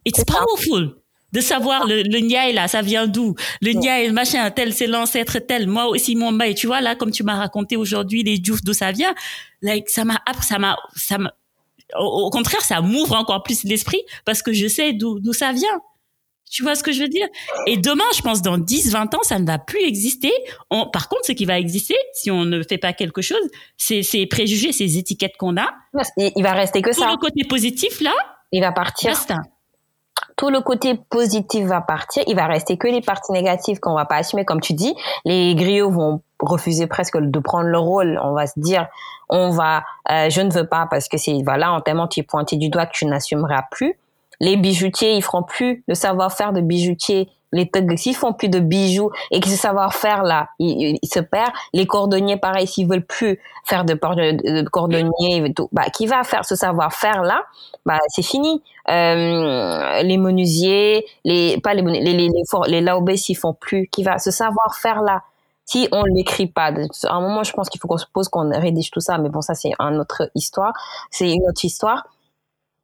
[0.05, 0.95] it's powerful
[1.33, 3.35] de savoir le, le là ça vient d'où?
[3.61, 5.67] Le niaï le machin tel c'est l'ancêtre tel.
[5.67, 8.73] Moi aussi mon bail tu vois là comme tu m'as raconté aujourd'hui les djouf d'où
[8.73, 9.13] ça vient
[9.61, 11.33] like ça m'a ça m'a ça m'a
[11.99, 15.81] au, contraire, ça m'ouvre encore plus l'esprit parce que je sais d'où d'où ça vient.
[16.51, 17.27] Tu vois ce que je veux dire?
[17.65, 20.33] Et demain, je pense dans 10, 20 ans, ça ne va plus exister.
[20.69, 23.41] On, par contre, ce qui va exister, si on ne fait pas quelque chose,
[23.77, 25.69] c'est ces préjugés, ces étiquettes qu'on a.
[26.17, 27.05] Il va rester que ça.
[27.05, 28.13] Tout le côté positif, là,
[28.51, 29.15] il va partir.
[30.35, 32.23] Tout le côté positif va partir.
[32.27, 34.43] Il va rester que les parties négatives qu'on va pas assumer.
[34.43, 34.93] Comme tu dis,
[35.23, 38.19] les griots vont refuser presque de prendre le rôle.
[38.23, 38.87] On va se dire,
[39.29, 42.23] on va, euh, je ne veux pas parce que c'est voilà, en tellement tu es
[42.23, 43.97] pointé du doigt que tu n'assumeras plus.
[44.41, 47.29] Les bijoutiers, ils feront plus le savoir-faire de bijoutier.
[47.53, 51.51] Les thugs, s'ils font plus de bijoux et que ce savoir-faire là, il, se perd.
[51.73, 53.93] Les cordonniers, pareil, s'ils veulent plus faire de,
[54.63, 57.43] cordonniers, tout, bah, qui va faire ce savoir-faire là
[57.85, 58.63] Bah, c'est fini.
[58.89, 62.29] Euh, les menuisiers, les pas les les les, les,
[62.67, 65.21] les, les s'ils font plus, qui va ce savoir-faire là
[65.71, 68.49] si on l'écrit pas, à un moment, je pense qu'il faut qu'on se pose, qu'on
[68.49, 70.73] rédige tout ça, mais bon, ça, c'est une autre histoire.
[71.11, 72.07] C'est une autre histoire.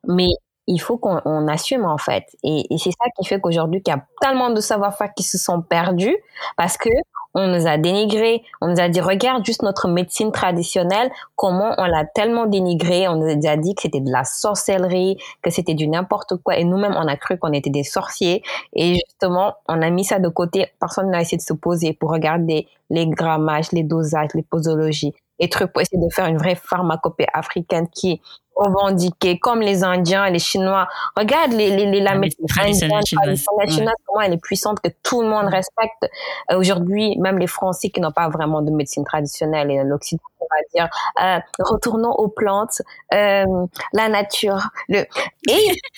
[0.08, 0.28] Mais
[0.68, 2.26] il faut qu'on assume, en fait.
[2.43, 5.38] Et, et c'est ça qui fait qu'aujourd'hui, qu'il y a tellement de savoir-faire qui se
[5.38, 6.15] sont perdus
[6.57, 6.89] parce que
[7.34, 11.86] on nous a dénigré, on nous a dit regarde juste notre médecine traditionnelle, comment on
[11.86, 15.88] l'a tellement dénigré, on nous a dit que c'était de la sorcellerie, que c'était du
[15.88, 16.57] n'importe quoi.
[16.57, 18.41] Et nous-mêmes on a cru qu'on était des sorciers.
[18.74, 22.09] Et justement on a mis ça de côté, personne n'a essayé de se poser pour
[22.09, 26.56] regarder les grammages, les dosages, les posologies et trucs pour essayer de faire une vraie
[26.56, 28.22] pharmacopée africaine qui est
[28.56, 30.88] revendiquée comme les Indiens, les Chinois.
[31.16, 35.22] Regarde les, les, les la médecine indienne, la chinoise, comment elle est puissante, que tout
[35.22, 36.10] le monde respecte.
[36.52, 40.56] Euh, aujourd'hui, même les Français qui n'ont pas vraiment de médecine traditionnelle et l'Occident, on
[40.56, 40.89] va dire,
[41.24, 42.82] euh, retournons aux plantes,
[43.14, 43.45] euh,
[43.93, 44.70] la nature.
[44.89, 45.02] Et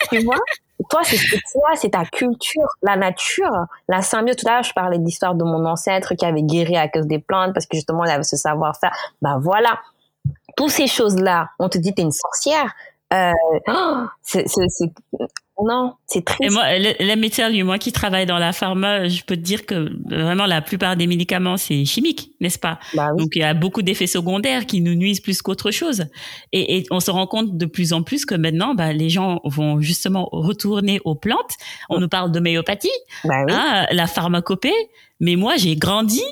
[0.10, 0.38] tu vois,
[0.90, 1.18] toi, c'est
[1.52, 3.52] toi, c'est ta culture, la nature,
[3.88, 4.38] la symbiose.
[4.38, 7.06] Tout à l'heure, je parlais de l'histoire de mon ancêtre qui avait guéri à cause
[7.06, 8.96] des plantes parce que justement, il avait ce savoir-faire.
[9.22, 9.80] Ben voilà,
[10.56, 12.74] toutes ces choses-là, on te dit t'es une sorcière.
[13.14, 13.32] Euh,
[14.22, 14.46] c'est,
[15.62, 16.42] non, c'est triste.
[16.42, 19.90] Et moi, les médecins, moi qui travaille dans la pharma, je peux te dire que
[20.10, 22.80] vraiment la plupart des médicaments, c'est chimique, n'est-ce pas?
[22.94, 26.06] Bah Donc il y a beaucoup d'effets secondaires qui nous nuisent plus qu'autre chose.
[26.54, 29.42] Et, et, on se rend compte de plus en plus que maintenant, bah, les gens
[29.44, 31.56] vont justement retourner aux plantes.
[31.90, 32.02] On mm.
[32.02, 32.90] nous parle d'homéopathie,
[33.26, 33.54] bah oui.
[33.54, 34.74] hein, la pharmacopée.
[35.20, 36.24] Mais moi, j'ai grandi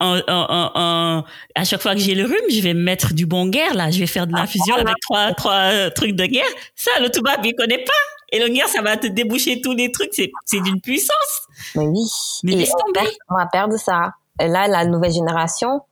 [0.00, 1.24] en, en, en,
[1.54, 4.00] à chaque fois que j'ai le rhume, je vais mettre du bon guerre là, je
[4.00, 6.50] vais faire de l'infusion ah, avec trois trois trucs de guerre.
[6.74, 7.92] Ça, le tuba, il connaît pas.
[8.32, 10.10] Et le guerre, ça va te déboucher tous les trucs.
[10.12, 11.42] C'est c'est d'une puissance.
[11.74, 12.06] Mais oui.
[12.44, 13.08] Mais laisse tomber.
[13.28, 14.12] On va perdre ça.
[14.38, 15.82] là, la nouvelle génération,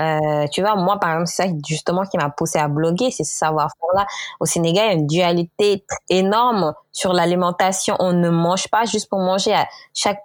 [0.00, 3.24] euh, tu vois, moi, par exemple, c'est ça justement qui m'a poussé à bloguer, c'est
[3.24, 4.06] ce savoir-faire-là.
[4.40, 7.96] Au Sénégal, il y a une dualité énorme sur l'alimentation.
[7.98, 9.56] On ne mange pas juste pour manger.
[9.92, 10.22] Chaque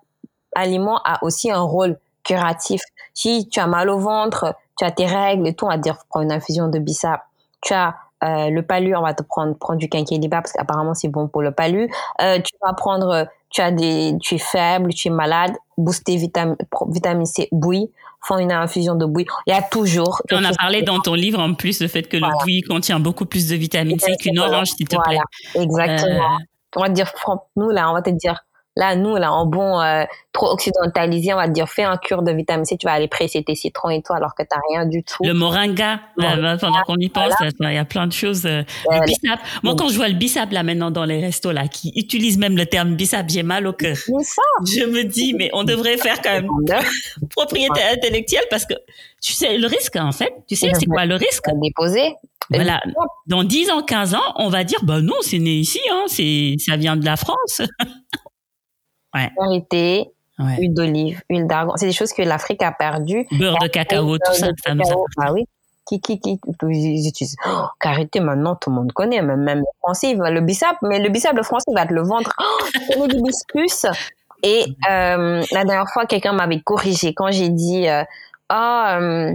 [0.55, 2.81] aliment a aussi un rôle curatif.
[3.13, 5.81] Si tu as mal au ventre, tu as tes règles et tout, on va te
[5.81, 7.21] dire prends une infusion de bissap.
[7.61, 11.09] Tu as euh, le palu, on va te prendre prendre du quinquilibre parce qu'apparemment c'est
[11.09, 11.89] bon pour le palu.
[12.21, 16.55] Euh, tu vas prendre, tu as des, tu es faible, tu es malade, booster vitamine
[16.87, 19.27] vitamine C, bouillie, font une infusion de bouillie.
[19.45, 20.21] Il y a toujours.
[20.31, 23.25] On a parlé dans ton livre en plus le fait que le bouillie contient beaucoup
[23.25, 25.19] plus de vitamine C qu'une orange, s'il te plaît.
[25.55, 26.35] Exactement.
[26.35, 26.45] Euh...
[26.75, 27.11] On va te dire,
[27.55, 28.43] nous là, on va te dire
[28.75, 32.23] Là, nous, là, en bon euh, trop occidentalisé, on va te dire, fais un cure
[32.23, 34.87] de vitamine C, tu vas aller presser tes citrons et tout, alors que t'as rien
[34.87, 35.23] du tout.
[35.23, 38.47] Le moringa, euh, pendant qu'on y pense, il y a plein de choses.
[38.47, 39.39] Euh, le bissap.
[39.61, 42.57] Moi, quand je vois le bissap, là, maintenant, dans les restos, là, qui utilisent même
[42.57, 43.95] le terme bissap, j'ai mal au cœur.
[43.95, 46.49] Je me dis, mais on devrait faire quand même
[47.29, 48.73] propriété intellectuelle parce que,
[49.21, 51.45] tu sais, le risque, en fait, tu sais, c'est quoi le risque?
[51.61, 52.15] Déposer.
[52.49, 52.81] Voilà.
[53.27, 56.55] Dans 10 ans, 15 ans, on va dire, bah non, c'est né ici, hein, c'est,
[56.57, 57.61] ça vient de la France.
[59.13, 61.73] Vérité, huile d'olive, huile d'argan.
[61.77, 63.27] C'est des choses que l'Afrique a perdues.
[63.31, 64.73] Beurre de cacao, tout ça, ça
[65.19, 65.45] Ah oui.
[65.85, 67.35] Qui, qui, qui, ils utilisent.
[67.45, 71.09] Oh, karité, maintenant, tout le monde connaît, même, même le français, le bissap, mais le
[71.09, 72.31] bissap, le français va te le vendre.
[72.97, 73.85] Oh, du biscus.
[74.43, 78.03] Et, euh, la dernière fois, quelqu'un m'avait corrigé quand j'ai dit, euh,
[78.47, 79.33] ah, euh,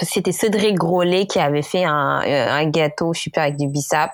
[0.00, 4.12] c'était Cédric Grolet qui avait fait un, un gâteau, pas, avec du bissap.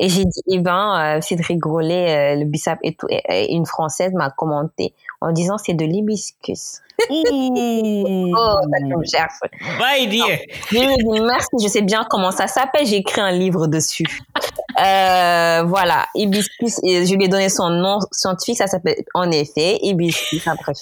[0.00, 3.66] Et j'ai dit, eh ben, euh, Cédric Grolet, euh, le bissap et tout, et, une
[3.66, 6.80] française m'a commenté en disant c'est de l'hibiscus.
[7.10, 9.40] oh, ça me cherche.
[9.80, 10.22] Ouais, dit.
[10.70, 13.66] Je lui ai dit merci, je sais bien comment ça s'appelle, j'ai écrit un livre
[13.66, 14.06] dessus.
[14.80, 19.80] Euh, voilà, hibiscus, et je lui ai donné son nom scientifique, ça s'appelle en effet
[19.82, 20.72] hibiscus après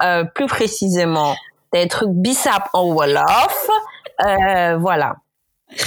[0.00, 1.34] Euh, plus précisément,
[1.72, 3.68] des trucs bissap en Wolof.
[4.24, 5.16] Euh, voilà.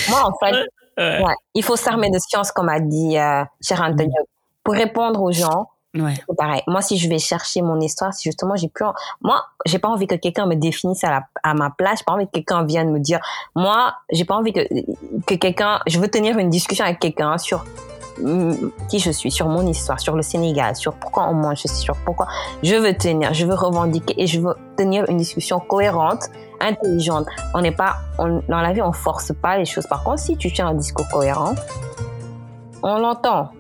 [0.10, 0.68] Moi, en fait,
[1.02, 1.34] Ouais.
[1.56, 4.24] Il faut s'armer de science, comme a dit euh, cher Antonio,
[4.64, 5.68] pour répondre aux gens.
[5.94, 6.14] Ouais.
[6.38, 6.62] Pareil.
[6.68, 8.86] Moi, si je vais chercher mon histoire, si justement j'ai plus,
[9.22, 12.00] moi, j'ai pas envie que quelqu'un me définisse à, ma place.
[12.00, 13.20] J'ai pas envie que quelqu'un vienne me dire,
[13.56, 14.62] moi, j'ai pas envie que,
[15.26, 17.66] que quelqu'un, je veux tenir une discussion avec quelqu'un sur
[18.90, 22.28] qui je suis, sur mon histoire, sur le Sénégal, sur pourquoi on mange, sur pourquoi
[22.62, 26.26] je veux tenir, je veux revendiquer et je veux tenir une discussion cohérente,
[26.60, 27.26] intelligente.
[27.54, 29.88] On n'est pas, dans la vie, on force pas les choses.
[29.88, 31.56] Par contre, si tu tiens un discours cohérent,
[32.84, 33.52] on l'entend.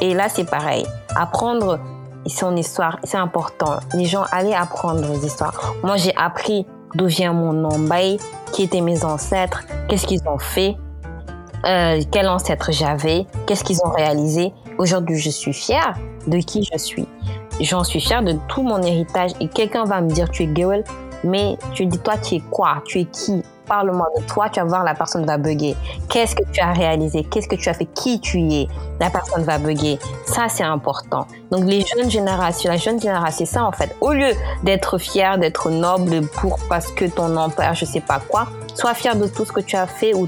[0.00, 0.86] Et là, c'est pareil.
[1.16, 1.78] Apprendre
[2.26, 3.78] son histoire, c'est important.
[3.94, 5.74] Les gens, allaient apprendre les histoires.
[5.82, 7.78] Moi, j'ai appris d'où vient mon nom,
[8.52, 10.76] qui étaient mes ancêtres, qu'est-ce qu'ils ont fait,
[11.64, 14.52] euh, quel ancêtre j'avais, qu'est-ce qu'ils ont réalisé.
[14.78, 15.94] Aujourd'hui, je suis fière
[16.26, 17.06] de qui je suis.
[17.60, 19.32] J'en suis fière de tout mon héritage.
[19.40, 20.82] Et quelqu'un va me dire, tu es girl,
[21.22, 22.82] mais tu dis, toi, tu es quoi?
[22.86, 23.42] Tu es qui?
[23.70, 25.76] Parle-moi de toi, tu vas voir, la personne va bugger.
[26.08, 27.22] Qu'est-ce que tu as réalisé?
[27.22, 27.84] Qu'est-ce que tu as fait?
[27.84, 28.66] Qui tu es?
[28.98, 29.96] La personne va bugger.
[30.26, 31.28] Ça, c'est important.
[31.52, 33.94] Donc, les jeunes générations, la jeune génération, c'est ça, en fait.
[34.00, 34.32] Au lieu
[34.64, 39.14] d'être fier, d'être noble pour parce que ton empère, je sais pas quoi, sois fier
[39.14, 40.26] de tout ce que tu as fait ou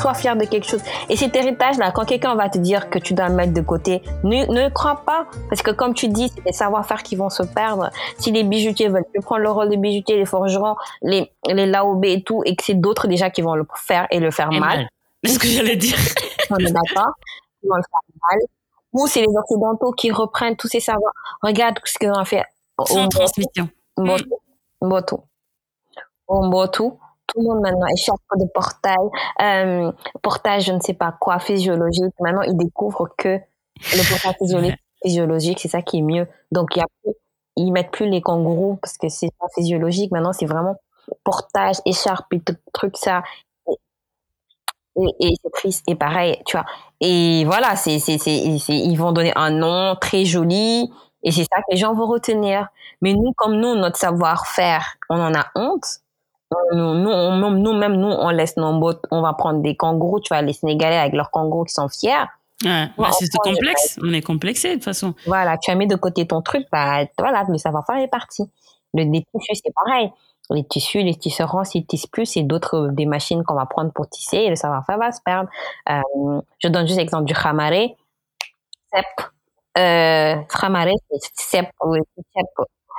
[0.00, 0.80] sois fier de quelque chose.
[1.08, 4.02] Et cet héritage-là, quand quelqu'un va te dire que tu dois le mettre de côté,
[4.24, 5.26] ne, ne crois pas.
[5.48, 7.90] Parce que comme tu dis, c'est des savoir-faire qui vont se perdre.
[8.18, 12.12] Si les bijoutiers veulent plus prendre le rôle de bijoutier, les forgerons, les, les laobés
[12.14, 14.88] et tout, et que c'est d'autres déjà qui vont le faire et le faire mal.
[15.24, 15.96] C'est ce que j'allais dire.
[16.50, 17.12] On est d'accord.
[17.62, 18.40] Ils vont le faire mal.
[18.92, 21.12] Ou c'est les occidentaux qui reprennent tous ces savoirs.
[21.42, 22.44] Regarde ce qu'ils ont fait.
[22.86, 23.68] Sans transmission.
[23.96, 24.40] Mboto.
[24.80, 25.24] Mboto.
[26.28, 26.98] Mboto
[27.32, 28.96] tout le monde maintenant échappe de portail,
[29.40, 32.14] euh, portage je ne sais pas quoi, physiologique.
[32.20, 33.38] Maintenant, ils découvrent que
[33.92, 36.26] le portail physiologique, c'est ça qui est mieux.
[36.52, 37.14] Donc, il y a plus,
[37.56, 40.10] ils mettent plus les kangourous parce que c'est pas physiologique.
[40.12, 40.76] Maintenant, c'est vraiment
[41.24, 43.22] portage, écharpe et tout truc ça.
[44.96, 45.84] Et, et, c'est triste.
[45.88, 46.66] Et pareil, tu vois.
[47.00, 48.36] Et voilà, c'est, c'est, c'est,
[48.68, 50.90] ils vont donner un nom très joli.
[51.22, 52.68] Et c'est ça que les gens vont retenir.
[53.00, 56.00] Mais nous, comme nous, notre savoir-faire, on en a honte
[56.72, 60.28] nous, nous, nous, même nous, on laisse nos bottes, on va prendre des kangourous, tu
[60.34, 62.24] vois, les Sénégalais avec leurs kangourous qui sont fiers.
[62.64, 65.14] Ouais, bah, c'est complexe, on est complexé de toute façon.
[65.26, 68.44] Voilà, tu as mis de côté ton truc, bah, voilà, le savoir-faire est parti.
[68.92, 70.10] Le, tissus, c'est pareil.
[70.50, 74.08] Les tissus, les tisserands, s'ils tissent plus, c'est d'autres, des machines qu'on va prendre pour
[74.08, 75.48] tisser et le savoir-faire va se perdre.
[75.88, 77.96] Euh, je donne juste l'exemple du khamaré.
[78.92, 79.06] Cep.
[79.78, 81.66] Euh, khamaré, c'est cep.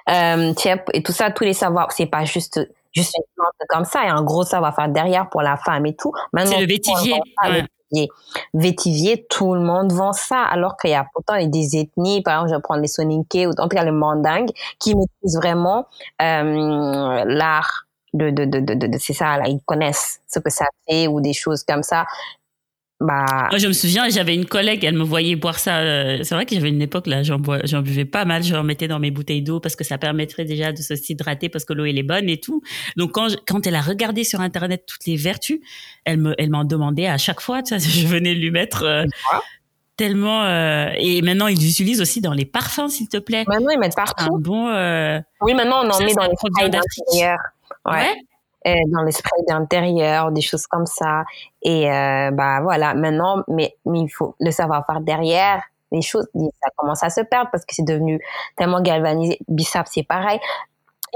[0.09, 0.53] Euh,
[0.93, 2.59] et tout ça, tous les savoirs, c'est pas juste
[2.93, 6.11] juste une plante comme ça, et un gros savoir-faire derrière pour la femme et tout.
[6.37, 7.19] C'est le vétivier.
[8.53, 9.25] Vétivier.
[9.29, 12.61] tout le monde vend ça, alors qu'il y a pourtant des ethnies, par exemple, je
[12.61, 15.87] prendre les Soninké ou en tout cas les Mandingues, qui maîtrisent vraiment
[16.21, 20.65] euh, l'art de, de, de, de, de c'est ça, là, ils connaissent ce que ça
[20.87, 22.05] fait ou des choses comme ça.
[23.01, 23.47] Bah...
[23.49, 25.79] Moi, je me souviens, j'avais une collègue, elle me voyait boire ça.
[25.79, 28.87] Euh, c'est vrai que j'avais une époque là, j'en j'en buvais pas mal, je mettais
[28.87, 31.85] dans mes bouteilles d'eau parce que ça permettrait déjà de se s'hydrater parce que l'eau
[31.85, 32.61] elle est bonne et tout.
[32.97, 35.61] Donc quand quand elle a regardé sur internet toutes les vertus,
[36.05, 38.83] elle me elle m'en demandait à chaque fois, tu vois, je venais lui mettre.
[38.83, 39.05] Euh,
[39.97, 43.43] tellement euh, et maintenant ils l'utilisent aussi dans les parfums s'il te plaît.
[43.47, 44.35] Maintenant ils mettent partout.
[44.35, 44.67] Un bon.
[45.41, 47.37] oui maintenant on en met dans les produits d'intérieur.
[47.85, 48.09] ouais.
[48.09, 48.30] Euh,
[48.65, 51.23] dans les sprays d'intérieur, des choses comme ça.
[51.61, 55.61] Et euh, bah voilà, maintenant, mais, mais il faut le savoir-faire derrière.
[55.91, 58.19] Les choses, ça commence à se perdre parce que c'est devenu
[58.55, 59.39] tellement galvanisé.
[59.47, 60.39] Bissap, c'est pareil.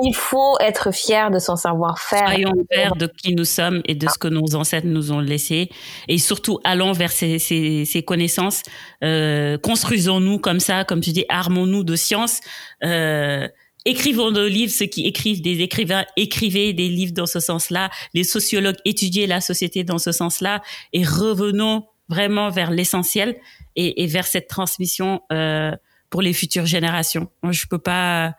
[0.03, 2.27] Il faut être fier de son savoir-faire.
[2.27, 5.69] Soyons fiers de qui nous sommes et de ce que nos ancêtres nous ont laissé.
[6.09, 8.63] Et surtout, allons vers ces, ces, ces connaissances.
[9.03, 12.41] Euh, Construisons-nous comme ça, comme tu dis, armons-nous de science.
[12.83, 13.47] Euh,
[13.85, 18.23] écrivons nos livres, ceux qui écrivent des écrivains, écrivez des livres dans ce sens-là, les
[18.23, 20.61] sociologues étudiez la société dans ce sens-là,
[20.93, 23.35] et revenons vraiment vers l'essentiel
[23.75, 25.71] et, vers cette transmission euh,
[26.09, 27.29] pour les futures générations.
[27.41, 28.35] Moi, je peux pas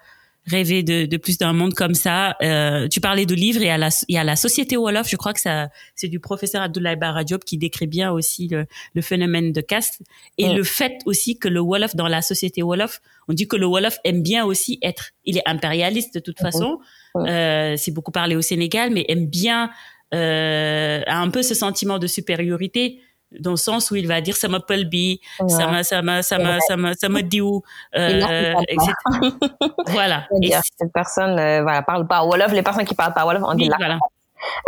[0.46, 2.36] rêver de, de plus d'un monde comme ça.
[2.42, 5.32] Euh, tu parlais de livres et à la, y a la société Wolof, je crois
[5.32, 9.60] que ça, c'est du professeur Abdoulaye Baradiop qui décrit bien aussi le, le phénomène de
[9.60, 10.02] caste
[10.38, 13.66] et le fait aussi que le Wolof dans la société Wolof, on dit que le
[13.66, 16.78] Wolof aime bien aussi être, il est impérialiste de toute façon.
[17.16, 19.70] Euh, c'est beaucoup parlé au Sénégal, mais aime bien
[20.14, 23.00] euh, a un peu ce sentiment de supériorité
[23.32, 26.38] dans le sens où il va dire ça m'appelle bi, ça m'a ça m'a ça
[26.38, 27.62] m'a ça m'a ça m'a dit où
[27.96, 28.92] euh, etc.
[29.88, 30.26] voilà.
[30.42, 33.54] Et cette personne euh, voilà parle pas wolof, les personnes qui parlent pas wolof on
[33.54, 33.76] dit là.
[33.78, 33.98] Voilà.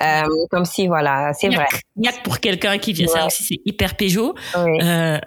[0.02, 1.66] Euh, comme si voilà, c'est vrai.
[2.06, 4.34] a pour quelqu'un qui vient ça aussi c'est hyper péjo.
[4.56, 5.18] Euh,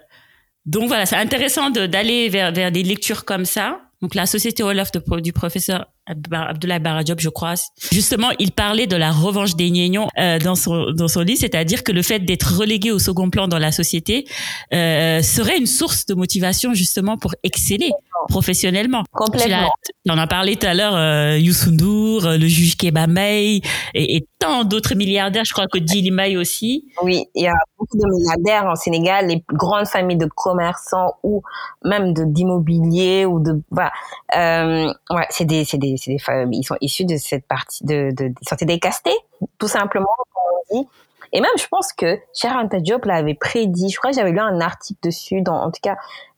[0.65, 3.79] donc voilà, c'est intéressant d'aller vers vers des lectures comme ça.
[4.01, 7.53] Donc la société Wolof de, du professeur Abdoulaye Barajob, je crois.
[7.91, 11.83] Justement, il parlait de la revanche des Niénions euh, dans son dans son livre, c'est-à-dire
[11.83, 14.25] que le fait d'être relégué au second plan dans la société
[14.73, 17.91] euh, serait une source de motivation justement pour exceller
[18.29, 19.03] professionnellement.
[19.11, 19.69] Complètement.
[20.09, 23.61] On en a parlé tout à l'heure, euh, Youssou N'Dour, euh, le juge Kebamey
[23.93, 25.43] et, et tant d'autres milliardaires.
[25.45, 26.85] Je crois que Dili May aussi.
[27.03, 31.41] Oui, il y a beaucoup de milliardaires en Sénégal, les grandes familles de commerçants ou
[31.83, 33.91] même de d'immobilier ou de voilà.
[34.35, 38.11] Euh, ouais, c'est des c'est des c'est des ils sont issus de cette partie de
[38.15, 39.15] de ils sont décastés
[39.57, 40.87] tout simplement comme on dit.
[41.33, 43.89] Et même, je pense que Anta Diop l'avait prédit.
[43.89, 45.95] Je crois que j'avais lu un article dessus, dans, en tout cas,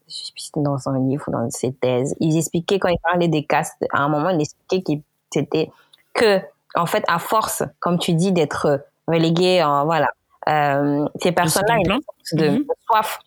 [0.08, 2.16] je sais plus dans un livre ou dans ses thèses.
[2.20, 5.02] Il expliquait, quand il parlait des castes, à un moment, il expliquait que
[5.34, 5.72] c'était
[6.14, 6.40] que,
[6.76, 10.10] en fait, à force, comme tu dis, d'être relégué en, voilà,
[10.48, 12.00] euh, ces personnes-là, ils ont
[12.34, 12.58] de, mm-hmm.
[12.60, 13.20] de soif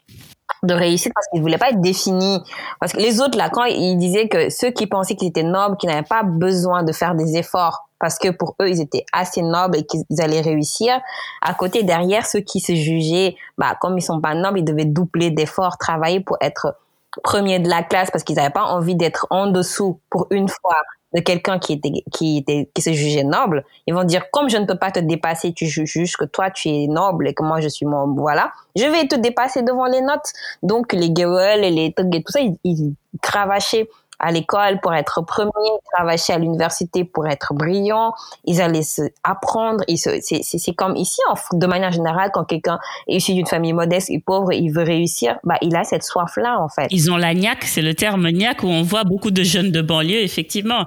[0.67, 2.43] de réussite parce qu'ils voulaient pas être définis.
[2.81, 5.77] Parce que les autres, là, quand ils disaient que ceux qui pensaient qu'ils étaient nobles,
[5.77, 9.43] qu'ils n'avaient pas besoin de faire des efforts parce que pour eux, ils étaient assez
[9.43, 11.01] nobles et qu'ils allaient réussir.
[11.41, 14.85] À côté, derrière, ceux qui se jugeaient, bah, comme ils sont pas nobles, ils devaient
[14.85, 16.75] doubler d'efforts, travailler pour être
[17.23, 20.77] premiers de la classe parce qu'ils n'avaient pas envie d'être en dessous pour une fois
[21.17, 24.59] de quelqu'un qui était qui était qui se jugeait noble, ils vont dire comme je
[24.59, 27.61] ne peux pas te dépasser, tu juges que toi tu es noble et que moi
[27.61, 30.31] je suis mon voilà, je vais te dépasser devant les notes.
[30.63, 33.89] Donc les gueules et les trucs et tout ça, ils, ils cravachaient
[34.19, 35.51] à l'école pour être premier,
[35.93, 38.13] travailler à l'université pour être brillant.
[38.45, 39.85] Ils allaient se apprendre.
[39.89, 41.21] C'est comme ici,
[41.53, 42.79] de manière générale, quand quelqu'un
[43.09, 46.59] est issu d'une famille modeste et pauvre, il veut réussir, bah, il a cette soif-là,
[46.61, 46.87] en fait.
[46.91, 49.81] Ils ont la niaque, c'est le terme niaque où on voit beaucoup de jeunes de
[49.83, 50.85] banlieue, effectivement.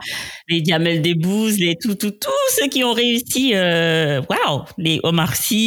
[0.48, 2.30] Les Diamel Debbouze, les tout, tout, tous
[2.60, 5.60] ceux qui ont réussi, euh, waouh, les Omar Sy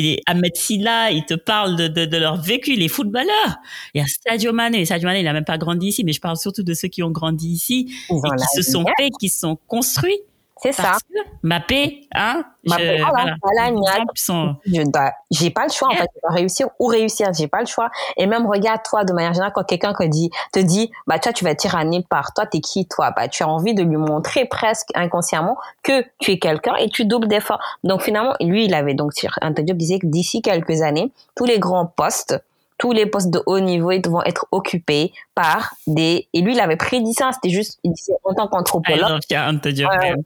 [0.00, 3.56] les Ahmed Silla, ils te parlent de, leur vécu, les footballeurs.
[3.94, 4.84] Il y a Sadio Mané.
[4.84, 7.02] Sadio Mané, il a même pas grandi ici, mais je parle surtout de ceux qui
[7.02, 10.20] ont grandi ici et qui se sont faits, qui sont construits.
[10.62, 10.98] C'est ça.
[11.42, 12.44] Mappé, hein?
[12.66, 13.68] Mappé, je, voilà, voilà,
[14.66, 16.06] je dois, j'ai pas le choix, en fait.
[16.14, 17.32] Je dois réussir ou réussir.
[17.32, 17.90] J'ai pas le choix.
[18.18, 21.32] Et même, regarde, toi, de manière générale, quand quelqu'un te dit, te dit, bah, toi,
[21.32, 23.10] tu vas tyranner par toi, t'es qui, toi?
[23.12, 27.06] Bah, tu as envie de lui montrer presque inconsciemment que tu es quelqu'un et tu
[27.06, 27.60] doubles d'efforts.
[27.82, 31.86] Donc, finalement, lui, il avait donc, un disait que d'ici quelques années, tous les grands
[31.86, 32.38] postes,
[32.80, 36.76] tous les postes de haut niveau vont être occupés par des et lui il avait
[36.76, 39.20] prédit ça c'était juste il disait en tant qu'anthropologue.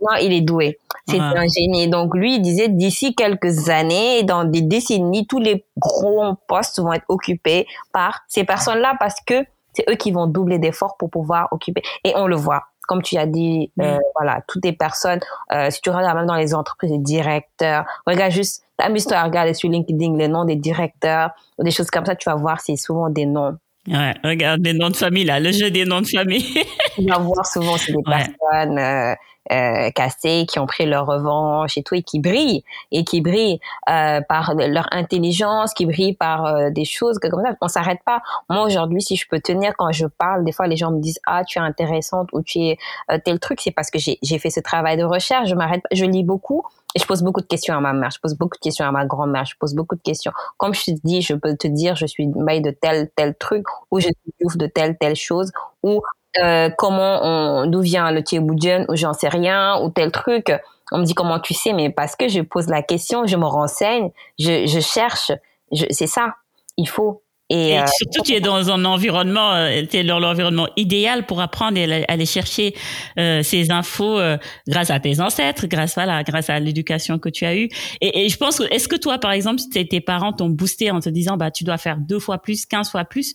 [0.08, 0.78] Ah, il est doué.
[1.08, 1.88] C'est un génie.
[1.88, 6.92] Donc lui il disait d'ici quelques années dans des décennies tous les gros postes vont
[6.92, 9.44] être occupés par ces personnes là parce que
[9.74, 11.82] c'est eux qui vont doubler d'efforts pour pouvoir occuper.
[12.04, 15.20] Et on le voit comme tu as dit, euh, voilà, toutes les personnes,
[15.52, 19.54] euh, si tu regardes même dans les entreprises, les directeurs, regarde juste Amuse-toi à regarder
[19.54, 22.74] sur LinkedIn les noms des directeurs ou des choses comme ça, tu vas voir, c'est
[22.74, 23.56] souvent des noms.
[23.86, 26.42] Ouais, regarde les noms de famille, là, le jeu des noms de famille.
[26.96, 29.16] tu vas voir souvent, c'est des personnes
[29.52, 33.60] euh, cassées qui ont pris leur revanche et tout, et qui brillent, et qui brillent
[33.90, 37.54] euh, par leur intelligence, qui brillent par euh, des choses que, comme ça.
[37.60, 38.20] On s'arrête pas.
[38.48, 41.20] Moi, aujourd'hui, si je peux tenir quand je parle, des fois, les gens me disent,
[41.26, 42.78] ah, tu es intéressante ou tu es
[43.10, 46.04] euh, tel truc, c'est parce que j'ai fait ce travail de recherche, je m'arrête je
[46.04, 46.62] lis beaucoup
[46.94, 48.92] et je pose beaucoup de questions à ma mère, je pose beaucoup de questions à
[48.92, 50.32] ma grand-mère, je pose beaucoup de questions.
[50.58, 53.64] Comme je te dis, je peux te dire, je suis maille de tel, tel truc,
[53.90, 55.50] ou je suis ouf de telle, telle chose,
[55.82, 56.00] ou
[56.42, 60.52] euh, comment on, d'où vient le Thieboudian, ou j'en sais rien, ou tel truc.
[60.92, 63.46] On me dit comment tu sais, mais parce que je pose la question, je me
[63.46, 65.32] renseigne, je, je cherche,
[65.72, 66.34] je, c'est ça.
[66.76, 67.22] Il faut.
[67.50, 71.42] Et, euh, surtout, tu es dans un environnement, euh, tu es dans l'environnement idéal pour
[71.42, 72.74] apprendre et aller chercher
[73.18, 77.44] euh, ces infos euh, grâce à tes ancêtres, grâce voilà, grâce à l'éducation que tu
[77.44, 77.68] as eue.
[78.00, 81.00] Et, et je pense que, est-ce que toi, par exemple, tes parents t'ont boosté en
[81.00, 83.34] te disant, bah, tu dois faire deux fois plus, quinze fois plus,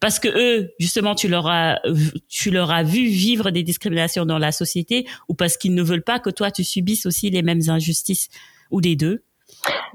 [0.00, 1.78] parce que eux, justement, tu leur as,
[2.28, 6.02] tu leur as vu vivre des discriminations dans la société, ou parce qu'ils ne veulent
[6.02, 8.28] pas que toi tu subisses aussi les mêmes injustices,
[8.70, 9.22] ou des deux?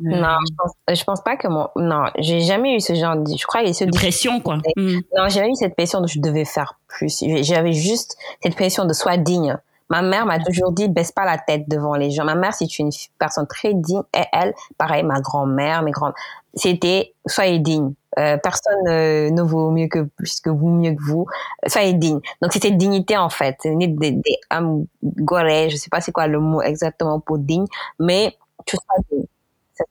[0.02, 3.36] Non, je pense, je pense pas que mon, non, j'ai jamais eu ce genre de,
[3.36, 4.58] je crois qu'il y a ce pression, quoi.
[4.76, 5.00] Mm.
[5.18, 7.24] Non, j'ai jamais eu cette pression de je devais faire plus.
[7.42, 9.58] J'avais juste cette pression de soit digne.
[9.90, 12.26] Ma mère m'a toujours dit baisse pas la tête devant les gens.
[12.26, 16.14] Ma mère c'est une personne très digne et elle, pareil, ma grand-mère, mes grands,
[16.54, 17.94] c'était soyez digne.
[18.18, 21.26] Euh, personne euh, ne vaut mieux que plus que vous, mieux que vous.
[21.68, 22.20] Soyez digne.
[22.42, 23.58] Donc c'était dignité en fait.
[23.64, 27.66] Des, des, des um, je sais pas c'est quoi le mot exactement pour digne,
[28.00, 28.36] mais
[28.66, 29.26] tu sois digne.
[29.74, 29.86] C'est.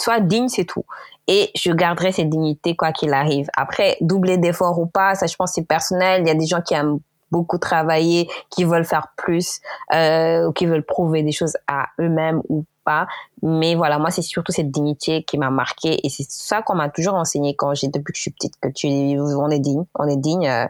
[0.00, 0.84] Sois digne, c'est tout.
[1.26, 3.48] Et je garderai cette dignité quoi qu'il arrive.
[3.56, 6.22] Après, doubler d'efforts ou pas, ça je pense c'est personnel.
[6.22, 9.60] Il y a des gens qui aiment beaucoup travailler, qui veulent faire plus,
[9.94, 13.06] euh, ou qui veulent prouver des choses à eux-mêmes ou pas.
[13.42, 16.04] Mais voilà, moi, c'est surtout cette dignité qui m'a marqué.
[16.04, 18.68] Et c'est ça qu'on m'a toujours enseigné quand j'ai, depuis que je suis petite, que
[18.68, 20.48] tu, on est digne, on est digne.
[20.48, 20.66] Euh,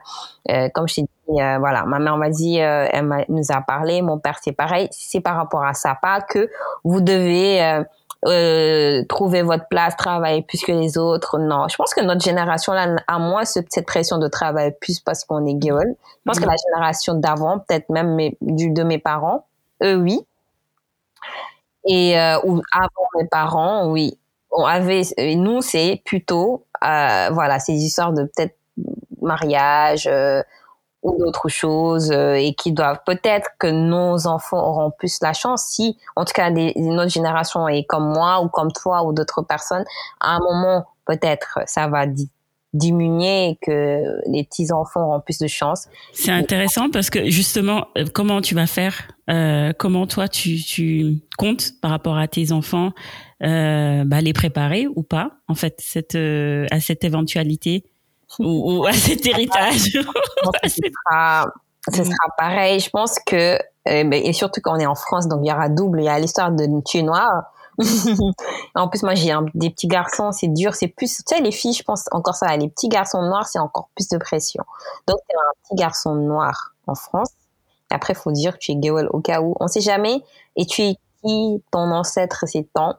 [0.50, 4.02] euh comme je t'ai dit, euh, voilà, ma mère m'a dit, elle nous a parlé,
[4.02, 4.88] mon père, c'est pareil.
[4.92, 6.50] C'est par rapport à ça, pas que
[6.84, 7.82] vous devez,
[9.08, 11.38] trouver votre place, travailler plus que les autres.
[11.38, 15.24] Non, je pense que notre génération là a moins cette pression de travailler plus parce
[15.24, 15.86] qu'on est girl.
[15.86, 19.46] Je pense que la génération d'avant, peut-être même du, de mes parents,
[19.82, 20.20] eux oui.
[21.86, 24.18] Et euh, ou avant mes parents, oui.
[24.52, 25.02] On avait,
[25.36, 28.56] nous c'est plutôt, euh, voilà, ces histoires de peut-être
[29.22, 30.06] mariage.
[30.08, 30.42] Euh,
[31.02, 35.64] ou d'autres choses euh, et qui doivent peut-être que nos enfants auront plus la chance
[35.64, 39.84] si en tout cas notre génération est comme moi ou comme toi ou d'autres personnes
[40.20, 42.06] à un moment peut-être ça va
[42.72, 45.88] diminuer et que les petits enfants auront plus de chance.
[46.12, 51.18] C'est intéressant parce que justement euh, comment tu vas faire euh, comment toi tu, tu
[51.36, 52.92] comptes par rapport à tes enfants
[53.42, 57.84] euh, bah, les préparer ou pas en fait cette euh, à cette éventualité
[58.38, 59.78] ou, à cet héritage?
[59.78, 60.00] Ce,
[60.68, 61.46] sera,
[61.92, 62.80] ce sera pareil.
[62.80, 65.68] Je pense que, euh, et surtout quand on est en France, donc il y aura
[65.68, 66.00] double.
[66.00, 67.52] Il y a l'histoire de tuer noir.
[68.74, 71.72] En plus, moi, j'ai des petits garçons, c'est dur, c'est plus, tu sais, les filles,
[71.72, 74.64] je pense encore ça, les petits garçons noirs, c'est encore plus de pression.
[75.06, 77.30] Donc, c'est un petit garçon noir en France.
[77.90, 79.56] Après, faut dire que tu es gay au cas où.
[79.60, 80.22] On sait jamais.
[80.56, 80.94] Et tu es
[81.24, 82.94] qui, ton ancêtre, c'est tant.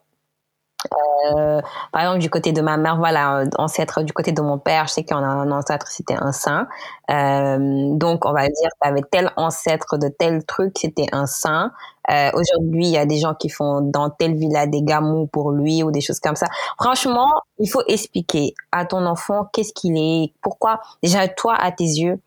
[1.36, 4.88] Euh, par exemple, du côté de ma mère, voilà, ancêtre du côté de mon père,
[4.88, 6.68] je sais qu'on a un ancêtre, c'était un saint.
[7.10, 11.72] Euh, donc, on va dire, tu avais tel ancêtre de tel truc, c'était un saint.
[12.10, 15.52] Euh, Aujourd'hui, il y a des gens qui font dans telle villa des gamous pour
[15.52, 16.48] lui ou des choses comme ça.
[16.80, 17.30] Franchement,
[17.60, 22.20] il faut expliquer à ton enfant qu'est-ce qu'il est, pourquoi, déjà, toi, à tes yeux,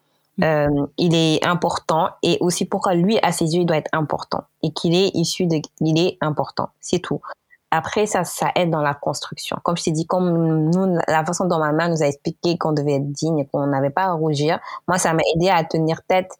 [0.42, 0.68] euh,
[0.98, 4.72] il est important et aussi pourquoi lui à ses yeux il doit être important et
[4.72, 7.20] qu'il est issu de il est important c'est tout
[7.70, 9.56] après, ça, ça aide dans la construction.
[9.62, 12.72] Comme je t'ai dit, comme nous, la façon dont ma mère nous a expliqué qu'on
[12.72, 16.30] devait être digne, qu'on n'avait pas à rougir, moi, ça m'a aidé à tenir tête,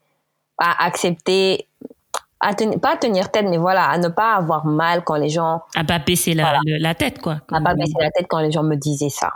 [0.59, 1.67] à accepter,
[2.39, 5.29] à tenir, pas à tenir tête, mais voilà, à ne pas avoir mal quand les
[5.29, 5.63] gens...
[5.75, 7.41] À pas baisser la, la tête, quoi.
[7.51, 9.33] À pas baisser la tête quand les gens me disaient ça.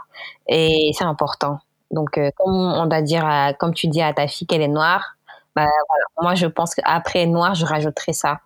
[0.47, 1.59] Et c'est important.
[1.90, 3.27] Donc, euh, comme on doit dire,
[3.59, 5.16] comme tu dis à ta fille qu'elle est noire,
[5.56, 6.05] bah, voilà.
[6.20, 8.39] moi, je pense qu'après noir, je rajouterai ça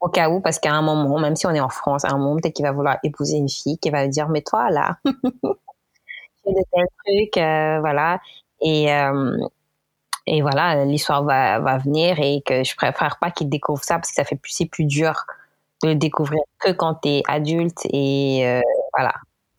[0.00, 2.18] au cas où, parce qu'à un moment, même si on est en France, à un
[2.18, 6.50] moment, peut-être qu'il va vouloir épouser une fille qui va dire, mais toi, là, fais
[6.50, 8.20] de tels trucs, euh, voilà.
[8.62, 9.36] Et, euh,
[10.26, 14.10] et voilà, l'histoire va, va venir et que je préfère pas qu'il découvre ça parce
[14.10, 15.14] que ça fait plus, plus dur
[15.82, 18.60] de le découvrir que quand tu es adulte et euh,
[18.96, 19.14] voilà.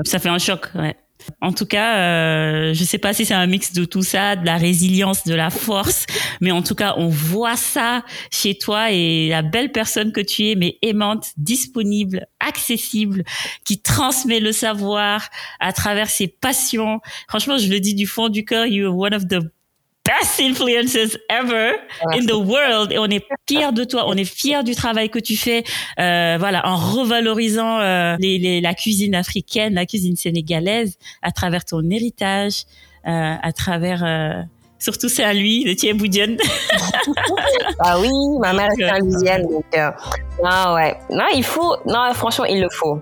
[0.06, 0.96] Ça fait un choc, ouais.
[1.42, 4.46] En tout cas, euh, je sais pas si c'est un mix de tout ça, de
[4.46, 6.06] la résilience, de la force,
[6.40, 10.50] mais en tout cas, on voit ça chez toi et la belle personne que tu
[10.50, 13.24] es, mais aimante, disponible, accessible,
[13.66, 15.30] qui transmet le savoir
[15.60, 17.00] à travers ses passions.
[17.28, 19.40] Franchement, je le dis du fond du cœur, you are one of the
[20.06, 21.74] best influences ever
[22.14, 22.92] in the world.
[22.92, 24.06] Et on est fiers de toi.
[24.08, 25.64] On est fiers du travail que tu fais
[26.00, 31.66] euh, voilà en revalorisant euh, les, les, la cuisine africaine la cuisine sénégalaise à travers
[31.66, 32.64] ton héritage
[33.08, 34.46] euh, à travers
[34.80, 36.38] surtout c'est à lui le tien boudienne
[37.80, 38.10] ah oui
[38.40, 39.66] ma mère est saint donc
[40.44, 40.98] ah ouais.
[41.10, 43.00] Non il faut non franchement il le faut.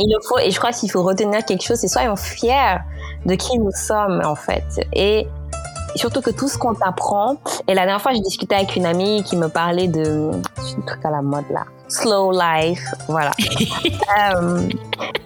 [0.00, 2.78] Il le faut et je crois qu'il faut retenir quelque chose c'est soyons fiers
[3.26, 4.64] de qui nous sommes en fait.
[4.92, 5.26] Et
[5.98, 7.36] surtout que tout ce qu'on t'apprend.
[7.66, 11.04] Et la dernière fois, j'ai discuté avec une amie qui me parlait de un truc
[11.04, 13.32] à la mode là, slow life, voilà.
[14.34, 14.68] euh,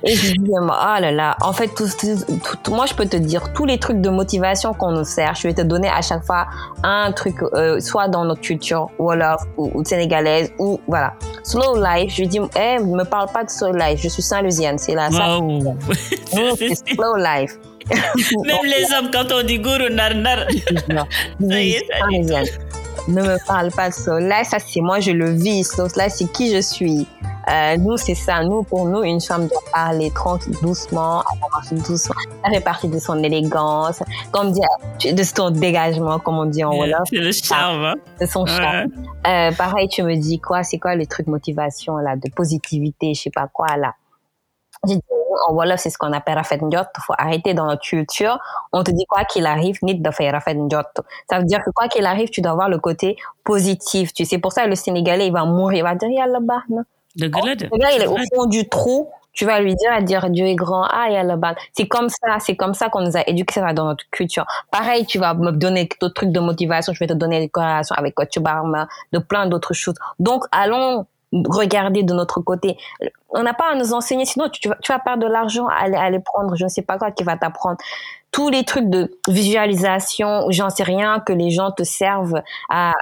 [0.05, 1.87] et je disais, oh là là, en fait, tout,
[2.63, 5.35] tout, moi, je peux te dire tous les trucs de motivation qu'on nous sert.
[5.35, 6.47] Je vais te donner à chaque fois
[6.83, 11.15] un truc, euh, soit dans notre culture wolof ou, ou, sénégalaise ou voilà.
[11.45, 14.01] Slow life, je lui dis, eh, ne me parle pas de slow life.
[14.01, 15.09] Je suis Saint-Lusienne, c'est là.
[15.11, 15.77] Wow.
[16.57, 17.59] c'est slow life.
[18.47, 20.47] Même les hommes, quand on dit gourou nar nar.
[21.49, 22.41] ça y est, ça
[23.09, 24.21] Ne me parle pas de ça.
[24.21, 25.77] Là, ça, c'est moi, je le vis.
[25.97, 27.07] là, c'est qui je suis.
[27.49, 28.43] Euh, nous, c'est ça.
[28.45, 31.25] Nous, pour nous, une femme doit parler tranquille, doucement,
[31.73, 32.15] doucement.
[32.45, 34.69] Ça fait partie de son élégance, comme dire,
[35.13, 37.01] de son dégagement, comme on dit en Wolof.
[37.11, 37.85] C'est le charme.
[37.85, 37.95] Hein.
[38.19, 38.89] C'est son charme.
[39.27, 40.63] Euh, pareil, tu me dis quoi?
[40.63, 43.95] C'est quoi le truc motivation là, de positivité, je sais pas quoi là?
[45.49, 46.85] En Wolof, c'est ce qu'on appelle rafet njot.
[47.07, 48.39] faut arrêter dans notre culture.
[48.73, 50.83] On te dit quoi qu'il arrive, nit de faire rafet njot.
[51.29, 54.13] Ça veut dire que quoi qu'il arrive, tu dois avoir le côté positif.
[54.13, 55.79] Tu sais, pour ça, le Sénégalais, il va mourir.
[55.79, 56.63] Il va dire, yallah bah,
[57.17, 57.41] Le gars,
[57.97, 59.09] il est au fond du trou.
[59.35, 61.55] Tu vas lui dire, à dire Dieu est grand, ah, yallah bah.
[61.73, 64.45] C'est comme ça, c'est comme ça qu'on nous a éduqués dans notre culture.
[64.71, 67.97] Pareil, tu vas me donner d'autres trucs de motivation, je vais te donner des corrélations
[67.97, 69.95] avec Coach Barma, de plein d'autres choses.
[70.19, 72.77] Donc, allons regarder de notre côté.
[73.31, 75.77] On n'a pas à nous enseigner, sinon tu, vas, tu vas perdre de l'argent à
[75.77, 77.79] aller, aller prendre, je ne sais pas quoi qui va t'apprendre.
[78.31, 82.93] Tous les trucs de visualisation, j'en sais rien, que les gens te servent à,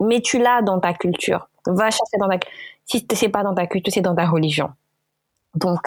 [0.00, 1.48] mets-tu là dans ta culture.
[1.66, 2.38] Va chercher dans ta,
[2.84, 4.70] si c'est pas dans ta culture, c'est dans ta religion.
[5.54, 5.80] Donc,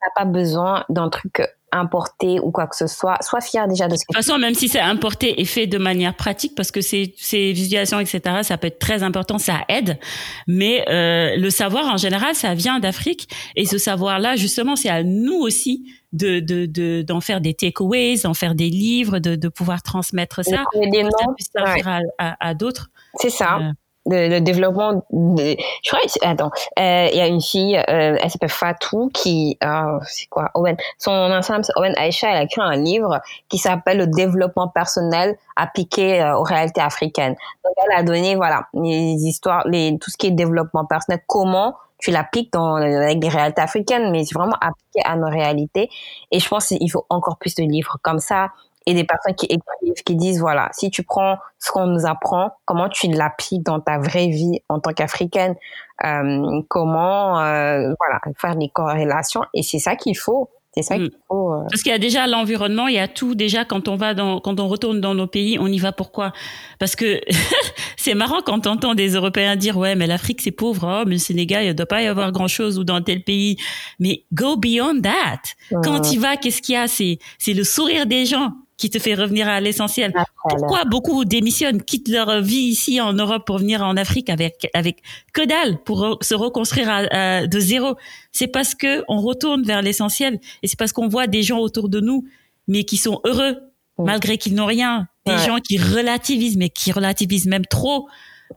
[0.00, 1.42] t'as pas besoin d'un truc
[1.76, 4.38] importé ou quoi que ce soit, sois fier déjà de ce que De toute façon,
[4.38, 8.38] même si c'est importé et fait de manière pratique, parce que ces, ces visualisations, etc.,
[8.42, 9.98] ça peut être très important, ça aide.
[10.46, 13.28] Mais euh, le savoir, en général, ça vient d'Afrique.
[13.54, 18.20] Et ce savoir-là, justement, c'est à nous aussi de d'en de, d'en faire des takeaways,
[18.24, 22.00] d'en faire des livres, de, de pouvoir transmettre ça, des noms, ça puisse servir à,
[22.18, 22.90] à, à d'autres.
[23.20, 23.58] C'est ça.
[23.58, 23.72] Euh,
[24.06, 28.50] le, développement de, je crois attends euh, il y a une fille euh, elle s'appelle
[28.50, 30.76] Fatou qui euh, c'est quoi Owen.
[30.98, 32.30] Son ensemble Owen Aisha.
[32.30, 37.34] Elle a écrit un livre qui s'appelle le développement personnel appliqué aux réalités africaines.
[37.64, 41.76] Donc elle a donné voilà les histoires les tout ce qui est développement personnel comment
[41.98, 45.88] tu l'appliques dans avec les réalités africaines mais c'est vraiment appliqué à nos réalités.
[46.30, 48.50] Et je pense qu'il faut encore plus de livres comme ça
[48.86, 52.52] et des personnes qui écrivent, qui disent, voilà, si tu prends ce qu'on nous apprend,
[52.64, 55.56] comment tu l'appliques dans ta vraie vie en tant qu'Africaine,
[56.04, 59.42] euh, comment, euh, voilà, faire des corrélations.
[59.54, 60.50] Et c'est ça qu'il faut.
[60.76, 61.18] C'est ça qu'il mm.
[61.26, 61.52] faut.
[61.52, 61.62] Euh.
[61.70, 63.34] Parce qu'il y a déjà l'environnement, il y a tout.
[63.34, 66.32] Déjà, quand on va dans, quand on retourne dans nos pays, on y va pourquoi
[66.78, 67.20] Parce que
[67.96, 71.14] c'est marrant quand on entend des Européens dire ouais, mais l'Afrique c'est pauvre, oh, mais
[71.14, 73.56] le Sénégal il ne doit pas y avoir grand chose ou dans tel pays.
[73.98, 75.40] Mais go beyond that.
[75.82, 76.86] Quand tu vas, qu'est-ce qu'il y a?
[76.88, 80.12] C'est c'est le sourire des gens qui te fait revenir à l'essentiel.
[80.48, 85.02] Pourquoi beaucoup démissionnent, quittent leur vie ici en Europe pour venir en Afrique avec avec
[85.32, 87.96] que dalle pour se reconstruire à, de zéro?
[88.32, 91.88] C'est parce que on retourne vers l'essentiel et c'est parce qu'on voit des gens autour
[91.88, 92.24] de nous
[92.68, 93.56] mais qui sont heureux
[93.98, 95.08] malgré qu'ils n'ont rien.
[95.24, 98.08] Des gens qui relativisent mais qui relativisent même trop.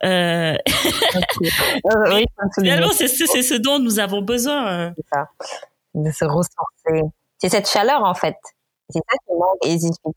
[0.04, 0.56] Euh...
[2.12, 2.26] oui,
[2.94, 4.68] c'est ce dont nous avons besoin.
[4.68, 4.92] Euh.
[5.12, 5.30] Ça,
[5.96, 7.08] de se ressourcer.
[7.40, 8.36] C'est cette chaleur en fait
[8.90, 10.14] c'est ça qui manque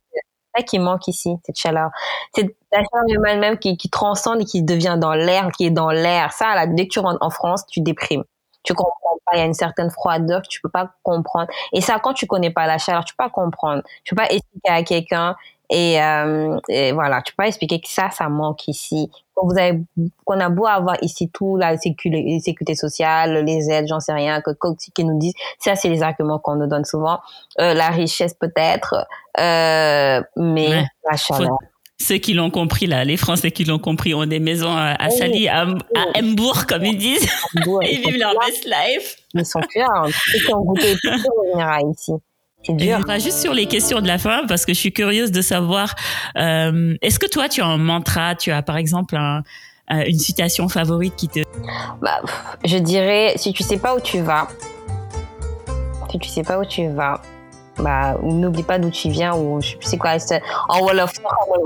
[0.54, 1.90] ça qui manque ici, cette chaleur.
[2.34, 5.70] C'est la chaleur humaine même qui, qui transcende et qui devient dans l'air, qui est
[5.70, 6.32] dans l'air.
[6.32, 8.24] Ça, là, dès que tu rentres en France, tu déprimes.
[8.62, 8.92] Tu comprends
[9.26, 9.36] pas.
[9.36, 11.48] Il y a une certaine froideur que tu peux pas comprendre.
[11.72, 13.82] Et ça, quand tu connais pas la chaleur, tu peux pas comprendre.
[14.04, 15.36] Tu peux pas expliquer à quelqu'un
[15.74, 19.10] et, euh, et, voilà, tu peux pas expliquer que ça, ça manque ici.
[19.34, 19.80] Quand vous avez,
[20.26, 24.42] qu'on a beau avoir ici tout, la sécurité, sécurité sociale, les aides, j'en sais rien,
[24.42, 24.50] que,
[24.94, 27.20] qui nous disent, ça, c'est les arguments qu'on nous donne souvent.
[27.58, 29.06] Euh, la richesse peut-être,
[29.40, 31.56] euh, mais la chaleur.
[31.98, 35.08] Ceux qui l'ont compris là, les Français qui l'ont compris ont des maisons à, à
[35.08, 37.28] Sali, à, à Hambourg comme ils disent.
[37.54, 39.16] ils vivent leur best life.
[39.32, 39.86] Ils sont fiers.
[40.10, 41.10] Ceux qui ont goûté tout
[41.54, 42.12] revenir ici.
[42.64, 43.04] C'est dur.
[43.18, 45.94] juste sur les questions de la fin, parce que je suis curieuse de savoir,
[46.36, 49.42] euh, est-ce que toi, tu as un mantra, tu as par exemple un,
[49.88, 51.40] une citation favorite qui te...
[52.00, 52.20] Bah,
[52.64, 54.48] je dirais, si tu sais pas où tu vas,
[56.10, 57.20] si tu sais pas où tu vas,
[57.78, 60.16] bah, n'oublie pas d'où tu viens ou je sais quoi,
[60.68, 61.12] en Wolof,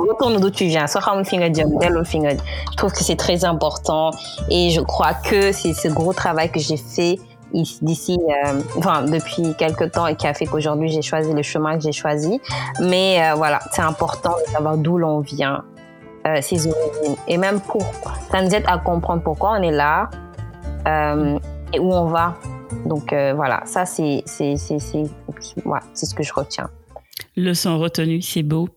[0.08, 0.86] retourne d'où tu viens.
[0.86, 4.12] Je trouve que c'est très important
[4.50, 7.18] et je crois que c'est ce gros travail que j'ai fait
[7.52, 11.76] d'ici, euh, enfin depuis quelques temps et qui a fait qu'aujourd'hui j'ai choisi le chemin
[11.76, 12.40] que j'ai choisi.
[12.80, 15.64] Mais euh, voilà, c'est important de savoir d'où l'on vient,
[16.26, 18.12] euh, ses origines et même pourquoi.
[18.30, 20.10] Ça nous aide à comprendre pourquoi on est là
[21.72, 22.34] et où on va.
[22.84, 25.04] Donc voilà, ça c'est c'est c'est c'est
[25.94, 26.70] c'est ce que je retiens.
[27.36, 28.68] Leçon retenue, c'est beau.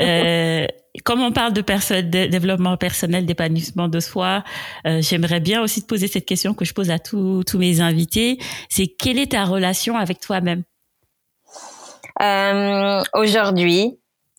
[0.00, 0.66] euh,
[1.04, 4.42] comme on parle de, de développement personnel, d'épanouissement de soi,
[4.86, 8.38] euh, j'aimerais bien aussi te poser cette question que je pose à tous mes invités.
[8.68, 10.62] C'est quelle est ta relation avec toi-même?
[12.20, 13.98] Euh, Aujourd'hui,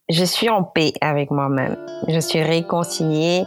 [0.10, 1.78] je suis en paix avec moi-même.
[2.08, 3.44] Je suis réconciliée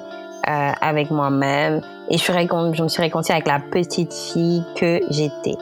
[0.49, 5.01] euh, avec moi-même et je, suis je me suis réconciliée avec la petite fille que
[5.11, 5.57] j'étais.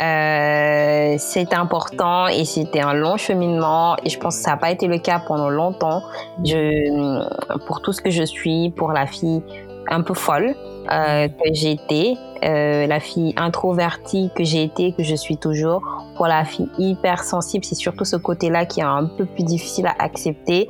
[0.00, 4.70] Euh, c'est important et c'était un long cheminement et je pense que ça n'a pas
[4.70, 6.02] été le cas pendant longtemps.
[6.44, 7.28] Je,
[7.66, 9.42] pour tout ce que je suis, pour la fille
[9.90, 10.54] un peu folle
[10.92, 12.14] euh, que j'étais,
[12.44, 15.82] euh, la fille introvertie que j'ai été, que je suis toujours,
[16.16, 19.94] pour la fille hypersensible, c'est surtout ce côté-là qui est un peu plus difficile à
[19.98, 20.68] accepter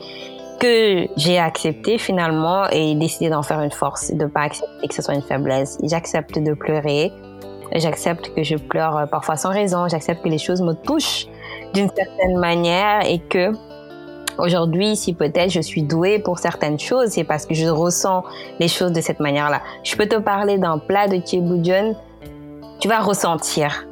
[0.59, 5.03] que j'ai accepté finalement et décidé d'en faire une force, de pas accepter que ce
[5.03, 5.79] soit une faiblesse.
[5.85, 7.13] J'accepte de pleurer,
[7.75, 11.27] j'accepte que je pleure euh, parfois sans raison, j'accepte que les choses me touchent
[11.75, 13.53] d'une certaine manière et que
[14.39, 18.25] aujourd'hui, si peut-être je suis douée pour certaines choses, c'est parce que je ressens
[18.61, 19.63] les choses de cette manière-là.
[19.83, 21.97] Je peux te parler d'un plat de tchéboudion,
[22.81, 23.88] tu vas ressentir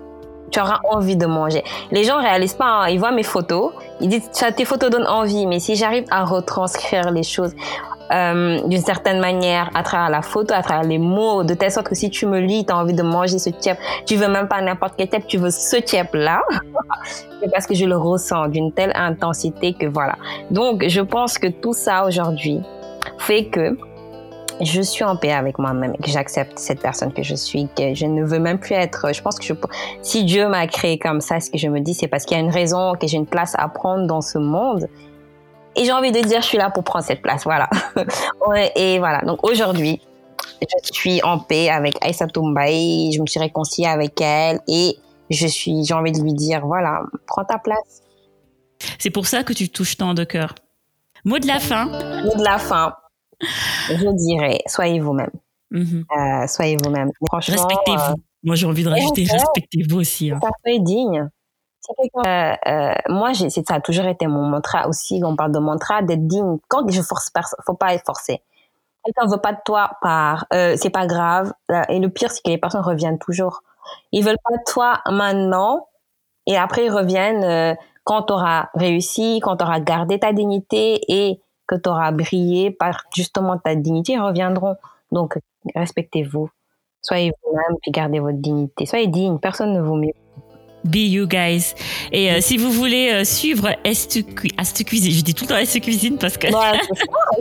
[0.51, 1.63] tu auras envie de manger.
[1.91, 2.89] Les gens réalisent pas, hein.
[2.89, 7.11] ils voient mes photos, ils disent tes photos donnent envie, mais si j'arrive à retranscrire
[7.11, 7.55] les choses
[8.13, 11.89] euh, d'une certaine manière à travers la photo, à travers les mots, de telle sorte
[11.89, 14.47] que si tu me lis, tu as envie de manger ce tiep, tu veux même
[14.47, 16.43] pas n'importe quel tiep, tu veux ce tiep là,
[17.43, 20.15] c'est parce que je le ressens d'une telle intensité que voilà.
[20.53, 22.61] Donc je pense que tout ça aujourd'hui
[23.19, 23.77] fait que
[24.61, 27.95] je suis en paix avec moi-même et que j'accepte cette personne que je suis, que
[27.95, 29.13] je ne veux même plus être.
[29.13, 29.53] Je pense que je,
[30.03, 32.41] si Dieu m'a créé comme ça, ce que je me dis, c'est parce qu'il y
[32.41, 34.89] a une raison, que j'ai une place à prendre dans ce monde.
[35.77, 37.45] Et j'ai envie de dire, je suis là pour prendre cette place.
[37.45, 37.69] Voilà.
[38.77, 39.21] et voilà.
[39.23, 40.01] Donc aujourd'hui,
[40.63, 43.13] je suis en paix avec Aïssa Toumbaï.
[43.13, 44.97] Je me suis réconciliée avec elle et
[45.29, 48.03] je suis, j'ai envie de lui dire, voilà, prends ta place.
[48.99, 50.55] C'est pour ça que tu touches tant de cœur.
[51.25, 51.87] Mot de la fin.
[52.25, 52.95] Mot de la fin
[53.41, 55.31] je dirais, soyez vous-même.
[55.71, 56.05] Mhm.
[56.17, 57.11] Euh, soyez vous-même.
[57.33, 58.13] Respectez-vous.
[58.13, 60.31] Euh, Moi, j'ai envie de rajouter, respectez-vous aussi.
[60.31, 60.39] Hein.
[60.41, 61.29] Parfait, digne.
[62.27, 65.23] Euh, moi, c'est ça a toujours été mon mantra aussi.
[65.25, 66.57] On parle de mantra, d'être digne.
[66.69, 68.43] Quand je force personne, faut pas être forcé.
[69.05, 70.47] Quelqu'un veut pas de toi, part.
[70.51, 71.53] c'est pas grave.
[71.89, 73.63] Et le pire, c'est que les personnes reviennent toujours.
[74.11, 75.87] Ils veulent pas de toi maintenant,
[76.47, 81.41] et après ils reviennent quand tu auras réussi, quand tu auras gardé ta dignité et
[81.67, 84.77] que tu auras brillé par justement ta dignité reviendront.
[85.13, 85.39] Donc,
[85.75, 86.51] respectez-vous.
[87.03, 88.87] Soyez vous-même, puis gardez votre dignité.
[88.87, 90.13] Soyez digne, personne ne vaut mieux.
[90.85, 91.75] Be you guys.
[92.13, 95.81] Et euh, si vous voulez euh, suivre Est Cuisine, je dis tout le temps Est
[95.81, 96.47] Cuisine parce que.
[96.47, 96.79] Ouais,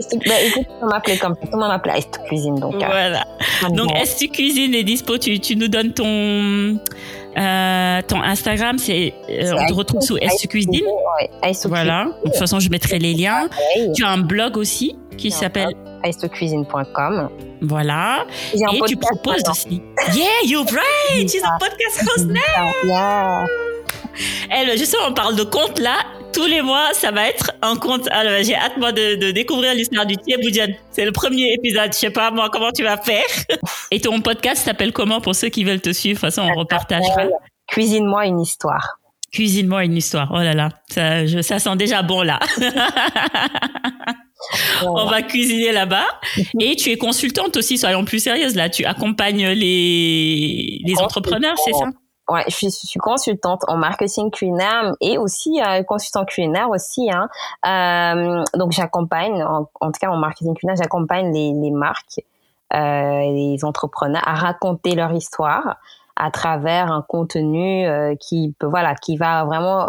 [0.00, 1.36] c'est bah, écoute, on m'appelait comme.
[1.36, 2.56] Tout le monde m'appelait Est Cuisine.
[2.56, 3.24] Donc, euh, voilà.
[3.70, 5.16] donc, Est Cuisine est dispo.
[5.18, 6.78] Tu, tu nous donnes ton
[7.36, 10.84] euh, ton Instagram, c'est euh, on te retrouve sous S Cuisine.
[11.64, 12.06] Voilà.
[12.24, 13.48] De toute façon, je mettrai les liens.
[13.94, 15.74] Tu as un blog aussi qui s'appelle
[16.30, 17.30] cuisine.com.
[17.62, 18.26] Voilà.
[18.54, 19.82] Et tu proposes aussi.
[20.14, 21.28] Yeah, you're right.
[21.28, 22.72] She's a podcast host now.
[22.84, 23.46] Yeah.
[24.50, 25.96] Elle, justement, on parle de compte là
[26.36, 28.08] tous les mois, ça va être un compte.
[28.10, 30.66] Alors, j'ai hâte, moi, de, découvrir l'histoire du Thieboudian.
[30.90, 31.94] C'est le premier épisode.
[31.94, 33.24] Je sais pas, moi, comment tu vas faire.
[33.90, 36.20] Et ton podcast s'appelle comment pour ceux qui veulent te suivre?
[36.20, 37.28] De toute façon, on repartagera.
[37.68, 38.98] Cuisine-moi une histoire.
[39.32, 40.30] Cuisine-moi une histoire.
[40.30, 40.68] Oh là là.
[40.90, 42.38] Ça, ça sent déjà bon, là.
[44.84, 46.04] On va cuisiner là-bas.
[46.60, 48.68] Et tu es consultante aussi, soyons plus sérieuses là.
[48.68, 51.86] Tu accompagnes les, les entrepreneurs, c'est ça?
[52.28, 57.08] Ouais, je suis, consultante en marketing culinaire et aussi euh, consultant culinaire aussi.
[57.08, 57.28] Hein.
[57.64, 62.20] Euh, donc j'accompagne, en, tout cas en marketing culinaire, j'accompagne les, les marques,
[62.74, 65.76] euh, les entrepreneurs à raconter leur histoire
[66.16, 69.86] à travers un contenu euh, qui peut, voilà, qui va vraiment,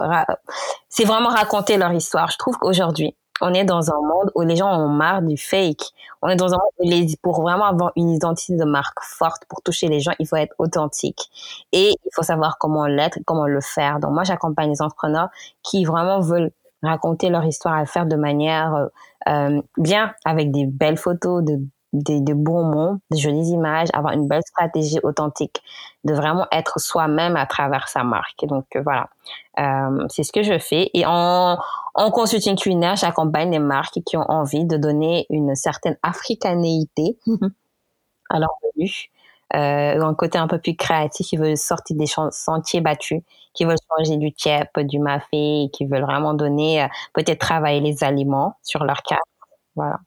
[0.90, 2.30] c'est vraiment raconter leur histoire.
[2.30, 5.84] Je trouve qu'aujourd'hui, on est dans un monde où les gens ont marre du fake.
[6.22, 9.44] On est dans un monde où les, pour vraiment avoir une identité de marque forte,
[9.48, 11.30] pour toucher les gens, il faut être authentique.
[11.72, 14.00] Et il faut savoir comment l'être, comment le faire.
[14.00, 15.30] Donc moi, j'accompagne les entrepreneurs
[15.64, 16.52] qui vraiment veulent
[16.84, 18.88] raconter leur histoire à faire de manière euh,
[19.30, 21.60] euh bien, avec des belles photos, de
[21.94, 25.62] des, de bons mots, de jolies images, avoir une belle stratégie authentique,
[26.04, 28.46] de vraiment être soi-même à travers sa marque.
[28.46, 29.10] Donc euh, voilà,
[29.60, 30.90] euh, c'est ce que je fais.
[30.94, 31.58] Et en,
[31.98, 37.18] en consulting culinaire, j'accompagne les marques qui ont envie de donner une certaine africanéité
[38.30, 38.92] à leur menu,
[39.56, 43.22] euh, un côté un peu plus créatif, qui veulent sortir des sentiers battus,
[43.54, 48.04] qui veulent changer du tiep, du mafé, qui veulent vraiment donner, euh, peut-être travailler les
[48.04, 49.24] aliments sur leur carte.
[49.76, 50.00] Voilà.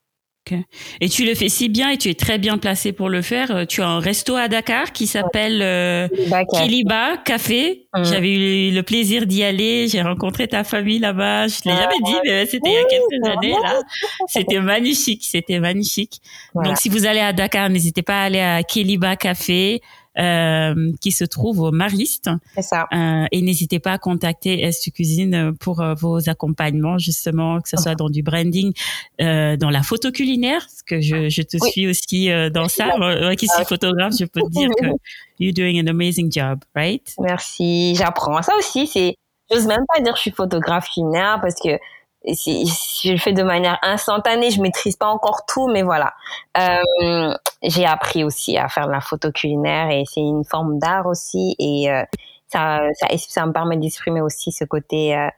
[1.01, 3.51] Et tu le fais si bien et tu es très bien placé pour le faire.
[3.51, 6.09] Euh, tu as un resto à Dakar qui s'appelle euh,
[6.53, 7.87] Kiliba Café.
[7.95, 8.05] Mm.
[8.05, 9.89] J'avais eu le plaisir d'y aller.
[9.89, 11.49] J'ai rencontré ta famille là-bas.
[11.49, 13.81] Je l'ai jamais dit, mais c'était il y a quelques années là.
[14.27, 16.21] C'était magnifique, c'était magnifique.
[16.55, 19.81] Donc si vous allez à Dakar, n'hésitez pas à aller à Kiliba Café.
[20.21, 22.29] Euh, qui se trouve au Mariste.
[22.55, 22.87] C'est ça.
[22.93, 27.79] Euh, et n'hésitez pas à contacter Estu Cuisine pour euh, vos accompagnements, justement, que ce
[27.79, 28.75] soit dans du branding,
[29.23, 32.99] euh, dans la photo culinaire, parce que je, je te suis aussi euh, dans ça.
[32.99, 34.89] Moi, qui suis photographe, je peux te dire que
[35.39, 37.15] you're doing an amazing job, right?
[37.19, 38.43] Merci, j'apprends.
[38.43, 39.15] Ça aussi, c'est,
[39.51, 41.79] j'ose même pas dire que je suis photographe culinaire parce que
[42.25, 46.13] je le fais de manière instantanée, je maîtrise pas encore tout, mais voilà.
[46.59, 51.07] Euh, j'ai appris aussi à faire de la photo culinaire et c'est une forme d'art
[51.07, 52.03] aussi et euh,
[52.49, 52.81] ça,
[53.17, 55.29] ça, me permet d'exprimer aussi ce côté euh,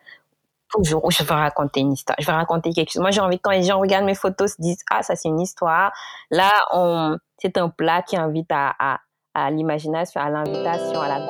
[0.71, 3.03] toujours où je veux raconter une histoire, je veux raconter quelque chose.
[3.03, 5.41] Moi, j'ai envie quand les gens regardent mes photos, se disent ah ça c'est une
[5.41, 5.93] histoire.
[6.31, 8.99] Là, on, c'est un plat qui invite à,
[9.35, 11.29] à, l'imagination, à l'invitation, à la.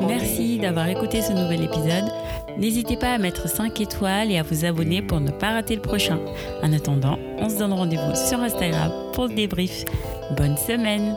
[0.00, 2.10] Merci d'avoir écouté ce nouvel épisode.
[2.58, 5.82] N'hésitez pas à mettre 5 étoiles et à vous abonner pour ne pas rater le
[5.82, 6.18] prochain.
[6.62, 9.84] En attendant, on se donne rendez-vous sur Instagram pour le débrief.
[10.36, 11.16] Bonne semaine